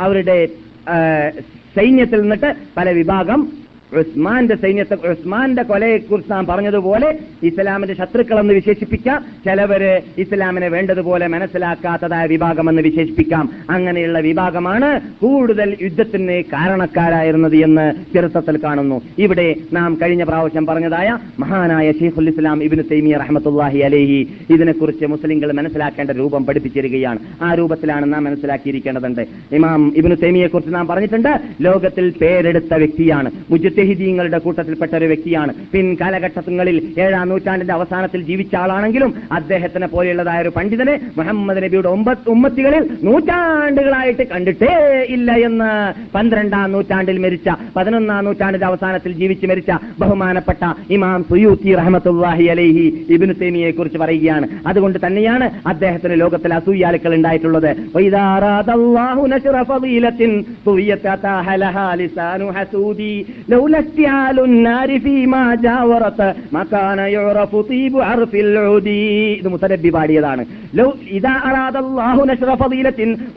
അവരുടെ 0.04 0.38
സൈന്യത്തിൽ 1.77 2.20
നിന്നിട്ട് 2.20 2.51
പല 2.77 2.91
വിഭാഗം 2.91 3.41
ഉസ്മാന്റെ 3.93 4.57
സൈന്യത്തെ 4.57 4.95
ഉസ്മാന്റെ 4.95 5.62
കൊലയെക്കുറിച്ച് 5.62 6.32
നാം 6.32 6.47
പറഞ്ഞതുപോലെ 6.47 7.18
ഇസ്ലാമിന്റെ 7.43 7.95
ശത്രുക്കളെന്ന് 7.95 8.55
വിശേഷിപ്പിക്കാം. 8.55 9.24
ചിലവര് 9.45 10.01
ഇസ്ലാമിനെ 10.18 10.68
വേണ്ടതുപോലെ 10.68 11.26
മനസ്സിലാക്കാത്തതായ 11.26 12.26
വിഭാഗമെന്ന് 12.26 12.82
വിശേഷിപ്പിക്കാം. 12.82 13.51
അങ്ങനെയുള്ള 13.70 14.18
വിഭാഗമാണ് 14.18 15.01
കൂടുതൽ 15.01 15.76
യുദ്ധത്തിന് 15.82 16.43
കാരണക്കാരായിരുന്നത് 16.43 17.57
എന്ന് 17.57 17.93
ചെറുത്തത്തിൽ 18.12 18.59
കാണുന്നു. 18.64 19.01
ഇവിടെ 19.18 19.55
നാം 19.72 19.99
കഴിഞ്ഞ 20.03 20.24
പ്രാവശ്യം 20.24 20.66
പറഞ്ഞതായ 20.66 21.18
മഹാനായ 21.39 21.93
ഷെയ്ഖുൽ 21.93 22.28
ഇസ്ലാം 22.28 22.64
ഇബിന് 22.64 22.82
തൈമിയ 22.93 23.16
റഹമത്തല്ലാഹി 23.16 23.78
അലേഹി 23.78 24.28
ഇതിനെക്കുറിച്ച് 24.51 25.07
മുസ്ലിങ്ങൾ 25.07 25.53
മനസ്സിലാക്കേണ്ട 25.53 26.11
രൂപം 26.11 26.47
പഠിപ്പിച്ചിരിക്കുകയാണ്. 26.47 27.18
ആ 27.43 27.55
രൂപത്തിലാണ് 27.55 28.14
നാം 28.14 28.24
മനസ്സിലാക്കിയിരിക്കേണ്ടതുണ്ട്. 28.24 29.26
ഇമാം 29.53 29.93
ഇബിന് 29.97 30.16
തൈമിയെ 30.22 30.47
കുറിച്ച് 30.47 30.74
നാം 30.74 30.87
പറഞ്ഞിട്ടുണ്ട് 30.87 31.41
ലോകത്തിൽ 31.61 32.12
പേരെടുത്ത 32.20 32.74
വ്യക്തിയാണ്. 32.74 33.30
മുജ്തഹിദീങ്ങളുടെ 33.77 34.39
കൂട്ടത്തിൽപ്പെട്ട 34.45 34.93
ഒരു 34.99 35.07
വ്യക്തിയാണ്. 35.11 35.53
പിൻകാലഘട്ടങ്ങളിൽ 35.72 36.77
ഏഴാം 37.05 37.24
നൂറ്റാണ്ടിന്റെ 37.29 37.74
അവസാനത്തിൽ 37.74 38.20
ജീവിച്ച 38.29 38.55
ആളാണെങ്കിലും 38.61 39.11
അദ്ദേഹത്തിനെ 39.39 39.87
പോലെയുള്ളതായ 39.95 40.39
ഒരു 40.45 40.53
പണ്ഡിതനെ 40.57 40.95
മുഹമ്മദ് 41.18 41.62
നബിയുടെ 41.64 41.89
ഒമ്പത് 41.97 42.29
ഉമ്മത്തികളിൽ 42.35 42.85
നൂറ്റാണ്ടുകളായിട്ട് 43.07 44.24
കണ്ടിട്ടേ 44.33 44.70
ഇല്ല 45.16 45.29
എന്ന് 45.49 45.68
പന്ത്രണ്ടാം 46.14 46.72
നൂറ്റാണ്ടിൽ 46.74 47.18
മരിച്ച 47.24 47.49
പതിനൊന്നാം 47.77 48.24
നൂറ്റാണ്ടിന്റെ 48.29 48.68
അവസാനത്തിൽ 48.70 49.12
ജീവിച്ച് 49.20 49.47
മരിച്ച 49.51 49.70
ബഹുമാനപ്പെട്ട 50.01 50.62
ഇമാം 50.97 51.20
സുയൂത്തി 51.31 51.74
റഹമത്തുല്ലാഹി 51.81 52.47
അലൈഹി 52.55 52.87
ഇബിനു 53.16 53.37
സേമിയെ 53.43 53.70
കുറിച്ച് 53.70 54.01
പറയുകയാണ്. 54.05 54.49
അതുകൊണ്ട് 54.66 54.99
തന്നെയാണ് 55.07 55.49
അദ്ദേഹത്തിന് 55.72 56.16
ലോകത്തിൽ 56.24 56.55
അസൂയാലുക്കൾ 56.61 57.14
ഉണ്ടായിട്ടുള്ളത്. 57.18 57.70
ഇത് 69.38 69.48
മുത്തലബി 69.48 69.88
പാടിയതാണ്. 69.88 70.44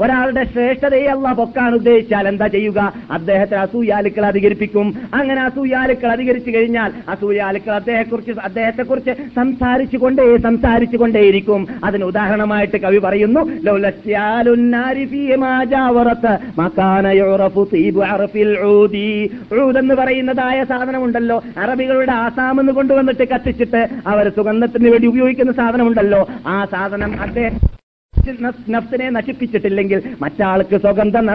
ഒരാളുടെ 0.01 0.43
ശ്രേഷ്ഠതയെ 0.43 1.05
അള്ളാഹ് 1.05 1.37
പൊക്കാൻ 1.37 1.73
ഉദ്ദേശിച്ചാൽ 1.73 2.27
എന്താ 2.27 2.47
ചെയ്യുക? 2.47 2.93
അദ്ദേഹത്തെ 3.11 3.55
അസൂയാലുക്കൾ 3.55 4.25
അധികരിപ്പിക്കും. 4.25 4.93
അങ്ങനെ 5.13 5.41
അസൂയാലുക്കൾ 5.41 6.11
അധികരിച്ചു 6.11 6.51
കഴിഞ്ഞാൽ 6.51 6.91
അസൂയാലുക്കൾ 7.09 7.71
അദ്ദേഹത്തെക്കുറിച്ച് 7.71 8.31
അദ്ദേഹത്തെക്കുറിച്ച് 8.43 9.11
സംസാരിച്ചു 9.35 10.97
കൊണ്ടേയിരിക്കും 10.97 11.67
അതിന് 11.83 12.03
ഉദാഹരണമായിട്ട് 12.03 12.77
കവി 12.77 12.97
പറയുന്നു 12.97 13.39
എന്ന് 19.79 19.95
പറയുന്ന 19.95 20.18
പറയുന്നതായ 20.19 20.63
സാധനമുണ്ടല്ലോ. 20.63 21.35
അറബികളുടെ 21.57 22.11
ആസാം 22.11 22.55
എന്ന് 22.59 22.71
കൊണ്ടുവന്നിട്ട് 22.71 23.25
കത്തിച്ചിട്ട് 23.27 23.81
അവർ 24.07 24.25
സുഗന്ധത്തിന് 24.29 24.89
വേണ്ടി 24.89 25.07
ഉപയോഗിക്കുന്ന 25.07 25.51
സാധനമുണ്ടല്ലോ. 25.51 26.21
ആ 26.47 26.55
സാധനം 26.71 27.11
അദ്ദേഹം 27.21 27.78
നഫ്സിനെ 28.69 29.09
നശിപ്പിച്ചിട്ടില്ലെങ്കിൽ 29.09 30.01
മറ്റാൾക്ക് 30.21 30.77
സുഗന്ധം 30.77 31.25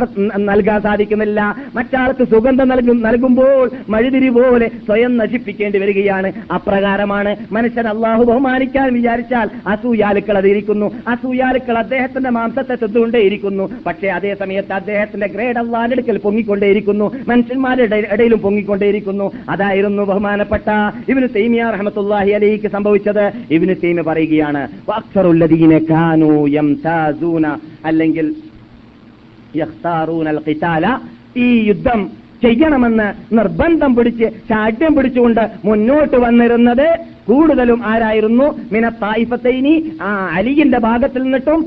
നൽകാൻ 0.46 0.80
സാധിക്കുന്നില്ല. 0.82 1.40
മറ്റാൾക്ക് 1.74 2.24
സുഗന്ധം 2.24 2.68
നൽകും 2.68 3.02
നൽകുമ്പോൾ 3.02 3.70
മഴുതിരി 3.88 4.28
പോലെ 4.28 4.68
സ്വയം 4.86 5.16
നശിപ്പിക്കേണ്ടി 5.16 5.78
വരികയാണ്. 5.78 6.32
അപ്രകാരമാണ്. 6.54 7.36
മനുഷ്യൻ 7.52 7.88
അള്ളാഹു 7.88 8.24
ബഹുമാനിക്കാൻ 8.24 8.94
വിചാരിച്ചാൽ 8.94 9.50
അസൂയാലുക്കൾ 9.66 10.38
അതിരിക്കുന്നു. 10.38 10.90
അസൂയാലുക്കൾ 11.08 11.78
അദ്ദേഹത്തിന്റെ 11.78 12.30
മാംസത്തെ 12.30 12.74
തിന്നുകൊണ്ടേയിരിക്കുന്നു. 12.74 13.70
പക്ഷേ 13.86 14.08
അതേ 14.08 14.34
സമയത്ത് 14.40 14.72
അദ്ദേഹത്തിന്റെ 14.72 15.26
ഗ്രേഡ് 15.26 15.58
അള്ളാന്റെ 15.58 15.94
അടുക്കൽ 15.94 16.18
പൊങ്ങിക്കൊണ്ടേയിരിക്കുന്നു. 16.18 17.12
മനുഷ്യന്മാരുടെ 17.28 17.96
ഇടയിലും 18.12 18.38
പൊങ്ങിക്കൊണ്ടേയിരിക്കുന്നു. 18.38 19.32
അതായിരുന്നു 19.48 20.02
ബഹുമാനപ്പെട്ട 20.02 20.68
ഇവന് 21.08 21.28
തൈമിയ 21.36 21.62
റഹമത്തുല്ലാഹി 21.62 22.30
അലിക്ക് 22.30 22.70
സംഭവിച്ചത്. 22.70 23.32
ഇവന് 23.50 23.74
തൈമ 23.84 24.00
പറയുകയാണ് 24.00 24.68
യംതാസൂന 26.64 27.46
അല്ലെങ്കിൽ 27.84 28.28
യഖ്താറൂനൽ 29.62 30.38
ഖിതാല 30.48 30.86
ഈ 31.36 31.48
യുദ്ധം 31.70 32.00
ചെയ്യണമെന്ന് 32.42 33.06
നിർബന്ധം 33.36 33.90
പിടിച്ച് 33.96 34.26
ചാട്യം 34.48 34.92
പിടിച്ചുകൊണ്ട് 34.96 35.44
മുന്നോട്ട് 35.64 36.16
വന്നിരുന്നത് 36.24 36.88
കൂടുതലും 37.28 37.80
ആരായിരുന്നു? 37.90 38.46
മിന 38.72 38.86
തായിഫത്തൈനി 39.02 39.72
ആ 40.02 40.10
അലിയുടെ 40.36 40.78
ഭാഗത്തിൽ 40.86 41.22
നിന്നിട്ടും 41.22 41.60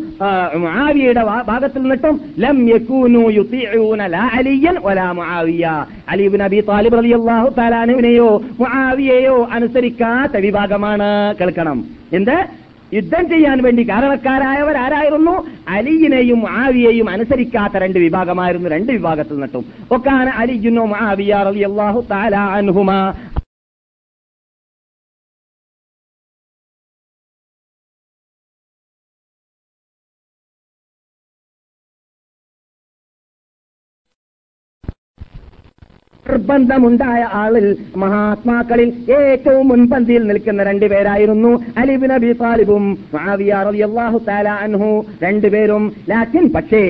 മുആവിയയുടെ 0.64 1.24
ഭാഗത്തിൽ 1.48 1.82
നിന്നിട്ടും 1.82 2.16
ലം 2.44 2.58
യകൂനു 2.70 3.24
യുതീഊന 3.38 4.02
ലാ 4.16 4.26
അലിയൻ 4.40 4.78
വലാ 4.86 5.08
മുആവിയ. 5.20 5.66
അലി 6.10 6.24
ഇബ്നു 6.30 6.46
അബീ 6.50 6.60
താലിബ് 6.70 6.98
റളിയല്ലാഹു 7.00 7.50
തആല 7.58 7.76
അൻഹുവിനെയോ 7.86 8.30
മുആവിയയോ 8.60 9.36
അനുസരിക്കാത്ത 9.58 10.38
വിഭാഗമാണ്. 10.46 11.10
കേൾക്കണം. 11.42 11.80
എന്ത്? 12.14 12.38
യുദ്ധം 12.94 13.30
ചെയ്യാൻ 13.30 13.64
വേണ്ടി 13.64 13.90
കാരണക്കാരായവർ 13.90 14.78
ആരായിരുന്നു 14.78 15.48
അലിയിനെയും 15.68 16.50
ആവിയെയും 16.50 17.10
അനുസരിക്കാത്ത 17.10 17.78
രണ്ട് 17.78 18.00
വിഭാഗമായിരുന്നു 18.00 18.70
രണ്ട് 18.70 18.92
വിഭാഗത്തിൽ 18.92 19.34
നിന്നിട്ടും. 19.34 19.66
ഒക്കാന 19.92 20.30
അലിയുനോ 20.30 20.96
ആവിയ 21.00 21.36
റളിയല്ലാഹു 21.36 22.06
തആല 22.12 22.36
അൻഹുമാ. 22.36 23.14
നിർബന്ധമുണ്ടായ 36.38 37.22
ആളിൽ 37.34 37.66
മഹാത്മാക്കളിൽ 37.98 38.90
ഏറ്റവും 39.20 39.68
മുൻപന്തിയിൽ 39.68 40.24
നിൽക്കുന്ന 40.28 40.64
രണ്ടുപേരായിരുന്നു 40.64 41.52
അലിബിൻ 41.78 42.12
അബി 42.14 42.32
താലിബും 42.42 42.84
അള്ളാഹു 43.18 44.18
തആല 44.28 44.50
അൻഹു 44.66 45.06
രണ്ടുപേരും. 45.24 45.84
ലാക്കിൻ 46.10 46.46
പക്ഷേ 46.56 46.82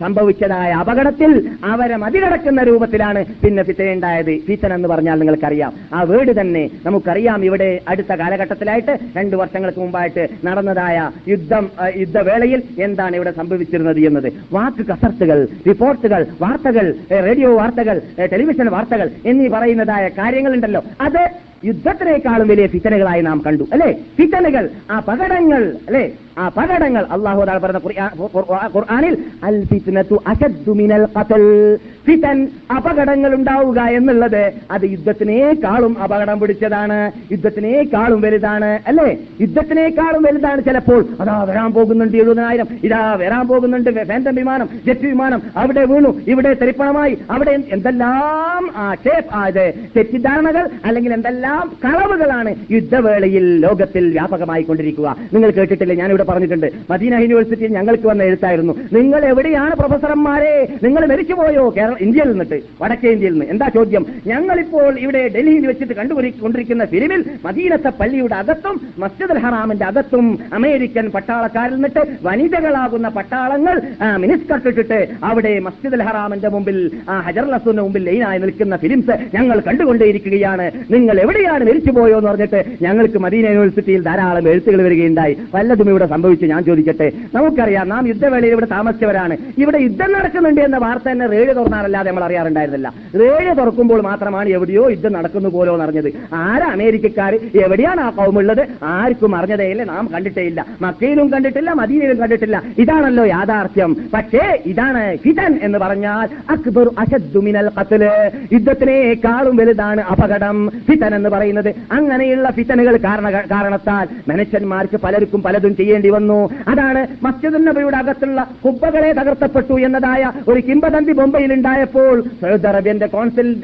സംഭവിച്ചതായ 0.00 0.70
അപകടത്തിൽ 0.72 1.30
അവരെ 1.64 1.96
മതികടക്കുന്ന 1.96 2.60
രൂപത്തിലാണ് 2.62 3.20
പിന്നെ 3.42 3.62
ഫിത്തൻ 3.62 3.88
ഉണ്ടായത്. 3.92 4.32
ഫിത്തൻ 4.46 4.72
എന്ന് 4.74 4.88
പറഞ്ഞാൽ 4.88 5.16
നിങ്ങൾക്കറിയാം. 5.18 5.72
ആ 5.94 6.02
വീട് 6.10 6.32
തന്നെ 6.40 6.64
നമുക്കറിയാം 6.86 7.44
ഇവിടെ 7.44 7.70
അടുത്ത 7.88 8.12
കാലഘട്ടത്തിലായിട്ട് 8.22 8.98
രണ്ടു 9.16 9.36
വർഷങ്ങൾക്ക് 9.36 9.80
മുമ്പായിട്ട് 9.80 10.24
നടന്നതായ 10.44 10.98
യുദ്ധം 11.28 11.64
യുദ്ധവേളയിൽ 11.96 12.62
എന്താണ് 12.78 13.16
ഇവിടെ 13.16 13.32
സംഭവിച്ചിരുന്നത് 13.36 14.00
എന്നത്. 14.00 14.28
വാക്ക് 14.52 14.84
കസർത്തുകൾ 14.90 15.40
റിപ്പോർട്ടുകൾ 15.68 16.26
വാർത്തകൾ 16.40 16.86
റേഡിയോ 17.12 17.56
വാർത്തകൾ 17.56 18.02
ടെലിവിഷൻ 18.32 18.70
വാർത്തകൾ 18.70 19.10
എന്നീ 19.26 19.48
പറയുന്നതായ 19.48 20.08
കാര്യങ്ങളുണ്ടല്ലോ. 20.08 20.82
അത് 21.00 21.22
യുദ്ധത്തിനേക്കാളും 21.64 22.48
വലിയ 22.48 22.66
ഫിത്തനകളായി 22.66 23.22
നാം 23.22 23.42
കണ്ടു 23.46 23.64
അല്ലെ? 23.72 23.92
ഫിത്തനകൾ 23.92 24.68
ആ 24.90 25.00
പകടങ്ങൾ 25.00 25.76
അല്ലെ? 25.86 26.12
ആ 26.38 26.48
പകടങ്ങൾ 26.48 27.06
അള്ളാഹു 27.10 27.40
പറഞ്ഞ 27.40 27.78
ഖുർആ- 27.78 28.36
ഖുർആ- 28.36 28.70
ഖുർആനിൽ 28.74 29.24
അൽ 29.44 29.64
ഫിത്നത്തു 29.64 30.70
മിനൽ 30.70 31.08
ഖത്ൽ. 31.18 31.76
ഫിതൻ 32.06 32.48
അപകടങ്ങൾ 32.76 33.34
ഉണ്ടാവുക 33.34 33.80
എന്നുള്ളത് 33.80 34.52
അത് 34.70 34.84
യുദ്ധത്തിനേക്കാളും 34.84 36.02
അപകടം 36.02 36.40
പിടിച്ചതാണ് 36.40 37.12
യുദ്ധത്തിനേക്കാളും 37.32 38.20
വലുതാണ് 38.20 38.78
അല്ലേ? 38.86 39.18
യുദ്ധത്തിനേക്കാളും 39.40 40.22
വലുതാണ് 40.22 40.64
ചിലപ്പോൾ. 40.64 41.06
അതാ 41.20 41.42
വരാൻ 41.42 41.72
പോകുന്നുണ്ട് 41.72 42.16
എഴുപതിനായിരം 42.16 42.66
ഇതാ 42.84 43.14
വരാൻ 43.14 43.48
പോകുന്നുണ്ട് 43.48 44.04
ഫാന്റം 44.04 44.34
വിമാനം 44.34 44.68
ജെറ്റ് 44.86 45.06
വിമാനം 45.06 45.42
അവിടെ 45.56 45.84
വീണു 45.84 46.20
ഇവിടെ 46.26 46.54
തെരിപ്പണമായി 46.54 47.18
അവിടെ 47.30 47.62
എന്തെല്ലാം 47.72 48.70
ആ 48.76 48.94
ഷേപ്പ് 48.94 49.34
ആ 49.34 49.50
തെറ്റിദ്ധാരണകൾ 49.50 50.68
അല്ലെങ്കിൽ 50.84 51.14
എന്തെല്ലാം 51.14 51.45
കളവുകളാണ് 51.84 52.54
യുദ്ധവേളയിൽ 52.70 53.58
ലോകത്തിൽ 53.58 54.10
വ്യാപകമായി 54.10 54.62
കൊണ്ടിരിക്കുക. 54.62 55.16
നിങ്ങൾ 55.34 55.50
കേട്ടിട്ടില്ലേ? 55.50 55.96
ഞാനിവിടെ 55.96 56.22
പറഞ്ഞിട്ടുണ്ട്. 56.22 56.70
മദീന 56.90 57.14
യൂണിവേഴ്സിറ്റിയിൽ 57.18 57.72
ഞങ്ങൾക്ക് 57.72 58.06
വന്ന 58.08 58.22
എഴുത്തായിരുന്നു. 58.22 58.72
നിങ്ങൾ 58.92 59.24
എവിടെയാണ് 59.24 59.76
പ്രൊഫസർമാരെ? 59.76 60.68
നിങ്ങൾ 60.82 61.06
മരിച്ചുപോയോ? 61.06 61.70
കേരള 61.76 61.94
ഇന്ത്യയിൽ 62.00 62.30
നിന്നിട്ട് 62.30 62.60
വടക്കേ 62.82 63.10
ഇന്ത്യയിൽ 63.10 63.32
നിന്ന്. 63.32 63.46
എന്താ 63.46 63.68
ചോദ്യം? 63.68 64.06
ഞങ്ങളിപ്പോൾ 64.26 64.98
ഇവിടെ 64.98 65.28
ഡൽഹിയിൽ 65.28 65.66
വെച്ചിട്ട് 65.66 65.92
കണ്ടുകൊണ്ടിരിക്കുന്ന 65.92 66.84
ഫിലിമിൽ 66.84 67.24
മദീനത്തെ 67.44 67.88
പള്ളിയുടെ 67.88 68.34
അകത്തും 68.34 68.80
മസ്ജിദ് 68.98 69.38
ഹറാമിന്റെ 69.38 69.84
അകത്തും 69.84 70.38
അമേരിക്കൻ 70.54 71.10
പട്ടാളക്കാരിൽ 71.10 71.74
നിന്നിട്ട് 71.74 72.02
വനിതകളാകുന്ന 72.22 73.08
പട്ടാളങ്ങൾ 73.08 73.82
മിനിസ്കർട്ടിട്ടിട്ട് 74.16 75.08
അവിടെ 75.24 75.58
മസ്ജിദ് 75.58 76.00
ഹറാമിന്റെ 76.00 76.48
മുമ്പിൽ 76.48 76.90
ഹജർ 77.26 77.50
ലസുന്റെ 77.50 77.82
മുമ്പിൽ 77.82 78.04
ലൈനായി 78.04 78.38
നിൽക്കുന്ന 78.38 78.76
ഫിലിംസ് 78.76 79.16
ഞങ്ങൾ 79.34 79.60
കണ്ടുകൊണ്ടേയിരിക്കുകയാണ്. 79.60 80.70
നിങ്ങൾ 80.90 81.20
എവിടെയാണ് 81.36 81.64
മരിച്ചു 81.64 81.92
പോയോ 81.92 82.18
എന്ന് 82.18 82.30
പറഞ്ഞിട്ട് 82.30 82.64
ഞങ്ങൾക്ക് 82.82 83.18
മദീന 83.18 83.46
യൂണിവേഴ്സിറ്റിയിൽ 83.46 84.02
ധാരാളം 84.02 84.48
എഴുത്തുകൾ 84.48 84.82
വരികയുണ്ടായി. 84.82 85.36
വല്ലതും 85.54 85.90
ഇവിടെ 85.90 86.06
സംഭവിച്ച് 86.06 86.46
ഞാൻ 86.46 86.64
ചോദിക്കട്ടെ? 86.64 87.12
നമുക്കറിയാം 87.34 87.88
നാം 87.88 88.08
യുദ്ധവേളയിൽ 88.08 88.52
ഇവിടെ 88.52 88.66
താമസിച്ചവരാണ്. 88.66 89.36
ഇവിടെ 89.58 89.78
യുദ്ധം 89.78 90.12
നടക്കുന്നുണ്ട് 90.12 90.60
എന്ന 90.60 90.76
വാർത്ത 90.76 91.02
തന്നെ 91.10 91.26
റേഡിയോ 91.26 91.54
തുറന്നാലല്ലാതെ 91.54 92.10
നമ്മൾ 92.10 92.24
അറിയാറുണ്ടായിരുന്നില്ല. 92.24 92.92
റേഡിയോ 93.14 93.54
തുറക്കുമ്പോൾ 93.54 94.00
മാത്രമാണ് 94.00 94.48
എവിടെയോ 94.48 94.90
യുദ്ധം 94.90 95.12
നടക്കുന്നു 95.12 95.48
പോലോ 95.48 95.74
എന്നറിഞ്ഞത് 95.74 96.12
ആരാ 96.34 96.72
അമേരിക്കക്കാർ 96.72 97.38
എവിടെയാണ് 97.54 98.00
ആ 98.00 98.10
കൗമുള്ളത്? 98.10 98.66
ആർക്കും 98.82 99.36
അറിഞ്ഞതേ 99.36 99.64
ഇല്ല 99.64 99.84
നാം 99.84 100.08
കണ്ടിട്ടേ 100.14 100.42
ഇല്ല 100.42 100.66
മക്കയിലും 100.80 101.32
കണ്ടിട്ടില്ല 101.32 101.72
മദീനയിലും 101.72 102.16
കണ്ടിട്ടില്ല. 102.16 102.62
ഇതാണല്ലോ 102.78 103.24
യാഥാർത്ഥ്യം. 103.24 103.96
പക്ഷേ 104.14 104.62
ഇതാണ് 104.66 105.16
ഫിതൻ 105.16 105.58
എന്ന് 105.62 105.78
പറഞ്ഞാൽ 105.78 106.28
അക്ബർ 106.50 106.90
അശദ്ദുമിനൽ 106.98 107.70
ഖത്ല്. 107.80 108.30
യുദ്ധത്തിനേക്കാളും 108.52 109.56
വലുതാണ് 109.56 110.00
അപകടം. 110.00 110.70
ഫിതൻ 110.90 111.14
എന്ന് 111.14 111.25
പറയുന്നത് 111.28 111.74
അങ്ങനെയുള്ള 111.92 112.50
ഫിത്തനുകൾ 112.50 112.96
കാരണ 112.96 113.30
കാരണത്താൽ 113.30 114.08
മനുഷ്യന്മാർക്ക് 114.28 115.00
പലർക്കും 115.04 115.42
പലതും 115.42 115.76
ചെയ്യേണ്ടി 115.76 116.10
വന്നു. 116.10 116.50
അതാണ് 116.68 117.06
മസ്ജിദ് 117.22 117.66
നബിയുടെ 117.66 117.96
അകത്തുള്ള 117.96 118.46
കുബ്ബകളെ 118.64 119.12
തകർത്തപ്പെട്ടു 119.12 119.74
എന്നതായ 119.74 120.32
ഒരു 120.48 120.60
കിംബദന്തി 120.60 121.12
ബൊംബയിൽ 121.12 121.52
ഉണ്ടായപ്പോൾ 121.52 122.20
സൗദി 122.20 122.66
അറേബ്യന്റെ 122.66 123.06
കോൺസൽ 123.06 123.54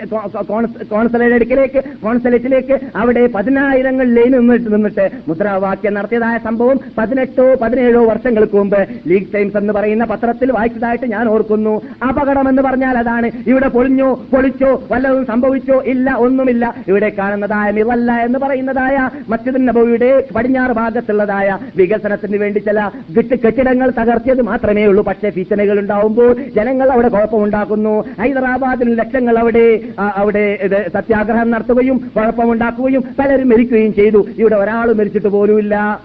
കോൺസലേറ്റ് 0.91 1.35
അടുക്കിലേക്ക് 1.35 1.83
കോൺസലേറ്റിലേക്ക് 2.03 2.79
അവിടെ 2.97 3.27
പതിനായിരങ്ങൾ 3.27 4.07
ലൈൻ 4.15 4.31
നിന്നിട്ട് 4.33 4.75
നിന്നിട്ട് 4.75 5.11
മുദ്രാവാക്യം 5.29 5.95
നടത്തിയതായ 5.95 6.39
സംഭവം 6.39 6.81
പതിനെട്ടോ 6.99 7.55
പതിനേഴോ 7.63 8.05
വർഷങ്ങൾക്ക് 8.05 8.57
മുമ്പ് 8.57 8.87
ലീഗ് 9.07 9.35
ടൈംസ് 9.35 9.57
എന്ന് 9.57 9.73
പറയുന്ന 9.73 10.05
പത്രത്തിൽ 10.05 10.53
വായിച്ചതായിട്ട് 10.53 11.07
ഞാൻ 11.07 11.29
ഓർക്കുന്നു. 11.29 11.83
അപകടം 12.09 12.49
എന്ന് 12.49 12.63
പറഞ്ഞാൽ 12.63 12.99
അതാണ്. 12.99 13.31
ഇവിടെ 13.47 13.69
പൊളിഞ്ഞോ 13.69 14.15
പൊളിച്ചോ 14.15 14.83
വല്ലതും 14.93 15.27
സംഭവിച്ചോ 15.27 15.83
ഇല്ല 15.87 16.15
ഒന്നുമില്ല. 16.15 16.75
ഇവിടെ 16.89 17.09
കാണുന്നതായ 17.53 17.71
മിവല്ല 17.71 18.13
എന്ന് 18.13 18.39
പറയുന്നതായ 18.39 19.11
മസ്ജിദ് 19.29 19.69
നബവിയുടെ 19.69 20.25
പടിഞ്ഞാറ് 20.37 20.73
ഭാഗത്തുള്ളതായ 20.73 21.59
വികസനത്തിന് 21.77 22.37
വേണ്ടി 22.37 22.59
ചില 22.59 22.91
കെട്ടി- 23.17 23.41
കെട്ടിടങ്ങൾ 23.41 23.91
തകർത്തിയത് 23.91 24.43
മാത്രമേ 24.43 24.85
ഉള്ളൂ. 24.87 25.05
പക്ഷേ 25.05 25.33
ഭീഷണികൾ 25.37 25.81
ഉണ്ടാവുമ്പോൾ 25.81 26.37
ജനങ്ങൾ 26.57 26.93
അവിടെ 26.93 27.09
കുഴപ്പമുണ്ടാക്കുന്നു. 27.09 28.05
ഹൈദരാബാദിൽ 28.21 28.95
ലക്ഷങ്ങൾ 28.95 29.39
അവിടെ 29.39 29.81
അവിടെ 29.99 30.71
സത്യാഗ്രഹം 30.95 31.51
നടത്തുകയും 31.51 32.13
കുഴപ്പമുണ്ടാക്കുകയും 32.17 33.05
പലരും 33.19 33.49
മരിക്കുകയും 33.49 33.95
ചെയ്തു. 33.95 34.27
ഇവിടെ 34.39 34.55
ഒരാൾ 34.55 34.93
മരിച്ചിട്ട് 34.93 35.29
പോലുമില്ല. 35.29 36.01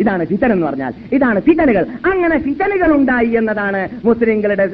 ഇതാണ് 0.00 0.24
ഫിതൻ 0.24 0.52
എന്ന് 0.52 0.66
പറഞ്ഞാൽ. 0.66 0.92
ഇതാണ് 1.12 1.40
ഫിതനുകൾ 1.40 1.84
അങ്ങനെ 2.10 2.38
ഫിതനുകൾ 2.38 2.90
ഉണ്ടായി 2.96 3.30
എന്നതാണ് 3.40 3.88
മുസ്ലിങ്ങളുടെ 4.04 4.66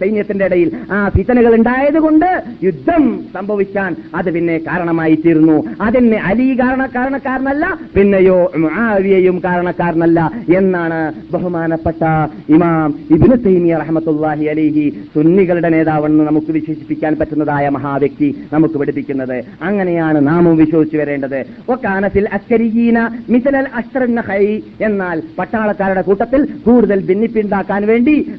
സൈന്യത്തിന്റെ 0.00 0.44
ഇടയിൽ. 0.44 0.70
ആ 0.92 1.08
ഫിതനുകൾ 1.08 1.54
ഉണ്ടായതുകൊണ്ട് 1.54 2.42
യുദ്ധം 2.64 3.04
സംഭവിക്കാൻ 3.34 3.96
അത് 4.14 4.30
പിന്നെ 4.34 4.58
കാരണമായി 4.58 5.14
തീർന്നു. 5.26 5.56
അതിന് 5.80 6.18
അലി 6.30 6.48
കാരണ 6.60 6.86
കാരണക്കാരനല്ല 6.96 7.64
പിന്നെയോ 7.94 8.52
ആവിയയും 8.84 9.40
കാരണക്കാരനല്ല 9.44 10.20
എന്നാണ് 10.56 11.12
ബഹുമാനപ്പെട്ട 11.32 12.02
ഇമാം 12.48 12.94
ഇബിന് 13.10 13.36
തൈമിയ 13.46 13.74
റഹ്മത്തുള്ളാഹി 13.76 14.44
അലിഹി 14.44 14.86
സുന്നികളുടെ 15.14 15.68
നേതാവെന്ന് 15.68 16.24
നമുക്ക് 16.26 16.52
വിശേഷിപ്പിക്കാൻ 16.52 17.16
പറ്റുന്നതായ 17.20 17.68
മഹാവ്യക്തി 17.68 18.28
നമുക്ക് 18.52 18.74
പഠിപ്പിക്കുന്നത്. 18.74 19.44
അങ്ങനെയാണ് 19.62 20.26
നാമും 20.26 20.56
വിശ്വസിച്ചു 20.56 20.96
വരേണ്ടത്. 20.96 21.40
ഒക്കാനത്തിൽ 21.68 22.28
അസ്കരിയീന 22.32 22.98
മിസലൽ 23.30 23.68
അഷ്റൻ 23.74 24.20
ഹൈ 24.28 24.44
എന്നാൽ 24.80 25.22
പട്ടാളക്കാരുടെ 25.38 26.00
കൂട്ടത്തിൽ 26.00 26.48
കൂടുതൽ 26.66 27.06
ഭിന്നിപ്പുണ്ടാക്കാൻ 27.06 27.86
വേണ്ടി 27.86 28.32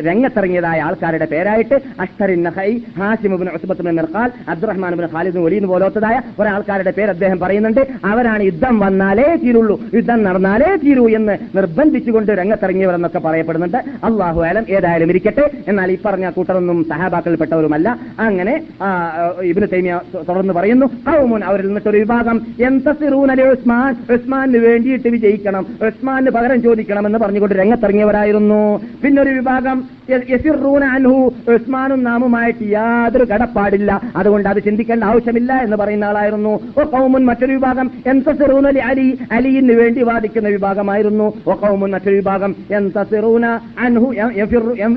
രംഗത്തിറങ്ങിയതായ 0.00 0.80
ആൾക്കാരുടെ 0.80 1.24
പേരായിട്ട് 1.24 1.74
അഷ്തറിൻ 2.00 2.42
നഹൈ 2.42 2.78
ഹാസിമുബിൻ 2.98 3.48
ഉസ്ബത്തുബിൻ 3.48 3.96
മിർഖാൽ 3.96 4.30
അബ്ദുറഹ്മാൻ 4.48 4.94
ഖാലിദ് 5.14 5.38
ഒലീന്ന് 5.38 5.68
പോലത്തതായ 5.68 6.20
ഒരാൾക്കാരുടെ 6.38 6.90
പേര് 6.90 7.08
അദ്ദേഹം 7.08 7.38
പറയുന്നുണ്ട്. 7.38 7.86
അവരാണ് 8.04 8.42
യുദ്ധം 8.42 8.78
വന്നാലേ 8.78 9.36
തീരുള്ളൂ 9.44 9.80
യുദ്ധം 9.94 10.22
നടന്നാലേ 10.22 10.76
തീരൂ 10.84 11.08
എന്ന് 11.08 11.38
നിർബന്ധിച്ചുകൊണ്ട് 11.56 12.32
രംഗത്തിറങ്ങിയവർ 12.32 12.94
എന്നൊക്കെ 12.94 13.18
പറയപ്പെടുന്നുണ്ട്. 13.18 13.76
അള്ളാഹു 13.76 14.40
ആലം 14.42 14.64
ഏതായാലും 14.68 15.10
ഇരിക്കട്ടെ. 15.10 15.50
എന്നാൽ 15.68 15.92
ഈ 15.92 15.98
പറഞ്ഞ 16.04 16.30
കൂട്ടറൊന്നും 16.30 16.84
സഹാബാക്കളിൽപ്പെട്ടവരുമല്ല. 16.84 17.98
അങ്ങനെ 18.18 18.62
ഇബിന് 19.42 19.66
തൈമിയ 19.72 20.00
തുടർന്ന് 20.28 20.52
പറയുന്നു 20.52 20.86
അവരിൽ 21.44 21.66
നിന്നിട്ടൊരു 21.66 21.98
വിഭാഗം 21.98 22.46
എന്തസിറൂൻ 22.60 23.40
ഉസ്മാൻ 23.40 23.96
ഉസ്മാന് 24.14 24.56
വേണ്ടിയിട്ട് 24.56 25.08
വിജയിക്കണം. 25.08 25.65
ഉസ്മാന് 25.86 26.30
പകരം 26.30 26.62
ചോദിക്കണമെന്ന് 26.62 27.18
പറഞ്ഞുകൊണ്ട് 27.18 27.54
രംഗത്തിറങ്ങിയവരായിരുന്നു. 27.54 28.60
പിന്നൊരു 29.04 29.30
വിഭാഗം 29.30 29.84
യസിറൂന 30.10 30.84
അൻഹു 30.84 31.32
ഉസ്മാനും 31.48 32.04
നാമുമായിട്ട് 32.04 32.64
യാതൊരു 32.70 33.24
കടപ്പാടില്ല. 33.24 34.00
അതുകൊണ്ട് 34.16 34.48
അത് 34.48 34.62
ചിന്തിക്കേണ്ട 34.62 35.04
ആവശ്യമില്ല 35.04 35.52
എന്ന് 35.52 35.76
പറയുന്ന 35.76 36.04
ആളായിരുന്നു. 36.04 36.60
ഓ 36.80 36.82
കൗമുൻ 36.82 37.24
മറ്റൊരു 37.24 37.52
വിഭാഗം 37.52 37.90
എന്തസിറൂന 38.06 38.66
അലി 38.66 38.78
അലി 38.78 39.18
അലിയിന് 39.32 39.72
വേണ്ടി 39.72 40.02
വാദിക്കുന്ന 40.02 40.48
വിഭാഗമായിരുന്നു. 40.48 41.32
ഓ 41.48 41.54
കൗമുൻ 41.54 41.90
മറ്റൊരു 41.90 42.16
വിഭാഗം 42.16 42.54
എന്തസിറൂന 42.70 43.46
അൻഹു 43.78 44.14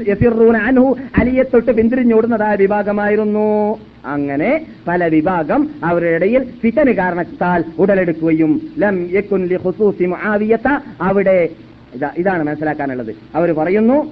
യഫിറൂന 0.07 0.57
അൻഹു 0.57 0.95
അലിയെ 1.19 1.43
തൊട്ട് 1.43 1.71
പിന്തിരിഞ്ഞോടുന്നതായ 1.71 2.55
വിഭാഗമായിരുന്നു. 2.55 3.49
അങ്ങനെ 4.05 4.65
പല 4.87 5.07
വിഭാഗം 5.07 5.69
അവരുടെ 5.83 6.09
ഇടയിൽ 6.09 6.43
ഫിറ്റന് 6.61 6.91
കാരണത്താൽ 6.91 7.63
ഉടലെടുക്കുകയും 7.79 8.61
ലം 8.77 9.09
യക്കുൻ 9.11 9.47
മുആവിയത 10.05 10.67
അവിടെ 11.01 11.49
ഇതാണ് 12.17 12.43
മനസ്സിലാക്കാനുള്ളത്. 12.43 13.15
അവർ 13.35 13.51
പറയുന്നു 13.51 14.11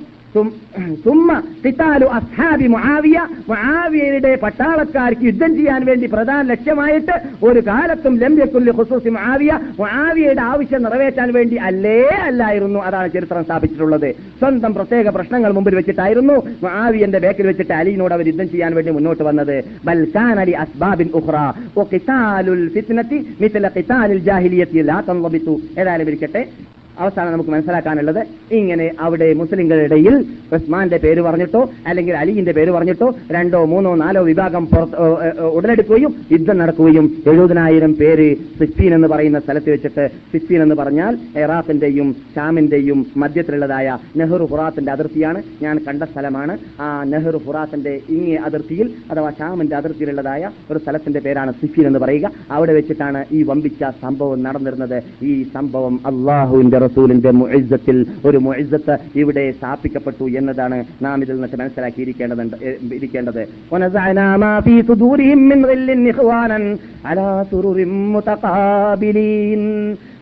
തുമ്മ 1.05 1.41
ഖിതാലു 1.65 2.05
അസ്ഹാബി 2.05 2.67
മുആവിയ. 2.67 3.17
മുആവിയയുടെ 3.49 4.35
പട്ടാളക്കാർക്ക് 4.35 5.25
യുദ്ധം 5.25 5.55
ചെയ്യാൻ 5.55 5.85
വേണ്ടി 5.85 6.07
പ്രധാന 6.07 6.41
ലക്ഷ്യമായിട്ട് 6.41 7.15
ഒരു 7.43 7.59
കാലത്തും 7.59 8.19
ലംബ്യക്കുല്ലി 8.19 8.71
ഖുസൂസി 8.71 9.09
മുആവിയ. 9.09 9.59
മുആവിയയുടെ 9.79 10.41
ആവശ്യം 10.41 10.83
നിറവേറ്റാൻ 10.83 11.33
വേണ്ടി 11.33 11.55
അല്ലേ 11.55 12.01
അല്ലായിരുന്നു 12.01 12.79
അതാണ് 12.79 13.11
ചരിത്രം 13.11 13.43
സ്ഥാപിച്ചിട്ടുള്ളത്. 13.43 14.11
സ്വന്തം 14.11 14.73
പ്രത്യേക 14.73 15.09
പ്രശ്നങ്ങൾ 15.09 15.51
മുമ്പിൽ 15.51 15.75
വെച്ചിട്ടായിരുന്നു 15.75 16.33
മുആവിയന്റെ 16.63 17.19
ബേക്കിൽ 17.19 17.47
വെച്ചിട്ട് 17.47 17.73
അലിയിനോട് 17.73 18.13
അവർ 18.13 18.27
യുദ്ധം 18.27 18.49
ചെയ്യാൻ 18.49 18.75
വേണ്ടി 18.75 18.91
മുന്നോട്ട് 18.91 19.23
വന്നത്. 19.23 19.63
ബൽ 19.85 20.07
കാന 20.15 20.43
ലി 20.43 20.51
അസ്ബാബിൻ 20.51 21.09
ഉഖ്റ. 21.13 21.35
ഏതായാലും 25.79 26.07
ഇരിക്കട്ടെ. 26.07 26.41
അവസാനം 26.99 27.31
നമുക്ക് 27.31 27.49
മനസ്സിലാക്കാനുള്ളത് 27.49 28.27
ഇങ്ങനെ 28.51 28.91
അവിടെ 28.99 29.33
മുസ്ലിങ്ങളുടെ 29.33 29.85
ഇടയിൽ 29.85 30.25
ഉസ്മാന്റെ 30.53 30.97
പേര് 30.97 31.21
പറഞ്ഞിട്ടോ 31.21 31.69
അല്ലെങ്കിൽ 31.87 32.15
അലിന്റെ 32.15 32.51
പേര് 32.51 32.71
പറഞ്ഞിട്ടോ 32.71 33.13
രണ്ടോ 33.31 33.65
മൂന്നോ 33.65 33.95
നാലോ 33.95 34.23
വിഭാഗം 34.23 34.67
ഉടലെടുക്കുകയും 35.53 36.15
യുദ്ധം 36.31 36.57
നടക്കുകയും 36.57 37.23
എഴുപതിനായിരം 37.27 37.93
പേര് 37.93 38.35
സിഫീൻ 38.35 38.93
എന്ന് 38.93 39.07
പറയുന്ന 39.07 39.39
സ്ഥലത്ത് 39.39 39.69
വെച്ചിട്ട് 39.69 40.09
സിഫീൻ 40.33 40.61
എന്ന് 40.61 40.75
പറഞ്ഞാൽ 40.75 41.17
ഇറാഖിന്റെയും 41.37 42.15
ഷാമിന്റെയും 42.35 43.05
മധ്യത്തിലുള്ളതായ 43.17 43.97
നെഹ്റു 44.17 44.45
ഫുറാത്തിന്റെ 44.45 44.91
അതിർത്തിയാണ്. 44.91 45.43
ഞാൻ 45.61 45.79
കണ്ട 45.87 46.03
സ്ഥലമാണ്. 46.03 46.57
ആ 46.81 47.03
നെഹ്റു 47.03 47.37
ഫുറാത്തിന്റെ 47.37 47.99
ഇങ്ങേ 48.09 48.35
അതിർത്തിയിൽ 48.35 48.91
അഥവാ 49.11 49.29
ഷാമിന്റെ 49.29 49.75
അതിർത്തിയിലുള്ളതായ 49.75 50.49
ഒരു 50.71 50.79
സ്ഥലത്തിന്റെ 50.79 51.19
പേരാണ് 51.19 51.51
സിഫീൻ 51.51 51.87
എന്ന് 51.87 51.99
പറയുക. 51.99 52.31
അവിടെ 52.51 52.73
വെച്ചിട്ടാണ് 52.73 53.25
ഈ 53.31 53.43
വമ്പിച്ച 53.43 53.83
സംഭവം 54.01 54.43
നടന്നിരുന്നത്. 54.43 55.03
ഈ 55.23 55.43
സംഭവം 55.53 55.99
അള്ളാഹുവിന്റെ 56.05 56.77
റസൂലിന്റെ 56.87 57.31
മുഇസ്സത്തിൽ. 57.31 57.97
ഒരു 58.25 58.37
മുഇസ്സത്ത് 58.37 58.97
ഇവിടെ 59.15 59.43
സ്ഥാപിക്കപ്പെട്ടു 59.51 60.23
എന്നതാണ് 60.37 60.77
നാം 61.01 61.23
ഇതിൽ 61.23 61.33
നിന്നിട്ട് 61.33 61.55
മനസ്സിലാക്കിയിരിക്കേണ്ടതുണ്ട് 61.55 62.57
ഇരിക്കേണ്ടത്. 62.95 63.43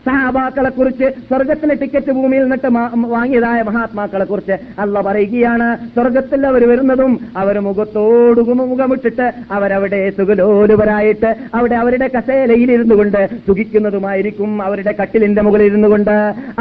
സഹാബാക്കളെ 0.06 0.70
കുറിച്ച് 0.70 1.06
സ്വർഗത്തിലെ 1.28 1.74
ടിക്കറ്റ് 1.74 2.12
ഭൂമിയിൽ 2.12 2.42
നിന്നിട്ട് 2.44 2.68
വാങ്ങിയതായ 3.14 3.60
മഹാത്മാക്കളെ 3.62 4.24
കുറിച്ച് 4.24 4.56
അല്ല 4.82 5.00
പറയുകയാണ്. 5.00 5.68
സ്വർഗത്തിൽ 5.94 6.46
അവർ 6.46 6.62
വരുന്നതും 6.68 7.12
അവർ 7.36 7.56
മുഖത്തോടു 7.60 8.42
മുഖമിട്ടിട്ട് 8.62 9.26
അവരവിടെ 9.56 10.00
സുഖലോലുപരായിട്ട് 10.18 11.30
അവിടെ 11.54 11.74
അവരുടെ 11.74 12.08
കസേലയിലിരുന്നു 12.16 12.94
കൊണ്ട് 12.94 13.20
സുഖിക്കുന്നതുമായിരിക്കും 13.46 14.50
അവരുടെ 14.62 14.94
കട്ടിലിന്റെ 15.00 15.42
മുകളിൽ 15.42 15.66
ഇരുന്നു 15.66 15.88
കൊണ്ട് 15.88 16.14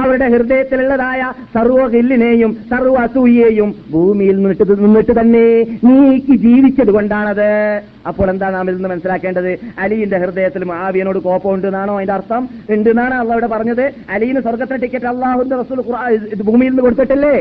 അവരുടെ 0.03 0.27
ഹൃദയത്തിലുള്ളതായ 0.35 1.21
സർവ 1.55 1.87
ഹില്ലിനെയും 1.95 2.53
സർവ 2.69 2.95
അസൂയെയും 3.05 3.71
ഭൂമിയിൽ 3.93 4.35
നിന്നിട്ട് 4.35 4.65
നിന്നിട്ട് 4.85 5.13
തന്നെ 5.19 5.45
നീക്കി 5.83 6.35
ജീവിച്ചത് 6.37 6.91
കൊണ്ടാണത് 6.91 7.49
അപ്പോൾ 8.07 8.29
എന്താ 8.29 8.49
നാം 8.49 8.63
ഇതിൽ 8.63 8.75
നിന്ന് 8.75 8.89
മനസ്സിലാക്കേണ്ടത്? 8.89 9.51
അലിന്റെ 9.79 10.17
ഹൃദയത്തിൽ 10.17 10.63
മാവിയനോട് 10.63 11.19
കോപ്പമുണ്ട് 11.19 11.67
എന്നാണോ 11.67 11.95
അതിന്റെ 11.95 12.13
അർത്ഥം? 12.13 12.49
ഉണ്ട് 12.69 12.89
എന്നാണ് 12.89 13.13
അള്ള 13.13 13.31
ഇവിടെ 13.31 13.47
പറഞ്ഞത്. 13.47 13.85
അലിന് 14.09 14.39
സ്വർഗത്തിന് 14.39 14.81
ടിക്കറ്റ് 14.81 15.05
അള്ളാഹുന്റെ 15.05 15.55
റസൂൽ 15.61 15.81
ഭൂമിയിൽ 16.43 16.71
നിന്ന് 16.71 16.83
കൊടുത്തിട്ടില്ലേ? 16.83 17.35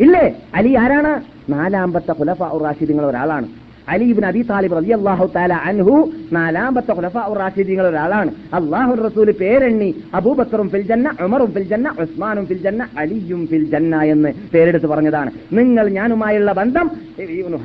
ഇല്ലേ? 0.00 0.24
അലി 0.54 0.74
ആരാണ്? 0.74 1.12
നാലാമ്പത്തെ 1.50 2.14
ഖുലഫ 2.20 2.42
നിങ്ങൾ 2.90 3.06
ഒരാളാണ്. 3.06 3.65
അലീബിൻ 3.94 4.24
അബി 4.30 4.42
താലിബ് 4.50 4.76
റതി 4.78 4.92
അള്ളാഹു 4.98 5.26
താല 5.36 5.54
അൻഹു 5.70 5.94
നാലാമത്തെ 6.36 6.92
റാഷിദീങ്ങൾ 7.40 7.86
ഒരാളാണ്. 7.92 8.30
അള്ളാഹു 8.58 8.92
റസൂൽ 9.06 9.28
പേരെണ്ണി 9.40 9.90
അബൂബക്കറും 10.18 10.68
ഫിൽ 10.72 10.84
ജന്ന 10.90 11.08
ഉമറും 11.26 11.50
ഫിൽ 11.54 11.66
ജന്ന 11.72 11.88
ഉസ്മാനും 12.04 12.46
ഫിൽ 12.46 12.62
ജന്ന 12.66 12.82
അലിയും 13.02 13.42
ഫിൽ 13.50 13.64
ജന്ന 13.74 14.02
എന്ന് 14.14 14.32
പേരെടുത്ത് 14.54 14.88
പറഞ്ഞതാണ്. 14.92 15.30
നിങ്ങൾ 15.58 15.88
ഞാനുമായുള്ള 15.98 16.52
ബന്ധം 16.60 16.88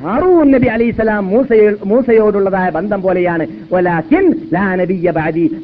ഹാറൂൻ 0.02 0.50
നബി 0.54 0.68
അലൈഹിസ്സലാം 0.74 1.22
മൂസയോ 1.32 1.68
മൂസയോടുള്ളതായ 1.90 2.68
ബന്ധം 2.78 3.02
പോലെയാണ്. 3.02 3.46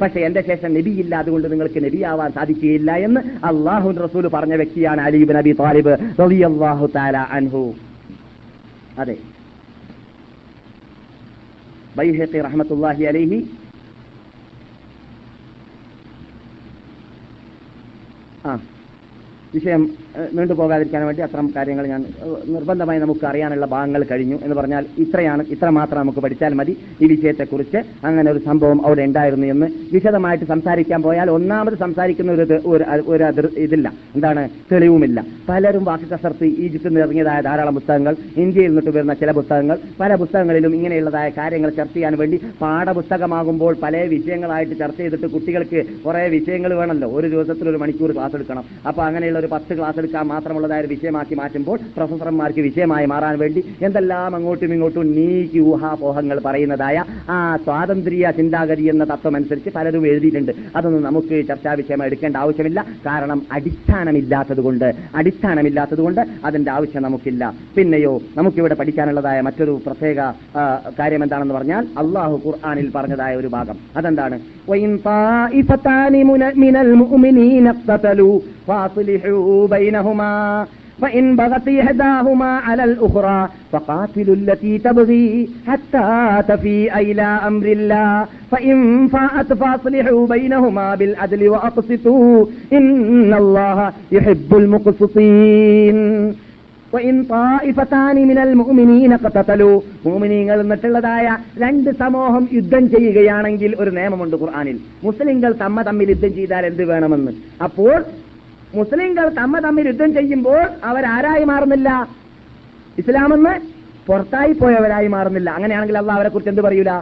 പക്ഷേ 0.02 0.20
എന്റെ 0.28 0.42
ശേഷം 0.50 0.70
നബിയില്ല 0.74 1.14
അതുകൊണ്ട് 1.22 1.46
നിങ്ങൾക്ക് 1.52 1.80
നബിയാവാൻ 1.86 2.30
സാധിക്കുകയില്ല 2.38 2.90
എന്ന് 3.06 3.20
അള്ളാഹു 3.50 3.94
റസൂൽ 4.04 4.26
പറഞ്ഞ 4.36 4.54
വ്യക്തിയാണ് 4.62 5.00
അലീബ് 5.09 5.34
നബി 5.38 5.52
താലിബ് 5.64 5.94
റളിയല്ലാഹു 6.22 6.86
തആല 6.96 7.16
അൻഹു. 7.38 7.64
അതെ. 9.02 9.16
ബൈഹഖി 11.97 12.41
റഹ്മത്തുള്ളാഹി 12.41 13.05
അലൈഹി. 13.05 13.59
ആ. 18.47 18.57
വിഷയം 19.55 20.07
ഏഹ്, 20.18 20.28
നീണ്ടുപോകാതിരിക്കാൻ 20.36 21.02
വേണ്ടി 21.06 21.22
അത്തരം 21.22 21.46
കാര്യങ്ങൾ 21.56 21.84
ഞാൻ 21.86 22.02
നിർബന്ധമായി 22.48 22.98
നമുക്ക് 22.98 23.24
അറിയാനുള്ള 23.26 23.66
ഭാഗങ്ങൾ 23.66 24.02
കഴിഞ്ഞു 24.10 24.38
എന്ന് 24.44 24.56
പറഞ്ഞാൽ 24.56 24.84
ഇത്രയാണ് 24.98 25.42
ഇത്ര 25.48 25.68
മാത്രം 25.76 26.00
നമുക്ക് 26.00 26.20
പഠിച്ചാൽ 26.20 26.52
മതി 26.54 26.72
ഈ 27.02 27.06
വിഷയത്തെക്കുറിച്ച് 27.06 27.78
അങ്ങനെ 28.04 28.28
ഒരു 28.30 28.40
സംഭവം 28.46 28.78
അവിടെ 28.86 29.02
ഉണ്ടായിരുന്നു 29.08 29.46
എന്ന് 29.46 29.66
വിശദമായിട്ട് 29.92 30.46
സംസാരിക്കാൻ 30.46 31.00
പോയാൽ 31.02 31.30
ഒന്നാമത് 31.30 31.76
സംസാരിക്കുന്ന 31.78 32.32
ഒരു 32.32 32.44
ഒരു 33.08 33.24
ഇതില്ല. 33.58 33.86
എന്താണ്? 34.14 34.42
തെളിവുമില്ല. 34.72 35.18
പലരും 35.48 35.84
വാക്ക് 35.84 36.06
കസർത്ത് 36.10 36.46
ഈജിപ്തിൽ 36.62 36.88
നിന്ന് 36.88 37.00
ഇറങ്ങിയതായ 37.00 37.40
ധാരാളം 37.42 37.74
പുസ്തകങ്ങൾ 37.74 38.14
ഇന്ത്യയിൽ 38.36 38.70
നിന്നിട്ട് 38.70 38.90
വരുന്ന 38.90 39.14
ചില 39.14 39.30
പുസ്തകങ്ങൾ 39.38 39.76
പല 40.00 40.14
പുസ്തകങ്ങളിലും 40.22 40.74
ഇങ്ങനെയുള്ളതായ 40.74 41.28
കാര്യങ്ങൾ 41.38 41.70
ചർച്ച 41.70 41.94
ചെയ്യാൻ 41.94 42.14
വേണ്ടി 42.18 42.36
പാഠപുസ്തകമാകുമ്പോൾ 42.62 43.74
പല 43.82 43.94
വിഷയങ്ങളായിട്ട് 44.12 44.74
ചർച്ച 44.78 44.98
ചെയ്തിട്ട് 44.98 45.26
കുട്ടികൾക്ക് 45.34 45.78
കുറേ 46.04 46.22
വിഷയങ്ങൾ 46.34 46.72
വേണമല്ലോ. 46.74 47.08
ഒരു 47.18 47.28
ദിവസത്തിൽ 47.28 47.68
ഒരു 47.68 47.76
മണിക്കൂർ 47.76 48.12
ക്ലാസ് 48.12 48.34
എടുക്കണം. 48.34 48.64
അപ്പൊ 48.88 49.02
അങ്ങനെയുള്ള 49.02 49.38
ഒരു 49.38 49.50
പത്ത് 49.50 49.72
ക്ലാസ് 49.78 49.98
എടുക്കാൻ 50.07 50.25
മാത്രമുള്ളതായ 50.27 50.81
ഒരു 50.81 50.88
വിഷയമാക്കി 50.88 51.36
മാറ്റുമ്പോൾ 51.36 51.77
പ്രൊഫസർമാർക്ക് 51.95 52.61
വിഷയമായി 52.61 53.05
മാറാൻ 53.05 53.36
വേണ്ടി 53.39 53.61
എന്തെല്ലാം 53.81 54.36
അങ്ങോട്ടും 54.36 54.73
ഇങ്ങോട്ടും 54.73 55.07
നീക്കി 55.13 55.59
ഊഹാപോഹങ്ങൾ 55.69 56.38
പറയുന്നതായ 56.45 56.97
ആ 57.29 57.38
സ്വാതന്ത്ര്യ 57.65 58.31
ചിന്താഗതി 58.38 58.86
എന്ന 58.86 59.03
തത്വം 59.05 59.36
അനുസരിച്ച് 59.36 59.69
പലരും 59.75 60.07
എഴുതിയിട്ടുണ്ട് 60.07 60.51
അതൊന്നും 60.75 61.03
നമുക്ക് 61.03 61.36
ചർച്ചാ 61.49 61.73
വിഷയമായി 61.73 62.09
എടുക്കേണ്ട 62.09 62.38
ആവശ്യമില്ല 62.38 62.79
കാരണം 63.05 63.41
അടിസ്ഥാനമില്ലാത്തത് 63.51 64.61
കൊണ്ട് 64.61 64.88
അടിസ്ഥാനമില്ലാത്തത് 65.15 66.01
കൊണ്ട് 66.01 66.21
അതിന്റെ 66.45 66.71
ആവശ്യം 66.71 67.03
നമുക്കില്ല 67.03 67.43
പിന്നെയോ 67.75 68.13
നമുക്കിവിടെ 68.38 68.75
പഠിക്കാനുള്ളതായ 68.75 69.41
മറ്റൊരു 69.43 69.73
പ്രത്യേക 69.86 70.19
ആ, 70.55 70.63
കാര്യം 70.99 71.23
എന്താണെന്ന് 71.23 71.53
പറഞ്ഞാൽ 71.53 71.71
അള്ളാഹു 71.97 72.36
ഖുർആാനിൽ 72.45 72.89
പറഞ്ഞതായ 72.95 73.36
ഒരു 73.36 73.47
ഭാഗം 73.49 73.79
അതെന്താണ് 73.97 74.38
وَإِنْ 74.67 74.91
طَائِفَتَانِ 75.07 76.13
مُنَ- 76.23 76.55
مِنَ 76.57 76.75
الْمُؤْمِنِينَ 76.86 77.65
اقْتَتَلُوا 77.67 78.36
فَأَصْلِحُوا 78.67 79.67
بَيْنَهُمَا 79.97 80.34
فإن 81.01 81.36
بغت 81.36 81.67
إحداهما 81.77 82.51
على 82.59 82.84
الأخرى 82.84 83.39
فقاتلوا 83.71 84.36
التي 84.36 84.73
تبغي 84.79 85.27
حتى 85.67 86.07
تفيء 86.47 86.93
إلى 87.01 87.27
أمر 87.49 87.65
الله 87.67 88.11
فإن 88.51 88.75
فاءت 89.07 89.49
فأصلحوا 89.53 90.27
بينهما 90.27 90.95
بالعدل 90.95 91.41
وأقسطوا 91.49 92.34
إن 92.73 93.31
الله 93.34 93.77
يحب 94.11 94.49
المقسطين 94.55 95.97
وإن 96.93 97.15
طائفتان 97.25 98.17
من 98.27 98.38
المؤمنين 98.38 99.11
اقتتلوا 99.13 99.75
മുഅ്മിനീങ്ങൾ 100.05 100.57
എന്നിട്ടുള്ളതായ 100.63 101.25
രണ്ട് 101.57 101.89
സമൂഹം 102.01 102.43
യുദ്ധം 102.57 102.84
ചെയ്യുകയാണെങ്കിൽ 102.93 103.71
ഒരു 103.81 103.91
നിയമമുണ്ട് 103.97 104.36
ഖുർആനിൽ 104.41 104.77
മുസ്ലിങ്ങൾ 105.03 105.51
തമ്മ 105.63 105.77
തമ്മിൽ 105.88 106.07
യുദ്ധം 106.13 106.31
ചെയ്താൽ 106.38 106.65
എന്ത് 106.69 106.84
വേണമെന്ന് 106.91 107.31
അപ്പോൾ 107.67 107.97
മുസ്ലിങ്ങൾ 108.74 109.28
തമ്മ 109.28 109.58
തമ്മിൽ 109.58 109.86
യുദ്ധം 109.86 110.14
ചെയ്യുമ്പോൾ 110.14 110.60
അവരാരായി 110.84 111.44
മാറുന്നില്ല? 111.44 112.08
ഇസ്ലാമെന്ന് 112.98 113.52
പുറത്തായി 114.06 114.52
പോയവരായി 114.52 115.06
മാറുന്നില്ല. 115.06 115.50
അങ്ങനെയാണെങ്കിൽ 115.50 115.98
അള്ള 115.98 116.12
അവരെ 116.12 116.28
കുറിച്ച് 116.28 116.50
എന്ത് 116.50 116.62
പറയൂല? 116.62 116.92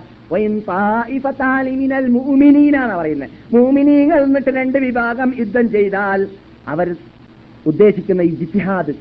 മുഅ്മിനീനാണ് 2.16 2.94
പറയുന്നത്. 2.96 3.30
മൂമിനീകൾ 3.52 4.22
എന്നിട്ട് 4.24 4.50
രണ്ട് 4.50 4.78
വിഭാഗം 4.78 5.34
യുദ്ധം 5.38 5.70
ചെയ്താൽ 5.70 6.28
അവർ 6.68 6.96
ഉദ്ദേശിക്കുന്ന 7.66 8.22
ഈ 8.22 8.32
ജിത്തിഹാദ് 8.40 8.92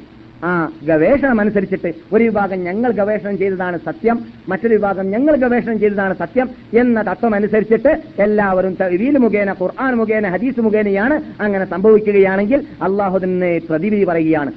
ആ 0.44 0.70
ഗവേഷണം 0.84 1.40
അനുസരിച്ചിട്ട് 1.40 1.94
ഒരു 2.14 2.24
വിഭാഗം 2.24 2.60
ഞങ്ങൾ 2.60 2.92
ഗവേഷണം 2.92 3.38
ചെയ്തതാണ് 3.38 3.78
സത്യം 3.78 4.26
മറ്റൊരു 4.48 4.74
വിഭാഗം 4.74 5.10
ഞങ്ങൾ 5.10 5.36
ഗവേഷണം 5.36 5.80
ചെയ്തതാണ് 5.80 6.14
സത്യം 6.14 6.50
എന്ന 6.74 7.02
തത്വം 7.02 7.36
അനുസരിച്ചിട്ട് 7.36 8.22
എല്ലാവരും 8.22 8.78
തവീൽ 8.82 9.18
മുഖേന 9.18 9.52
ഖുർആൻ 9.52 9.96
മുഖേന 9.96 10.28
ഹദീസ് 10.28 10.60
മുഖേനയാണ് 10.60 11.22
അങ്ങനെ 11.40 11.66
സംഭവിക്കുകയാണെങ്കിൽ 11.66 12.66
അള്ളാഹുദിനെ 12.82 13.62
പ്രതിവിധി 13.70 14.04
പറയുകയാണ്. 14.04 14.54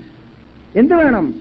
എന്ത് 0.75 0.95
വേണം? 0.95 1.35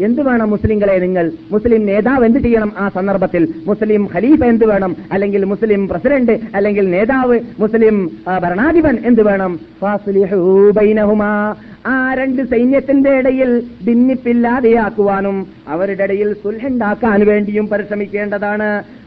എന്ത് 0.00 0.20
വേണം 0.22 0.50
മുസ്ലിങ്ങളെ 0.50 0.98
നിങ്ങൾ? 0.98 1.32
മുസ്ലിം 1.52 1.86
നേതാവ് 1.86 2.24
എന്ത് 2.24 2.38
ചെയ്യണം 2.38 2.72
ആ 2.78 2.88
സന്ദർഭത്തിൽ? 2.88 3.42
മുസ്ലിം 3.66 4.08
ഖലീഫ 4.14 4.42
എന്ത് 4.44 4.64
വേണം? 4.64 4.96
അല്ലെങ്കിൽ 5.12 5.44
മുസ്ലിം 5.44 5.88
പ്രസിഡന്റ് 5.88 6.34
അല്ലെങ്കിൽ 6.54 6.90
നേതാവ് 6.90 7.38
മുസ്ലിം 7.60 7.96
ഭരണാധിപൻ 8.44 8.98
എന്ത് 9.04 9.22
വേണം? 9.26 9.52
ആ 11.86 12.14
രണ്ട് 12.18 12.42
സൈന്യത്തിന്റെ 12.42 13.10
ഇടയിൽ 13.18 13.50
ഭിന്നിപ്പില്ലാതെയാക്കുവാനും 13.86 15.46
അവരുടെ 15.68 16.04
ഇടയിൽ 16.04 16.32
സുൽഹുണ്ടാക്കാൻ 16.42 17.26
വേണ്ടിയും 17.26 17.66
പരിശ്രമിക്കേണ്ടതാണ്. 17.68 18.97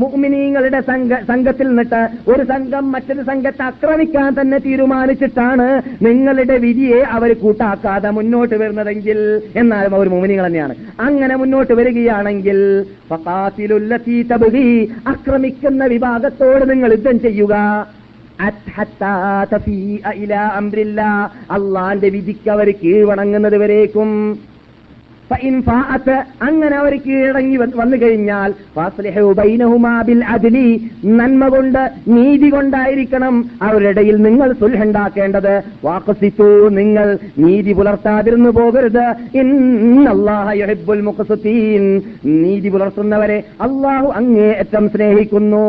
മുഅ്മിനീങ്ങളുടെ 0.00 0.80
സംഘ 0.88 1.10
സംഘത്തിൽ 1.28 1.66
നിന്നിട്ട് 1.70 2.00
ഒരു 2.32 2.42
സംഘം 2.52 2.84
മറ്റൊരു 2.94 3.22
സംഘത്തെ 3.28 3.62
ആക്രമിക്കാൻ 3.68 4.30
തന്നെ 4.38 4.58
തീരുമാനിച്ചിട്ടാണ് 4.66 5.66
നിങ്ങളുടെ 6.06 6.56
വിധിയെ 6.64 7.00
അവർ 7.16 7.32
കൂട്ടാക്കാതെ 7.42 8.10
മുന്നോട്ട് 8.18 8.54
വരുന്നതെങ്കിൽ 8.62 9.20
എന്നാലും 9.62 9.94
അവർ 9.98 10.08
മുഅ്മിനീങ്ങൾ 10.14 10.46
തന്നെയാണ്. 10.46 10.74
അങ്ങനെ 11.06 11.36
മുന്നോട്ട് 11.42 11.72
വരികയാണെങ്കിൽ 11.80 12.58
ആക്രമിക്കുന്ന 15.12 15.82
വിഭാഗത്തോട് 15.94 16.64
നിങ്ങൾ 16.72 16.92
യുദ്ധം 16.96 17.18
ചെയ്യുക. 17.26 17.54
അല്ലാന്റെ 21.56 22.08
വിധിക്ക് 22.14 22.48
അവർ 22.56 22.68
കീഴ്വണങ്ങുന്നത് 22.82 23.56
വരേക്കും. 23.62 24.10
അങ്ങനെ 26.42 26.76
അവർ 26.76 27.00
കീഴടങ്ങി 27.00 27.56
വന്നു 27.56 27.96
കഴിഞ്ഞാൽ 27.96 28.54
നന്മ 31.04 31.48
കൊണ്ട് 31.48 31.90
നീതി 32.08 32.48
കൊണ്ടായിരിക്കണം 32.48 33.50
അവരുടെ 33.62 33.88
ഇടയിൽ 33.90 34.16
നിങ്ങൾ 34.16 34.52
സുൽഹുണ്ടാക്കേണ്ടത് 34.52 35.62
വാക്കസിത്തു 35.84 36.68
നിങ്ങൾ 36.68 37.18
നീതി 37.38 37.72
പുലർത്താതിരുന്നു 37.72 38.50
പോകരുത്. 38.50 39.06
നീതി 42.24 42.68
പുലർത്തുന്നവരെ 42.68 43.38
അള്ളാഹു 43.60 44.06
അങ്ങേയറ്റം 44.06 44.88
സ്നേഹിക്കുന്നു. 44.88 45.66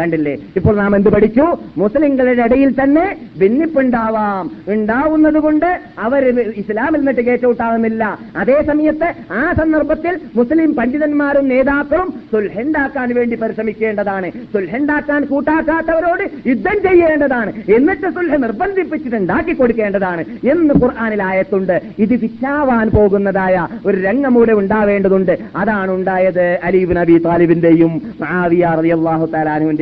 കണ്ടില്ലേ? 0.00 0.36
ഇപ്പോൾ 0.56 0.76
നാം 0.76 0.96
എന്ത് 0.96 1.08
പഠിച്ചു? 1.08 1.46
മുസ്ലിങ്ങളുടെ 1.76 2.42
ഇടയിൽ 2.42 2.70
തന്നെ 2.82 3.16
ഭിന്നിപ്പുണ്ടാവാം. 3.38 4.50
ഉണ്ടാവുന്നത് 4.68 5.34
കൊണ്ട് 5.34 5.80
അവർ 5.98 6.24
ഇസ്ലാമിൽ 6.56 6.98
നിന്നിട്ട് 6.98 7.20
കയറ്റൗട്ടാകുന്നില്ല 7.20 8.18
അതേ 8.36 8.62
സമയത്ത് 8.66 9.32
ആ 9.32 9.52
സന്ദർഭത്തിൽ 9.58 10.20
മുസ്ലിം 10.36 10.74
പണ്ഡിതന്മാരും 10.74 11.48
നേതാക്കളും 11.48 12.14
സുൽഹുണ്ടാക്കാൻ 12.32 13.14
വേണ്ടി 13.14 13.36
പരിശ്രമിക്കേണ്ടതാണ്. 13.36 14.30
സുൽഹുണ്ടാക്കാൻ 14.30 15.24
കൂട്ടാക്കാത്തവരോട് 15.24 16.48
യുദ്ധം 16.48 16.82
ചെയ്യേണ്ടതാണ്. 16.82 17.52
എന്നിട്ട് 17.76 18.10
സുൽഹ 18.10 18.36
നിർബന്ധിപ്പിച്ചിട്ട് 18.36 19.16
ഉണ്ടാക്കി 19.16 19.52
കൊടുക്കേണ്ടതാണ് 19.52 20.24
എന്ന് 20.50 20.74
ഖുർആാനിൽ 20.74 21.22
ആയത്തുണ്ട്. 21.22 21.80
ഇത് 21.98 22.14
വിച്ചാവാൻ 22.14 22.90
പോകുന്നതായ 22.90 23.68
ഒരു 23.86 23.96
രംഗമൂടെ 24.00 24.52
ഉണ്ടാവേണ്ടതുണ്ട്. 24.52 25.38
അതാണ് 25.56 25.90
ഉണ്ടായത് 25.90 26.58
അലീബ് 26.64 26.96
നബി 26.96 27.18
താലിബിന്റെയും 27.18 28.02
റളിയല്ലാഹു 28.22 29.26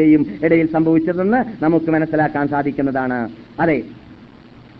താലാനുവിന്റെയും 0.02 0.26
ഇടയിൽ 0.44 0.68
സംഭവിച്ചതെന്ന് 0.72 1.64
നമുക്ക് 1.64 1.90
മനസ്സിലാക്കാൻ 1.90 2.48
സാധിക്കുന്നതാണ്. 2.48 3.28
അതെ. 3.60 3.82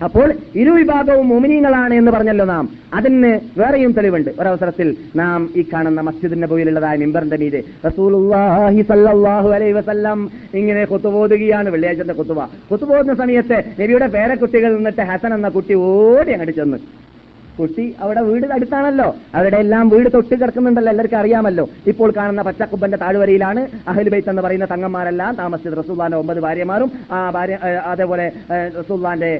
അപ്പോൾ 0.04 0.32
ഇരുവിഭാഗവും 0.56 1.28
മോമിനീങ്ങളാണ് 1.28 1.94
എന്ന് 1.94 2.12
പറഞ്ഞല്ലോ 2.12 2.44
നാം. 2.44 2.68
അതിന് 2.94 3.40
വേറെയും 3.58 3.92
തെളിവുണ്ട്. 3.92 4.30
ഒരവസരത്തിൽ 4.40 4.96
നാം 5.16 5.48
ഈ 5.56 5.62
കാണുന്ന 5.72 6.00
മസ്ജിദ് 6.00 6.48
പോയിലുള്ളതായ 6.50 6.96
മിമ്പറിന്റെ 6.96 7.36
മീതെ 7.36 7.62
അലൈഹി 9.54 9.72
വസല്ലം 9.72 10.30
ഇങ്ങനെ 10.54 10.84
കൊത്തുപോതുകയാണ് 10.84 11.68
വെള്ളിയാഴ്ചത്തെ 11.70 12.12
കൊത്തുവ. 12.12 12.46
കൊത്തുപോകുന്ന 12.70 13.14
സമയത്ത് 13.14 13.58
നബിയുടെ 13.80 14.06
പേരക്കുട്ടികൾ 14.06 14.76
നിന്നിട്ട് 14.76 15.00
ഹസൻ 15.00 15.34
എന്ന 15.34 15.48
കുട്ടി 15.48 15.74
ഓടി 15.74 16.32
അങ്ങോട്ട് 16.32 16.56
ചെന്ന്. 16.56 16.78
കുട്ടി 17.62 17.84
അവിടെ 18.00 18.22
വീട് 18.28 18.46
അടുത്താണല്ലോ. 18.56 19.08
അവിടെ 19.34 19.56
എല്ലാം 19.64 19.88
വീട് 19.88 20.08
തൊട്ട് 20.14 20.34
കിടക്കുന്നുണ്ടല്ലോ. 20.40 20.90
എല്ലാവർക്കും 20.92 21.18
അറിയാമല്ലോ. 21.18 21.64
ഇപ്പോൾ 21.86 22.12
കാണുന്ന 22.16 22.42
പച്ചക്കുബന്റെ 22.42 22.98
താഴ്വരയിലാണ് 23.02 23.60
അഹ്ലുബൈത്ത് 23.88 24.30
എന്ന് 24.30 24.42
പറയുന്ന 24.42 24.66
തങ്ങന്മാരെല്ലാം 24.70 25.34
താമസിച്ചത്. 25.42 25.78
റസൂല്ലാന്റെ 25.82 26.18
ഒമ്പത് 26.22 26.40
ഭാര്യമാരും 26.46 26.90
ആ 27.12 27.18
ഭാര്യ 27.36 27.58
അതേപോലെ 27.92 28.26
റസൂല്ലാന്റെ 28.78 29.32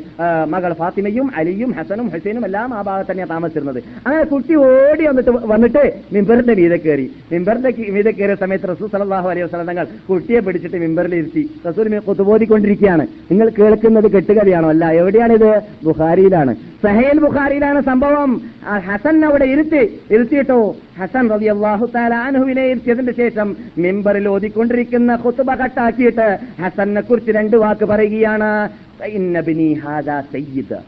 മകൾ 0.55 0.73
ഫാത്തിമയും 0.73 1.31
അലിയും 1.37 1.71
ഹസനും 1.79 2.09
ഹുസൈനും 2.09 2.45
എല്ലാം 2.45 2.75
ആ 2.75 2.83
ഭാഗത്ത് 2.83 3.11
തന്നെയാണ് 3.11 3.31
താമസിച്ചിരുന്നത്. 3.31 3.81
അങ്ങനെ 4.07 4.25
കുട്ടി 4.25 4.55
ഓടി 4.67 5.07
വന്നിട്ട് 5.07 5.31
വന്നിട്ട് 5.53 5.85
മിമ്പറിന്റെ 6.13 6.55
മീതെ 6.61 6.77
കയറി. 6.77 7.07
മിമ്പറിന്റെ 7.33 7.73
മീതെ 7.97 8.11
കയറിയ 8.11 8.35
സമയത്ത് 8.35 8.69
റസൂൽ 8.73 8.91
സലാഹു 8.97 9.29
അലൈഹി 9.31 9.47
വസ്ലം 9.47 9.67
തങ്ങൾ 9.67 9.87
കുട്ടിയെ 10.11 10.41
പിടിച്ചിട്ട് 10.41 10.77
മിമ്പറിൽ 10.77 11.15
ഇരുത്തി 11.15 11.45
റസൂൽ 11.69 11.99
കുത്തുബോധിക്കൊണ്ടിരിക്കുകയാണ് 12.09 13.07
നിങ്ങൾ 13.31 13.49
കേൾക്കുന്നത് 13.59 14.11
കെട്ടുകഥയാണോ? 14.11 14.69
അല്ല 14.69 14.85
എവിടെയാണിത്? 15.01 15.51
ബുഖാരിയിലാണ്. 15.85 16.55
സഹേൽ 16.83 17.21
ബുഖാരിയിലാണ് 17.21 17.83
സംഭവം. 17.83 18.41
ഹസൻ 18.65 19.25
അവിടെ 19.25 19.45
ഇരുത്തി 19.45 20.01
ഇരുത്തിയിട്ടോ? 20.11 20.77
ഹസൻ 20.99 21.31
റബി 21.31 21.45
അള്ളാഹു 21.45 21.89
താലാനുവിനെ 21.95 22.67
ഇരുത്തിയതിന് 22.67 23.13
ശേഷം 23.13 23.57
മെമ്പറിൽ 23.79 24.29
ഓതിക്കൊണ്ടിരിക്കുന്ന 24.29 25.19
ഖുത്ബ 25.25 25.55
കട്ടാക്കിയിട്ട് 25.55 26.39
ഹസനെ 26.63 27.01
കുറിച്ച് 27.01 27.33
രണ്ട് 27.33 27.57
വാക്ക് 27.57 27.85
പറയുകയാണ്. 27.85 28.69
"ഇന്ന 29.05 29.41
ഹാദാ 29.73 30.21
സയ്യിദ്. 30.21 30.79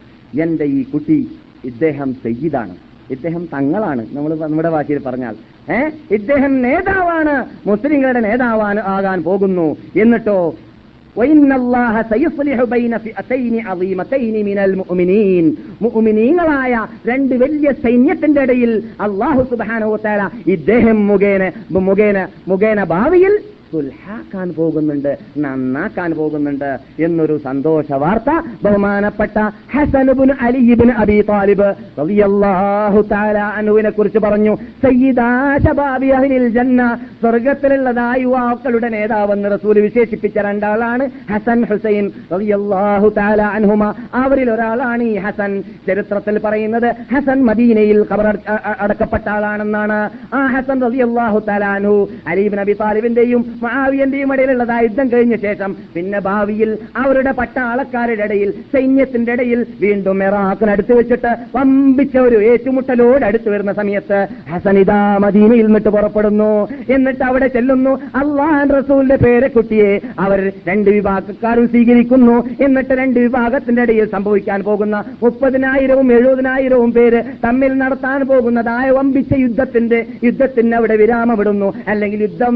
എന്റെ 0.40 0.64
ഈ 0.64 0.82
കുട്ടി 0.82 1.28
ഇദ്ദേഹം 1.64 2.14
സയ്യിദാണ്. 2.14 2.76
ഇദ്ദേഹം 3.10 3.48
തങ്ങളാണ്. 3.52 4.06
നമ്മൾ 4.12 4.34
നമ്മുടെ 4.34 4.68
ഭാഷയിൽ 4.68 4.98
പറഞ്ഞാൽ 4.98 5.34
ഏഹ് 5.72 5.92
ഇദ്ദേഹം 6.10 6.62
നേതാവാണ്. 6.62 7.46
മുസ്ലിങ്ങളുടെ 7.66 8.20
നേതാവാൻ 8.20 8.78
ആകാൻ 8.78 9.22
പോകുന്നു. 9.22 9.76
എന്നിട്ടോ 9.96 10.54
മുഅ്മിനീങ്ങളായ 15.80 16.74
രണ്ട് 17.06 17.34
വലിയ 17.34 17.70
സൈന്യത്തിന്റെ 17.82 18.42
ഇടയിൽ 18.42 18.72
അള്ളാഹു 19.00 19.42
സുബാനോ 19.50 19.96
തേല 19.96 20.22
ഇദ്ദേഹം 20.46 21.06
മുഖേന 21.06 21.42
മുഖേന 21.80 22.18
മുഖേന 22.48 22.84
ഭാവിയിൽ 22.84 23.34
സുൽഹാക്കാൻ 23.74 24.48
പോകുന്നുണ്ട് 24.58 25.12
നന്നാക്കാൻ 25.44 26.10
പോകുന്നുണ്ട് 26.20 26.70
എന്നൊരു 27.06 27.36
സന്തോഷ 27.46 27.88
വാർത്ത 28.02 28.30
ബഹുമാനപ്പെട്ട 28.64 29.36
ഹസനുബിൻ 29.74 30.32
അലിബിൻ 30.48 30.92
അബി 31.04 31.18
താലിബ് 31.30 31.68
റളിയല്ലാഹു 32.00 33.02
തആല 33.12 33.38
അൻഹുവിനെ 33.58 33.92
കുറിച്ച് 33.98 34.22
പറഞ്ഞു 34.26 34.54
സയ്യിദാ 34.84 35.28
അഹ്ലിൽ 36.16 36.46
ജന്ന 36.56 36.82
സ്വർഗത്തിലുള്ളതായ 37.22 38.20
യുവാക്കളുടെ 38.24 38.88
നേതാവെന്ന് 38.94 39.48
റസൂൽ 39.54 39.76
വിശേഷിപ്പിച്ച 39.86 40.36
രണ്ടാളാണ് 40.48 41.04
ഹസൻ 41.30 41.60
ഹുസൈൻ 41.70 42.06
റളിയല്ലാഹു 42.34 43.08
തആല 43.18 43.40
അവരിൽ 44.22 44.48
ഒരാളാണ് 44.54 45.02
ഈ 45.12 45.14
ഹസൻ. 45.24 45.52
ചരിത്രത്തിൽ 45.86 46.36
പറയുന്നത് 46.44 46.88
ഹസൻ 47.12 47.38
മദീനയിൽ 47.48 47.98
ഖബർ 48.10 48.26
അടക്കപ്പെട്ട 48.84 49.26
ആളാണെന്നാണ്. 49.36 49.98
ആ 50.36 50.40
ഹസൻ 50.54 50.78
റളിയല്ലാഹു 50.86 51.38
തആല 51.48 51.64
അൻഹു 51.78 51.96
അലീബിൻ 52.32 52.60
അബി 52.64 52.74
താലിബിന്റെയും 52.82 53.42
മുആവിയന്റെയും 53.64 54.32
ഇടയിലുള്ളതായ 54.34 54.82
യുദ്ധം 54.82 55.08
കഴിഞ്ഞ 55.12 55.36
ശേഷം. 55.36 55.70
പിന്നെ 55.94 56.20
ഭാവിയിൽ 56.20 56.70
അവരുടെ 56.96 57.32
പട്ടാളക്കാരുടെ 57.40 58.24
ഇടയിൽ 58.24 58.50
സൈന്യത്തിന്റെ 58.72 59.32
ഇടയിൽ 59.32 59.60
വീണ്ടും 59.80 60.18
മെറാക്കിനടുത്ത് 60.18 60.92
വെച്ചിട്ട് 60.98 61.30
വമ്പിച്ച 61.56 62.16
ഒരു 62.18 62.36
ഏറ്റുമുട്ടലോട് 62.50 63.24
അടുത്ത് 63.24 63.48
വരുന്ന 63.48 63.72
സമയത്ത് 63.72 64.18
ഹസനിതാ 64.50 64.98
മദീനയിൽ 65.24 65.66
നിന്നിട്ട് 65.66 65.88
പുറപ്പെടുന്നു. 65.88 66.50
എന്നിട്ട് 66.94 67.24
അവിടെ 67.24 67.46
ചെല്ലുന്നു. 67.46 67.92
അള്ളാഹൻ 68.14 68.68
റസൂലിന്റെ 68.78 69.18
പേരെ 69.24 69.48
കുട്ടിയെ 69.48 69.90
അവർ 70.18 70.40
രണ്ട് 70.68 70.90
വിഭാഗക്കാരും 70.90 71.66
സ്വീകരിക്കുന്നു. 71.68 72.36
എന്നിട്ട് 72.64 72.94
രണ്ട് 73.02 73.18
വിഭാഗത്തിന്റെ 73.20 73.82
ഇടയിൽ 73.82 74.06
സംഭവിക്കാൻ 74.12 74.60
പോകുന്ന 74.62 74.96
മുപ്പതിനായിരവും 75.22 76.12
എഴുപതിനായിരവും 76.12 76.92
പേര് 76.92 77.22
തമ്മിൽ 77.44 77.72
നടത്താൻ 77.82 78.20
പോകുന്നതായ 78.32 78.90
വമ്പിച്ച 78.90 79.32
യുദ്ധത്തിന്റെ 79.38 80.00
യുദ്ധത്തിന് 80.24 80.74
അവിടെ 80.74 80.96
വിരാമമിടുന്നു. 80.96 81.72
അല്ലെങ്കിൽ 81.88 82.20
യുദ്ധം 82.22 82.54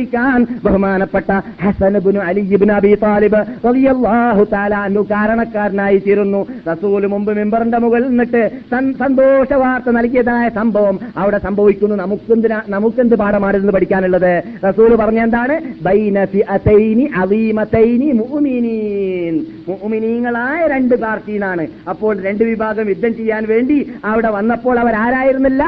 സംഭവിക്കാതിരിക്കാൻ 0.00 0.40
ബഹുമാനപ്പെട്ട 0.64 1.30
ഹസനബിനു 1.62 2.20
അലിബിൻ 2.28 2.70
താലിബ് 3.04 3.40
റളിയല്ലാഹു 3.66 4.42
തആല 4.52 4.74
കാരണക്കാരനായി 5.12 5.98
തീരുന്നു. 6.06 6.40
റസൂൽ 6.70 7.02
മുമ്പ് 7.12 7.32
മെമ്പറിന്റെ 7.38 7.78
മുകളിൽ 7.84 8.08
നിന്നിട്ട് 8.12 8.42
സന്തോഷ 9.02 9.50
വാർത്ത 9.62 9.88
നൽകിയതായ 9.98 10.46
സംഭവം 10.58 10.96
അവിടെ 11.22 11.38
സംഭവിക്കുന്നു. 11.46 11.94
നമുക്കെന്തിനാ 12.02 12.58
നമുക്കെന്ത് 12.74 13.16
പാഠമാണിരുന്നു 13.22 13.72
പഠിക്കാനുള്ളത്? 13.76 14.32
റസൂൽ 14.68 14.90
പറഞ്ഞ 15.02 15.20
എന്താണ്? 15.28 15.56
മുഅ്മിനീങ്ങളായ 19.70 20.60
രണ്ട് 20.74 20.94
പാർട്ടിയിലാണ് 21.04 21.64
അപ്പോൾ 21.92 22.12
രണ്ട് 22.26 22.42
വിഭാഗം 22.50 22.86
യുദ്ധം 22.92 23.12
ചെയ്യാൻ 23.20 23.42
വേണ്ടി 23.52 23.78
അവിടെ 24.10 24.30
വന്നപ്പോൾ 24.38 24.76
അവർ 24.84 24.94
ആരായിരുന്നില്ല 25.04 25.62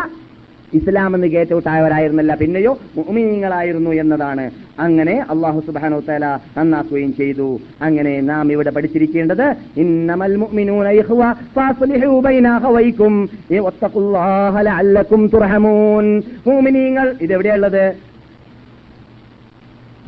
ഇസ്ലാം 0.78 1.10
എന്ന് 1.16 1.28
കേറ്റൗട്ടായവരായിരുന്നില്ല 1.34 2.34
പിന്നെയോ 2.42 2.72
മുഅ്മിനീങ്ങളായിരുന്നു 2.96 3.90
എന്നതാണ്. 4.02 4.44
അങ്ങനെ 4.84 5.14
അള്ളാഹു 5.32 5.60
സുബ്ഹാനഹു 5.66 6.02
തല 6.08 6.26
നന്നാക്കുകയും 6.58 7.10
ചെയ്തു. 7.16 7.48
അങ്ങനെ 7.86 8.14
നാം 8.30 8.52
ഇവിടെ 8.52 8.70
പഠിച്ചിരിക്കേണ്ടത് 8.70 9.46
ഇന്നമൽ 9.82 10.34
മുഅ്മിനൂന 10.42 10.88
ഇഖ്വ 11.00 11.22
ബൈന 12.26 12.48
ലഅല്ലകും 14.68 15.22
തുർഹമൂൻ. 15.34 16.06
മുഅ്മിനീങ്ങൾ 16.46 17.08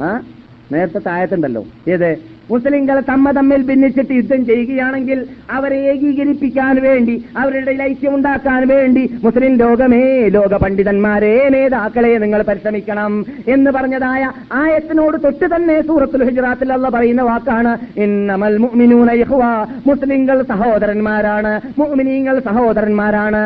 ആ 0.05 0.09
നേരത്തെ 0.73 1.01
താഴത്തുണ്ടല്ലോ. 1.09 1.63
ഏത്? 1.95 2.11
മുസ്ലിങ്ങൾ 2.53 2.97
തമ്മ 3.11 3.27
തമ്മിൽ 3.39 3.61
ഭിന്നിച്ചിട്ട് 3.69 4.15
യുദ്ധം 4.19 4.41
ചെയ്യുകയാണെങ്കിൽ 4.51 5.19
അവരെ 5.57 5.79
ഏകീകരിപ്പിക്കാൻ 5.93 6.75
വേണ്ടി 6.87 7.15
അവരുടെ 7.43 7.75
ഐക്യം 7.91 8.15
ഉണ്ടാക്കാൻ 8.19 8.63
വേണ്ടി 8.73 9.05
മുസ്ലിം 9.25 9.55
ലോകമേ 9.63 10.03
ലോക 10.37 10.55
പണ്ഡിതന്മാരെ 10.65 11.35
നേതാക്കളെ 11.55 12.13
നിങ്ങൾ 12.25 12.41
പരിശ്രമിക്കണം 12.51 13.13
എന്ന് 13.55 13.71
പറഞ്ഞതായ 13.77 14.23
ആയത്തിനോട് 14.63 15.17
തൊട്ട് 15.25 15.47
തന്നെ 15.55 15.77
സൂറത്തുൽ 15.89 16.25
ഹുജറാത്തിൽ 16.29 16.73
അല്ല 16.77 16.89
പറയുന്ന 16.97 17.23
വാക്കാണ് 17.31 17.73
മുസ്ലിങ്ങൾ 19.89 20.39
സഹോദരന്മാരാണ് 20.53 21.53
മുഅ്മിനീങ്ങൾ 21.81 22.37
സഹോദരന്മാരാണ്. 22.49 23.43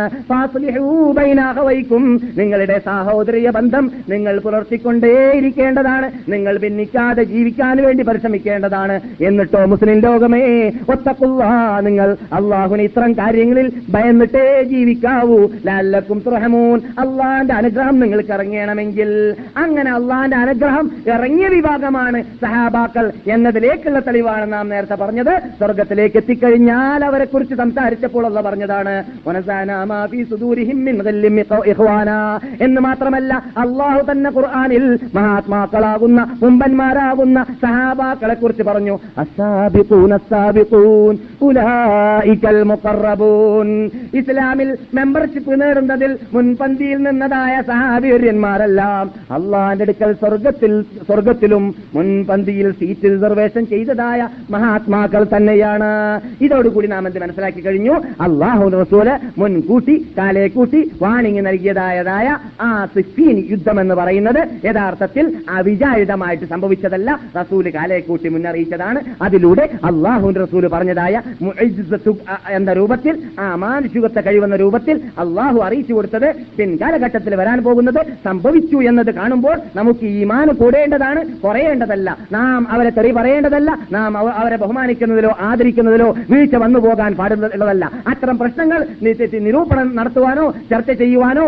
നിങ്ങളുടെ 2.41 2.77
സഹോദരീയ 2.89 3.49
ബന്ധം 3.59 3.85
നിങ്ങൾ 4.13 4.35
പുലർത്തിക്കൊണ്ടേയിരിക്കേണ്ടതാണ് 4.45 6.07
നിങ്ങൾ 6.33 6.55
ഭിന്നിക്കാതെ 6.65 7.25
ജീവിക്കാൻ 7.33 7.77
വേണ്ടി 7.87 8.03
പരിശ്രമിക്കേണ്ടതാണ്. 8.11 8.88
എന്നിട്ടോ 8.95 9.65
മുസ്ലിം 9.65 10.01
ലോകമേ 10.01 10.71
ഒത്തക്കുള്ള 10.89 11.45
നിങ്ങൾ 11.81 12.17
അള്ളാഹുന് 12.33 12.83
ഇത്തരം 12.83 13.13
കാര്യങ്ങളിൽ 13.13 13.73
ഭയന്നിട്ടേ 13.91 14.63
ജീവിക്കാവൂ. 14.63 15.49
ലാലക്കും 15.67 16.23
തുറഹമൂൻ 16.27 16.81
അള്ളാന്റെ 16.99 17.55
അനുഗ്രഹം 17.55 18.01
നിങ്ങൾക്ക് 18.01 18.33
ഇറങ്ങണമെങ്കിൽ. 18.33 19.35
അങ്ങനെ 19.57 19.91
അള്ളാന്റെ 19.91 20.37
അനുഗ്രഹം 20.37 20.91
ഇറങ്ങിയ 21.07 21.49
വിഭാഗമാണ് 21.49 22.23
സഹാബാക്കൾ 22.23 23.13
എന്നതിലേക്കുള്ള 23.27 23.99
തെളിവാണ് 23.99 24.53
നാം 24.53 24.69
നേരത്തെ 24.69 24.95
പറഞ്ഞത്. 24.95 25.41
സ്വർഗത്തിലേക്ക് 25.59 26.17
എത്തിക്കഴിഞ്ഞാൽ 26.17 27.05
അവരെ 27.05 27.25
കുറിച്ച് 27.25 27.55
സംസാരിച്ചപ്പോൾ 27.55 28.27
അള്ള 28.27 28.41
പറഞ്ഞതാണ്. 28.41 29.05
എന്ന് 32.61 32.81
മാത്രമല്ല 32.81 33.35
അള്ളാഹു 33.59 34.13
തന്നെ 34.13 34.31
ഖുർആാനിൽ 34.31 34.99
മഹാത്മാക്കളാകുന്ന 35.15 36.39
മുമ്പന്മാരാകുന്ന 36.43 37.45
സഹാബാക്കളെ 37.63 38.35
കുറിച്ച് 38.35 38.63
പറഞ്ഞു 38.63 38.78
ഉലൈകൽ 41.43 42.59
ഇസ്ലാമിൽ 44.15 44.77
മെമ്പർഷിപ്പ് 44.95 45.61
നേടുന്നതിൽ 45.61 46.19
മുൻപന്തിയിൽ 46.35 46.97
നിന്നതായ 46.97 47.63
സഹാബീര്യന്മാരെല്ലാം 47.63 49.11
അള്ളാന്റെ 49.31 49.83
അടുക്കൽ 49.83 50.13
സ്വർഗത്തിൽ 50.13 50.83
സ്വർഗത്തിലും 50.83 51.75
മുൻപന്തിയിൽ 51.95 52.71
സീറ്റ് 52.71 53.05
റിസർവേഷൻ 53.05 53.67
ചെയ്തതായ 53.67 54.29
മഹാത്മാക്കൾ 54.51 55.27
തന്നെയാണ്. 55.37 56.21
ഇതോടുകൂടി 56.41 56.87
നാം 56.87 57.07
എന്ത് 57.07 57.19
മനസ്സിലാക്കി 57.19 57.61
കഴിഞ്ഞു? 57.61 57.93
അള്ളാഹു 58.21 58.69
റസൂൽ 58.69 59.09
മുൻകൂട്ടി 59.39 60.07
കാലേ 60.19 60.49
കൂട്ടി 60.49 60.91
വാണിംഗ് 61.03 61.47
നൽകിയതായതായ 61.47 62.39
ആ 62.61 62.87
സിഫീൻ 62.95 63.45
യുദ്ധം 63.51 63.81
എന്ന് 63.81 63.95
പറയുന്നത് 63.95 64.67
യഥാർത്ഥത്തിൽ 64.67 65.37
അവിചാരിതമായിട്ട് 65.49 66.45
സംഭവിച്ചതല്ല. 66.45 67.21
റസൂൽ 67.41 67.73
കാലേ 67.75 68.01
കൂട്ടി 68.01 68.29
മുന്നറിയിച്ചതാണ് 68.69 69.25
അതിലൂടെ 69.25 69.65
അള്ളാഹുവിന്റെ 69.89 70.41
റസൂൽ 70.45 70.65
പറഞ്ഞതായ 70.69 71.15
എന്ന 72.59 72.71
രൂപത്തിൽ 72.79 73.15
ആ 73.41 73.47
മാനുഷികത്വ 73.65 74.21
കഴിവെന്ന 74.27 74.57
രൂപത്തിൽ 74.63 74.97
അള്ളാഹു 75.19 75.59
അറിയിച്ചു 75.67 75.93
കൊടുത്തത് 75.95 76.29
പിൻകാലഘട്ടത്തിൽ 76.59 77.35
വരാൻ 77.41 77.59
പോകുന്നത് 77.67 78.01
സംഭവിച്ചു 78.27 78.79
എന്നത് 78.91 79.11
കാണുമ്പോൾ 79.19 79.57
നമുക്ക് 79.77 80.05
ഈമാൻ 80.21 80.49
കൂടേണ്ടതാണ് 80.61 81.21
കുറയേണ്ടതല്ല. 81.45 82.09
നാം 82.33 82.61
അവരെ 82.75 82.91
തെറി 82.99 83.11
പറയേണ്ടതല്ല 83.19 83.71
നാം 83.93 84.13
അവരെ 84.41 84.57
ബഹുമാനിക്കുന്നതിലോ 84.63 85.33
ആദരിക്കുന്നതിലോ 85.49 86.09
വീഴ്ച 86.31 86.55
വന്നു 86.65 86.79
പോകാൻ 86.87 87.13
പാടുള്ളതല്ല. 87.21 87.85
അത്തരം 88.13 88.37
പ്രശ്നങ്ങൾ 88.43 88.81
നിരൂപണം 89.47 89.89
നടത്തുവാനോ 89.97 90.45
ചർച്ച 90.71 90.91
ചെയ്യുവാനോ 91.03 91.47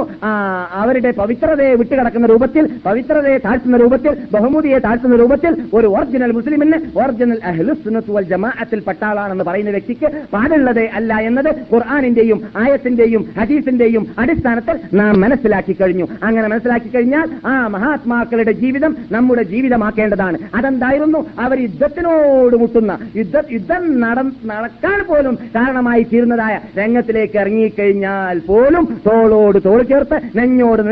അവരുടെ 0.83 1.11
പവിത്രതയെ 1.21 1.73
വിട്ടുകിടക്കുന്ന 1.81 2.27
രൂപത്തിൽ 2.33 2.65
പവിത്രതയെ 2.87 3.39
താഴ്ത്തുന്ന 3.47 3.77
രൂപത്തിൽ 3.85 4.13
ബഹുമതിയെ 4.35 4.79
താഴ്ത്തുന്ന 4.87 5.17
രൂപത്തിൽ 5.23 5.53
ഒരു 5.79 5.89
ഒറിജിനൽ 5.97 6.33
മുസ്ലിമിന് 6.39 6.79
ഒറിജിനൽ 7.11 7.41
അഹ്ലുസുന്നത്ത് 7.51 8.11
വൽ 8.17 8.27
ജമാഅത്തിൽ 8.33 8.81
പെട്ട 8.89 9.03
ആളാണെന്ന് 9.11 9.45
പറയുന്ന 9.49 9.71
വ്യക്തിക്ക് 9.77 10.09
പാടുള്ളതേ 10.35 10.87
അല്ല 10.99 11.13
എന്നത് 11.29 11.51
ഖുർആാനിന്റെയും 11.73 12.39
ആയത്തിന്റെയും 12.63 13.23
ഹദീസിന്റെയും 13.39 14.05
അടിസ്ഥാനത്തിൽ 14.23 14.77
നാം 15.01 15.15
മനസ്സിലാക്കി 15.25 15.75
കഴിഞ്ഞു. 15.81 16.07
അങ്ങനെ 16.27 16.47
മനസ്സിലാക്കി 16.53 16.91
കഴിഞ്ഞാൽ 16.95 17.27
ആ 17.53 17.55
മഹാത്മാക്കളുടെ 17.75 18.53
ജീവിതം 18.63 18.93
നമ്മുടെ 19.15 19.45
ജീവിതമാക്കേണ്ടതാണ്. 19.53 20.39
അതെന്തായിരുന്നു? 20.59 21.21
അവർ 21.45 21.57
യുദ്ധത്തിനോട് 21.67 22.57
മുട്ടുന്ന 22.63 22.93
യുദ്ധ 23.21 23.37
യുദ്ധം 23.57 23.83
നട 24.05 24.17
നടക്കാൻ 24.51 24.99
പോലും 25.09 25.35
കാരണമായി 25.57 26.03
തീരുന്നതായ 26.11 26.55
രംഗത്തിലേക്ക് 26.79 27.37
ഇറങ്ങിക്കഴിഞ്ഞാൽ 27.43 28.39
പോലും 28.49 28.85
തോളോട് 29.07 29.59
തോൾ 29.67 29.81
ചേർത്ത് 29.91 30.17
നെഞ്ഞോട് 30.39 30.83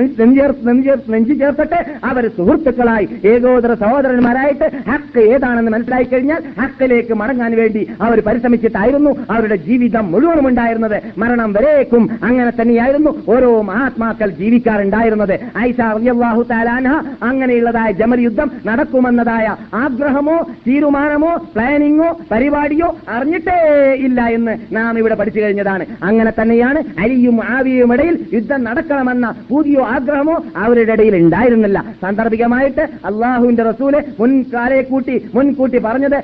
നെഞ്ചു 1.10 1.34
ചേർത്തിട്ട് 1.42 1.78
അവർ 2.10 2.24
സുഹൃത്തുക്കളായി 2.38 3.08
ഏകോദര 3.32 3.72
സഹോദരന്മാരായിട്ട് 3.84 4.66
ഹക്ക് 4.90 5.22
ഏതാണെന്ന് 5.34 5.72
മനസ്സിലായി 5.74 6.07
കഴിഞ്ഞാൽ 6.12 6.42
ഹക്കിലേക്ക് 6.60 7.14
മടങ്ങാൻ 7.14 7.52
വേണ്ടി 7.56 7.82
അവർ 8.00 8.18
പരിശ്രമിച്ചിട്ടായിരുന്നു 8.26 9.10
അവരുടെ 9.30 9.56
ജീവിതം 9.56 10.04
മുഴുവനും 10.12 10.48
ഉണ്ടായിരുന്നത്. 10.48 10.98
മരണം 11.18 11.52
വരേക്കും 11.52 12.04
അങ്ങനെ 12.22 12.50
തന്നെയായിരുന്നു 12.60 13.10
ഓരോ 13.28 13.50
മഹാത്മാക്കൾ 13.62 14.28
ജീവിക്കാറുണ്ടായിരുന്നത്. 14.40 15.34
ഐഷ 15.58 15.80
റളിയല്ലാഹു 15.80 16.42
താലാൻഹ 16.50 16.94
അങ്ങനെയുള്ളതായ 17.22 17.92
ജമൽ 17.92 18.20
യുദ്ധം 18.20 18.50
നടക്കുമെന്നതായ 18.66 19.46
ആഗ്രഹമോ 19.74 20.36
തീരുമാനമോ 20.66 21.32
പ്ലാനിങ്ങോ 21.54 22.10
പരിപാടിയോ 22.32 22.88
അറിഞ്ഞിട്ടേ 23.08 23.58
ഇല്ല 24.06 24.20
എന്ന് 24.36 24.54
നാം 24.76 24.98
ഇവിടെ 24.98 25.14
പഠിച്ചു 25.14 25.40
കഴിഞ്ഞതാണ്. 25.40 25.86
അങ്ങനെ 26.02 26.32
തന്നെയാണ് 26.40 26.82
അരിയും 26.98 27.36
ആവിയും 27.54 27.92
ഇടയിൽ 27.94 28.14
യുദ്ധം 28.32 28.64
നടക്കണമെന്ന 28.64 29.26
പുതിയ 29.50 29.78
ആഗ്രഹമോ 29.96 30.36
അവരുടെ 30.56 30.92
ഇടയിൽ 30.92 31.16
ഉണ്ടായിരുന്നില്ല. 31.16 31.78
സാന്ദർഭികമായിട്ട് 32.02 32.80
അള്ളാഹുവിന്റെ 32.80 33.62
റസൂൽ 33.62 33.94
മുൻകാലെ 34.20 34.80
കൂട്ടി 34.82 35.14
മുൻകൂട്ടി 35.34 35.78
പറഞ്ഞത് 35.98 36.18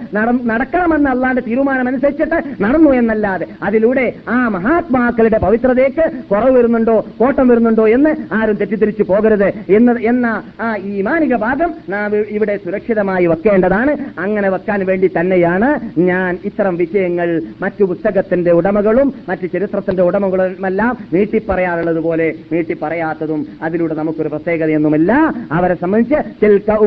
നടക്കണമെന്ന് 0.51 1.09
അള്ളാന്റെ 1.11 1.43
തീരുമാനം 1.47 1.89
അനുസരിച്ചിട്ട് 1.91 2.39
നടന്നു 2.65 2.91
എന്നല്ലാതെ 3.01 3.47
അതിലൂടെ 3.67 4.05
ആ 4.35 4.37
മഹാത്മാക്കളുടെ 4.57 5.39
പവിത്രതയ്ക്ക് 5.45 6.05
കുറവ് 6.31 6.53
വരുന്നുണ്ടോ 6.57 6.97
കോട്ടം 7.21 7.47
വരുന്നുണ്ടോ 7.51 7.85
എന്ന് 7.97 8.11
ആരും 8.39 8.57
തെറ്റിദ്ധരിച്ചു 8.61 9.05
പോകരുത് 9.11 9.47
എന്ന് 9.77 9.93
എന്ന 10.11 10.27
ആ 10.65 10.69
ഈ 10.91 11.03
മാനിക 11.09 11.35
ഭാഗം 11.45 11.71
നാം 11.95 12.11
ഇവിടെ 12.37 12.55
സുരക്ഷിതമായി 12.65 13.27
വെക്കേണ്ടതാണ്. 13.33 13.93
അങ്ങനെ 14.25 14.49
വെക്കാൻ 14.55 14.81
വേണ്ടി 14.91 15.09
തന്നെയാണ് 15.17 15.69
ഞാൻ 16.11 16.31
ഇത്തരം 16.49 16.75
വിഷയങ്ങൾ 16.83 17.29
മറ്റു 17.63 17.85
പുസ്തകത്തിന്റെ 17.91 18.53
ഉടമകളും 18.59 19.09
മറ്റു 19.29 19.47
ചരിത്രത്തിന്റെ 19.55 20.03
ഉടമകളുമെല്ലാം 20.09 20.93
നീട്ടിപ്പറയാറുള്ളത് 21.15 22.01
പോലെ 22.07 22.29
നീട്ടിപ്പറയാത്തതും 22.53 23.41
അതിലൂടെ 23.67 23.95
നമുക്കൊരു 24.01 24.33
പ്രത്യേകതയൊന്നുമില്ല. 24.35 25.13
അവരെ 25.59 25.77
സംബന്ധിച്ച് 25.83 26.21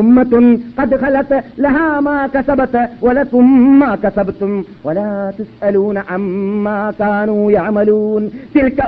ഉമ്മത്തുൻ 0.00 0.46
ഖദ് 0.78 0.96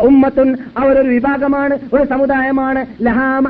ഉമ്മത്തുൻ 0.03 0.57
അവരൊരു 0.79 1.09
വിഭാഗമാണ് 1.09 1.79
ഒരു 1.93 2.05
സമുദായമാണ്. 2.05 2.87
ലഹാ 3.03 3.41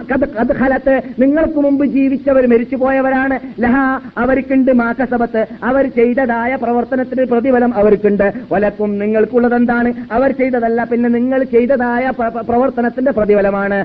നിങ്ങൾക്ക് 1.18 1.60
മുമ്പ് 1.60 1.86
ജീവിച്ചവർ 1.86 2.46
മരിച്ചു 2.46 2.76
പോയവരാണ് 2.76 3.38
ലഹാ 3.60 4.00
അവർക്കുണ്ട് 4.18 4.72
മാക്കസബത്ത് 4.72 5.46
അവർ 5.64 5.86
ചെയ്തതായ 5.86 6.54
പ്രവർത്തനത്തിന് 6.54 7.24
പ്രതിഫലം 7.24 7.74
അവർക്കുണ്ട്. 7.74 8.32
വലക്കും 8.52 8.98
നിങ്ങൾക്കുള്ളത് 8.98 9.54
എന്താണ്? 9.54 9.92
അവർ 10.12 10.30
ചെയ്തതല്ല 10.30 10.84
പിന്നെ 10.84 11.08
നിങ്ങൾ 11.08 11.44
ചെയ്തതായ 11.44 12.12
പ്ര- 12.18 12.28
പ്ര- 12.28 12.42
പ്രവർത്തനത്തിന്റെ 12.42 13.12
പ്രതിഫലമാണ്. 13.12 13.84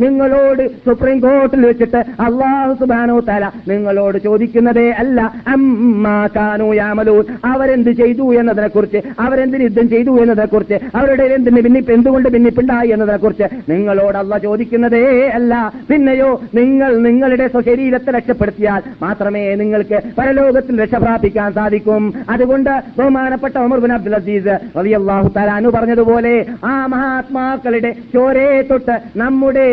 നിങ്ങളോട് 0.00 0.68
സുപ്രീം 0.68 1.20
കോർട്ടിൽ 1.20 1.66
വെച്ചിട്ട് 1.66 1.96
അള്ളാഹു 1.96 2.74
സുബാനോ 2.74 3.20
തല 3.20 3.50
നിങ്ങളോട് 3.68 4.18
ചോദിക്കുന്നതേ 4.58 4.86
അല്ല. 5.00 5.18
അമ്മാ 5.52 6.14
കാനു 6.36 6.66
യാമലൂൻ 6.78 7.22
അവരെന്ത് 7.50 7.90
ചെയ്തു 8.00 8.24
എന്നതിനെ 8.40 8.68
കുറിച്ച് 8.68 8.98
അവരെന്തിന് 9.24 9.62
യുദ്ധം 9.66 9.86
ചെയ്തു 9.92 10.12
എന്നതിനെ 10.22 10.46
കുറിച്ച് 10.52 10.76
അവരുടെ 10.98 11.24
എന്തിന് 11.36 11.60
ഭിന്നിപ്പ് 11.66 11.92
എന്തുകൊണ്ട് 11.96 12.28
ഭിന്നിപ്പുണ്ടായി 12.34 12.88
എന്നതിനെ 12.94 13.18
കുറിച്ച് 13.24 13.46
നിങ്ങളോട് 13.70 14.18
അല്ല 14.22 14.38
ചോദിക്കുന്നതേ 14.46 15.02
അല്ല. 15.38 15.52
പിന്നെയോ 15.90 16.30
നിങ്ങൾ 16.58 16.90
നിങ്ങളുടെ 17.06 17.46
സ്വശരീരത്തെ 17.54 18.10
രക്ഷപ്പെടുത്തിയാൽ 18.16 18.82
മാത്രമേ 19.04 19.42
നിങ്ങൾക്ക് 19.62 19.96
പരലോകത്തിൽ 20.18 20.74
രക്ഷപ്രാപിക്കാൻ 20.82 21.48
സാധിക്കും. 21.58 22.02
അതുകൊണ്ട് 22.34 22.70
ബഹുമാനപ്പെട്ട 22.98 23.56
ഉമർ 23.66 23.78
ബിൻ 23.84 23.92
അബ്ദുൽ 23.96 24.16
അസീസ് 24.20 24.54
റളിയല്ലാഹു 24.78 25.28
തലാനു 25.36 25.68
പറഞ്ഞതുപോലെ 25.76 26.34
ആ 26.64 26.74
മഹാത്മാക്കളുടെ 26.94 27.92
ചോരയെ 28.14 28.60
തൊട്ട് 28.70 28.96
നമ്മുടെ 29.20 29.66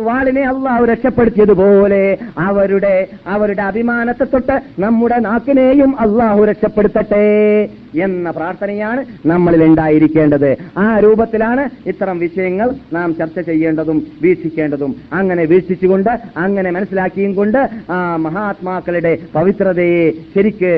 വാളിനെ 0.00 0.44
അള്ളാഹു 0.52 0.84
രക്ഷപ്പെടുത്തിയതുപോലെ 0.92 2.02
അവരുടെ 2.48 2.94
അവരുടെ 3.34 3.62
അഭിമാനത്തെ 4.14 4.26
തൊട്ട് 4.32 4.82
നമ്മുടെ 4.82 5.16
നാക്കിനെയും 5.26 5.90
അള്ളാഹു 6.00 6.40
രക്ഷപ്പെടുത്തട്ടെ 6.50 7.24
എന്ന 8.04 8.28
പ്രാർത്ഥനയാണ് 8.36 9.00
നമ്മളിൽ 9.26 9.60
ഉണ്ടായിരിക്കേണ്ടത്. 9.64 10.50
ആ 10.78 10.86
രൂപത്തിലാണ് 11.04 11.64
ഇത്തരം 11.88 12.16
വിഷയങ്ങൾ 12.18 12.68
നാം 12.92 13.08
ചർച്ച 13.18 13.38
ചെയ്യേണ്ടതും 13.48 13.98
വീക്ഷിക്കേണ്ടതും. 14.22 14.92
അങ്ങനെ 15.12 15.42
വീക്ഷിച്ചുകൊണ്ട് 15.52 16.10
അങ്ങനെ 16.36 16.70
മനസ്സിലാക്കിയും 16.76 17.32
കൊണ്ട് 17.34 17.60
ആ 17.96 17.98
മഹാത്മാക്കളുടെ 18.26 19.12
പവിത്രതയെ 19.34 20.04
ശരിക്ക് 20.34 20.72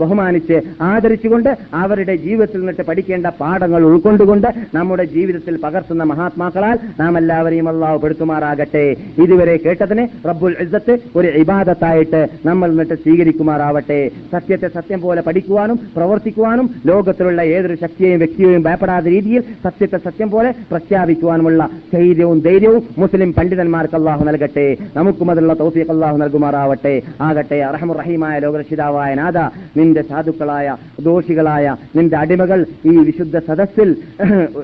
ബഹുമാനിച്ച് 0.00 0.58
ആദരിച്ചുകൊണ്ട് 0.90 1.50
അവരുടെ 1.82 2.16
ജീവിതത്തിൽ 2.26 2.60
നിന്നിട്ട് 2.60 2.86
പഠിക്കേണ്ട 2.90 3.26
പാഠങ്ങൾ 3.40 3.82
ഉൾക്കൊണ്ടുകൊണ്ട് 3.90 4.48
നമ്മുടെ 4.74 5.06
ജീവിതത്തിൽ 5.16 5.56
പകർത്തുന്ന 5.64 6.04
മഹാത്മാക്കളാൽ 6.12 6.78
നാം 7.00 7.12
എല്ലാവരെയും 7.18 7.68
അള്ളാഹു 7.68 7.98
പെടുത്തുമാറാകട്ടെ. 8.04 8.86
ഇതുവരെ 9.24 9.56
കേട്ടതിന് 9.64 10.06
റബ്ബുൽ 10.28 10.56
ഇസ്സത്ത് 10.66 10.96
ഒരു 11.16 11.28
ഇബാദത്തായിട്ട് 11.42 12.22
നമ്മൾ 12.46 12.68
എന്നിട്ട് 12.72 12.96
സ്വീകരിക്കുമാറാവട്ടെ. 13.02 13.98
സത്യത്തെ 14.32 14.68
സത്യം 14.76 15.00
പോലെ 15.00 15.20
പഠിക്കുവാനും 15.26 15.76
പ്രവർത്തിക്കുവാനും 15.96 16.66
ലോകത്തിലുള്ള 16.86 17.42
ഏതൊരു 17.54 17.76
ശക്തിയെയും 17.82 18.18
വ്യക്തിയെയും 18.18 18.62
ഭയപ്പെടാത്ത 18.62 19.06
രീതിയിൽ 19.14 19.42
സത്യത്തെ 19.64 19.98
സത്യം 20.06 20.30
പോലെ 20.30 20.50
പ്രഖ്യാപിക്കുവാനുമുള്ള 20.70 21.62
ധൈര്യവും 21.94 22.38
ധൈര്യവും 22.40 22.82
മുസ്ലിം 22.98 23.32
പണ്ഡിതന്മാർക്ക് 23.38 23.96
അള്ളാഹു 24.00 24.24
നൽകട്ടെ. 24.24 24.66
നമുക്കും 24.96 25.30
അതിലുള്ള 25.30 25.54
തൗഫീഖ് 25.54 25.90
അള്ളാഹു 25.90 26.16
നൽകുമാറാവട്ടെ. 26.16 26.94
ആകട്ടെ 27.20 27.58
അറഹമുറഹീമായ 27.68 28.38
ലോകരക്ഷിതാവായ 28.38 29.14
നാഥ 29.14 29.38
നിന്റെ 29.78 30.02
സാധുക്കളായ 30.02 30.76
ദോഷികളായ 31.04 31.76
നിന്റെ 31.96 32.16
അടിമകൾ 32.16 32.60
ഈ 32.86 32.96
വിശുദ്ധ 33.08 33.38
സദസ്സിൽ 33.38 33.88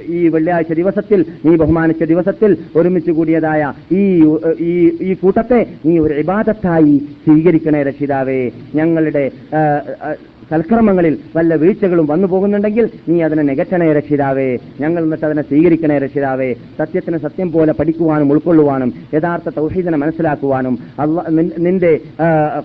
ഈ 0.09 0.29
വെള്ളിയാഴ്ച 0.29 0.73
ദിവസത്തിൽ 0.73 1.21
നീ 1.45 1.57
ബഹുമാനിച്ച 1.57 2.03
ദിവസത്തിൽ 2.05 2.51
ഒരുമിച്ച് 2.77 3.11
കൂടിയതായ 3.11 3.63
ഈ 3.93 4.03
ഈ 5.09 5.15
കൂട്ടത്തെ 5.15 5.61
നീ 5.87 5.99
ഒരു 5.99 6.15
ഇബാദത്തായി 6.15 6.97
സ്വീകരിക്കണേ 7.59 7.81
രക്ഷിതാവേ. 7.91 8.41
ഞങ്ങളുടെ 8.75 9.25
ആ, 10.51 11.07
വല്ല 11.37 11.55
വീഴ്ചകളും 11.55 12.07
വന്നു 12.07 12.27
പോകുന്നുണ്ടെങ്കിൽ 12.27 12.85
നീ 13.09 13.23
അതിനെ 13.23 13.43
നികറ്റണേ 13.43 13.93
രക്ഷിതാവേ. 13.93 14.47
ഞങ്ങൾ 14.81 15.03
എന്നിട്ട് 15.03 15.25
അതിനെ 15.25 15.43
സ്വീകരിക്കണേ 15.43 15.99
രക്ഷിതാവേ. 15.99 16.49
സത്യത്തിന് 16.79 17.19
സത്യം 17.19 17.53
പോലെ 17.53 17.73
പഠിക്കുവാനും 17.73 18.33
ഉൾക്കൊള്ളുവാനും 18.33 18.91
യഥാർത്ഥ 19.15 19.49
തൗഹീദിനെ 19.57 19.99
മനസ്സിലാക്കുവാനും 20.03 20.75
നിന്റെ 21.67 21.91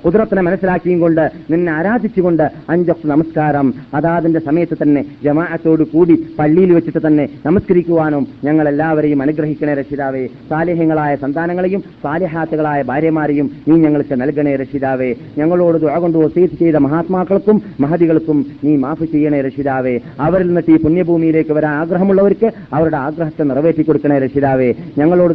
കുതിരത്തിനെ 0.06 0.42
മനസ്സിലാക്കിയും 0.42 1.00
കൊണ്ട് 1.00 1.24
നിന്നെ 1.52 1.72
ആരാധിച്ചുകൊണ്ട് 1.72 2.46
അഞ്ചൊക്കെ 2.70 3.08
നമസ്കാരം 3.08 3.68
അതാതിന്റെ 3.94 4.40
സമയത്ത് 4.40 4.78
തന്നെ 4.82 5.02
ജമാഅത്തോട് 5.24 5.84
കൂടി 5.94 6.16
പള്ളിയിൽ 6.40 6.74
വെച്ചിട്ട് 6.74 7.08
തന്നെ 7.08 7.26
നമസ്കരിക്കുവാനും 7.46 8.24
ഞങ്ങൾ 8.44 8.66
എല്ലാവരെയും 8.68 9.22
അനുഗ്രഹിക്കണേ 9.22 9.74
രക്ഷിതാവേ. 9.74 10.24
സാലിഹ്യങ്ങളായ 10.50 11.16
സന്താനങ്ങളെയും 11.16 11.84
സാലിഹാത്തുകളായ 12.04 12.82
ഭാര്യമാരെയും 12.84 13.48
നീ 13.68 13.76
ഞങ്ങൾക്ക് 13.86 14.22
നൽകണേ 14.22 14.56
രക്ഷിതാവേ. 14.56 15.10
ഞങ്ങളോട് 15.38 15.78
ദുആ 15.84 15.98
കൊണ്ട് 16.00 16.18
ചെയ്ത 16.62 16.78
മഹാത്മാക്കൾക്കും 16.86 17.58
മഹതികൾക്കും 17.80 18.46
നീ 18.64 18.76
മാഫ് 18.76 19.04
ചെയ്യണേ 19.04 19.42
രക്ഷിതാവേ. 19.42 20.00
അവരിൽ 20.20 20.48
നിന്നിട്ട് 20.48 20.72
ഈ 20.72 20.78
പുണ്യഭൂമിയിലേക്ക് 20.78 21.52
വരാൻ 21.52 21.74
ആഗ്രഹമുള്ളവർക്ക് 21.74 22.52
അവരുടെ 22.74 22.98
ആഗ്രഹത്തെ 22.98 23.44
നിറവേറ്റി 23.44 23.82
കൊടുക്കണേ 23.82 24.20
രക്ഷിതാവേ. 24.20 24.74
ഞങ്ങളോട് 24.98 25.34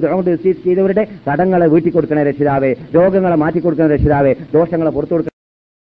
ചെയ്തവരുടെ 0.64 1.06
കടങ്ങളെ 1.32 1.66
വീട്ടിക്കൊടുക്കണേ 1.66 2.22
രക്ഷിതാവേ. 2.22 2.74
രോഗങ്ങളെ 2.94 3.36
മാറ്റി 3.36 3.58
കൊടുക്കണേ 3.58 3.94
രക്ഷിതാവേ. 3.94 4.34
ദോഷങ്ങളെ 4.54 4.90
പുറത്തു 4.90 5.14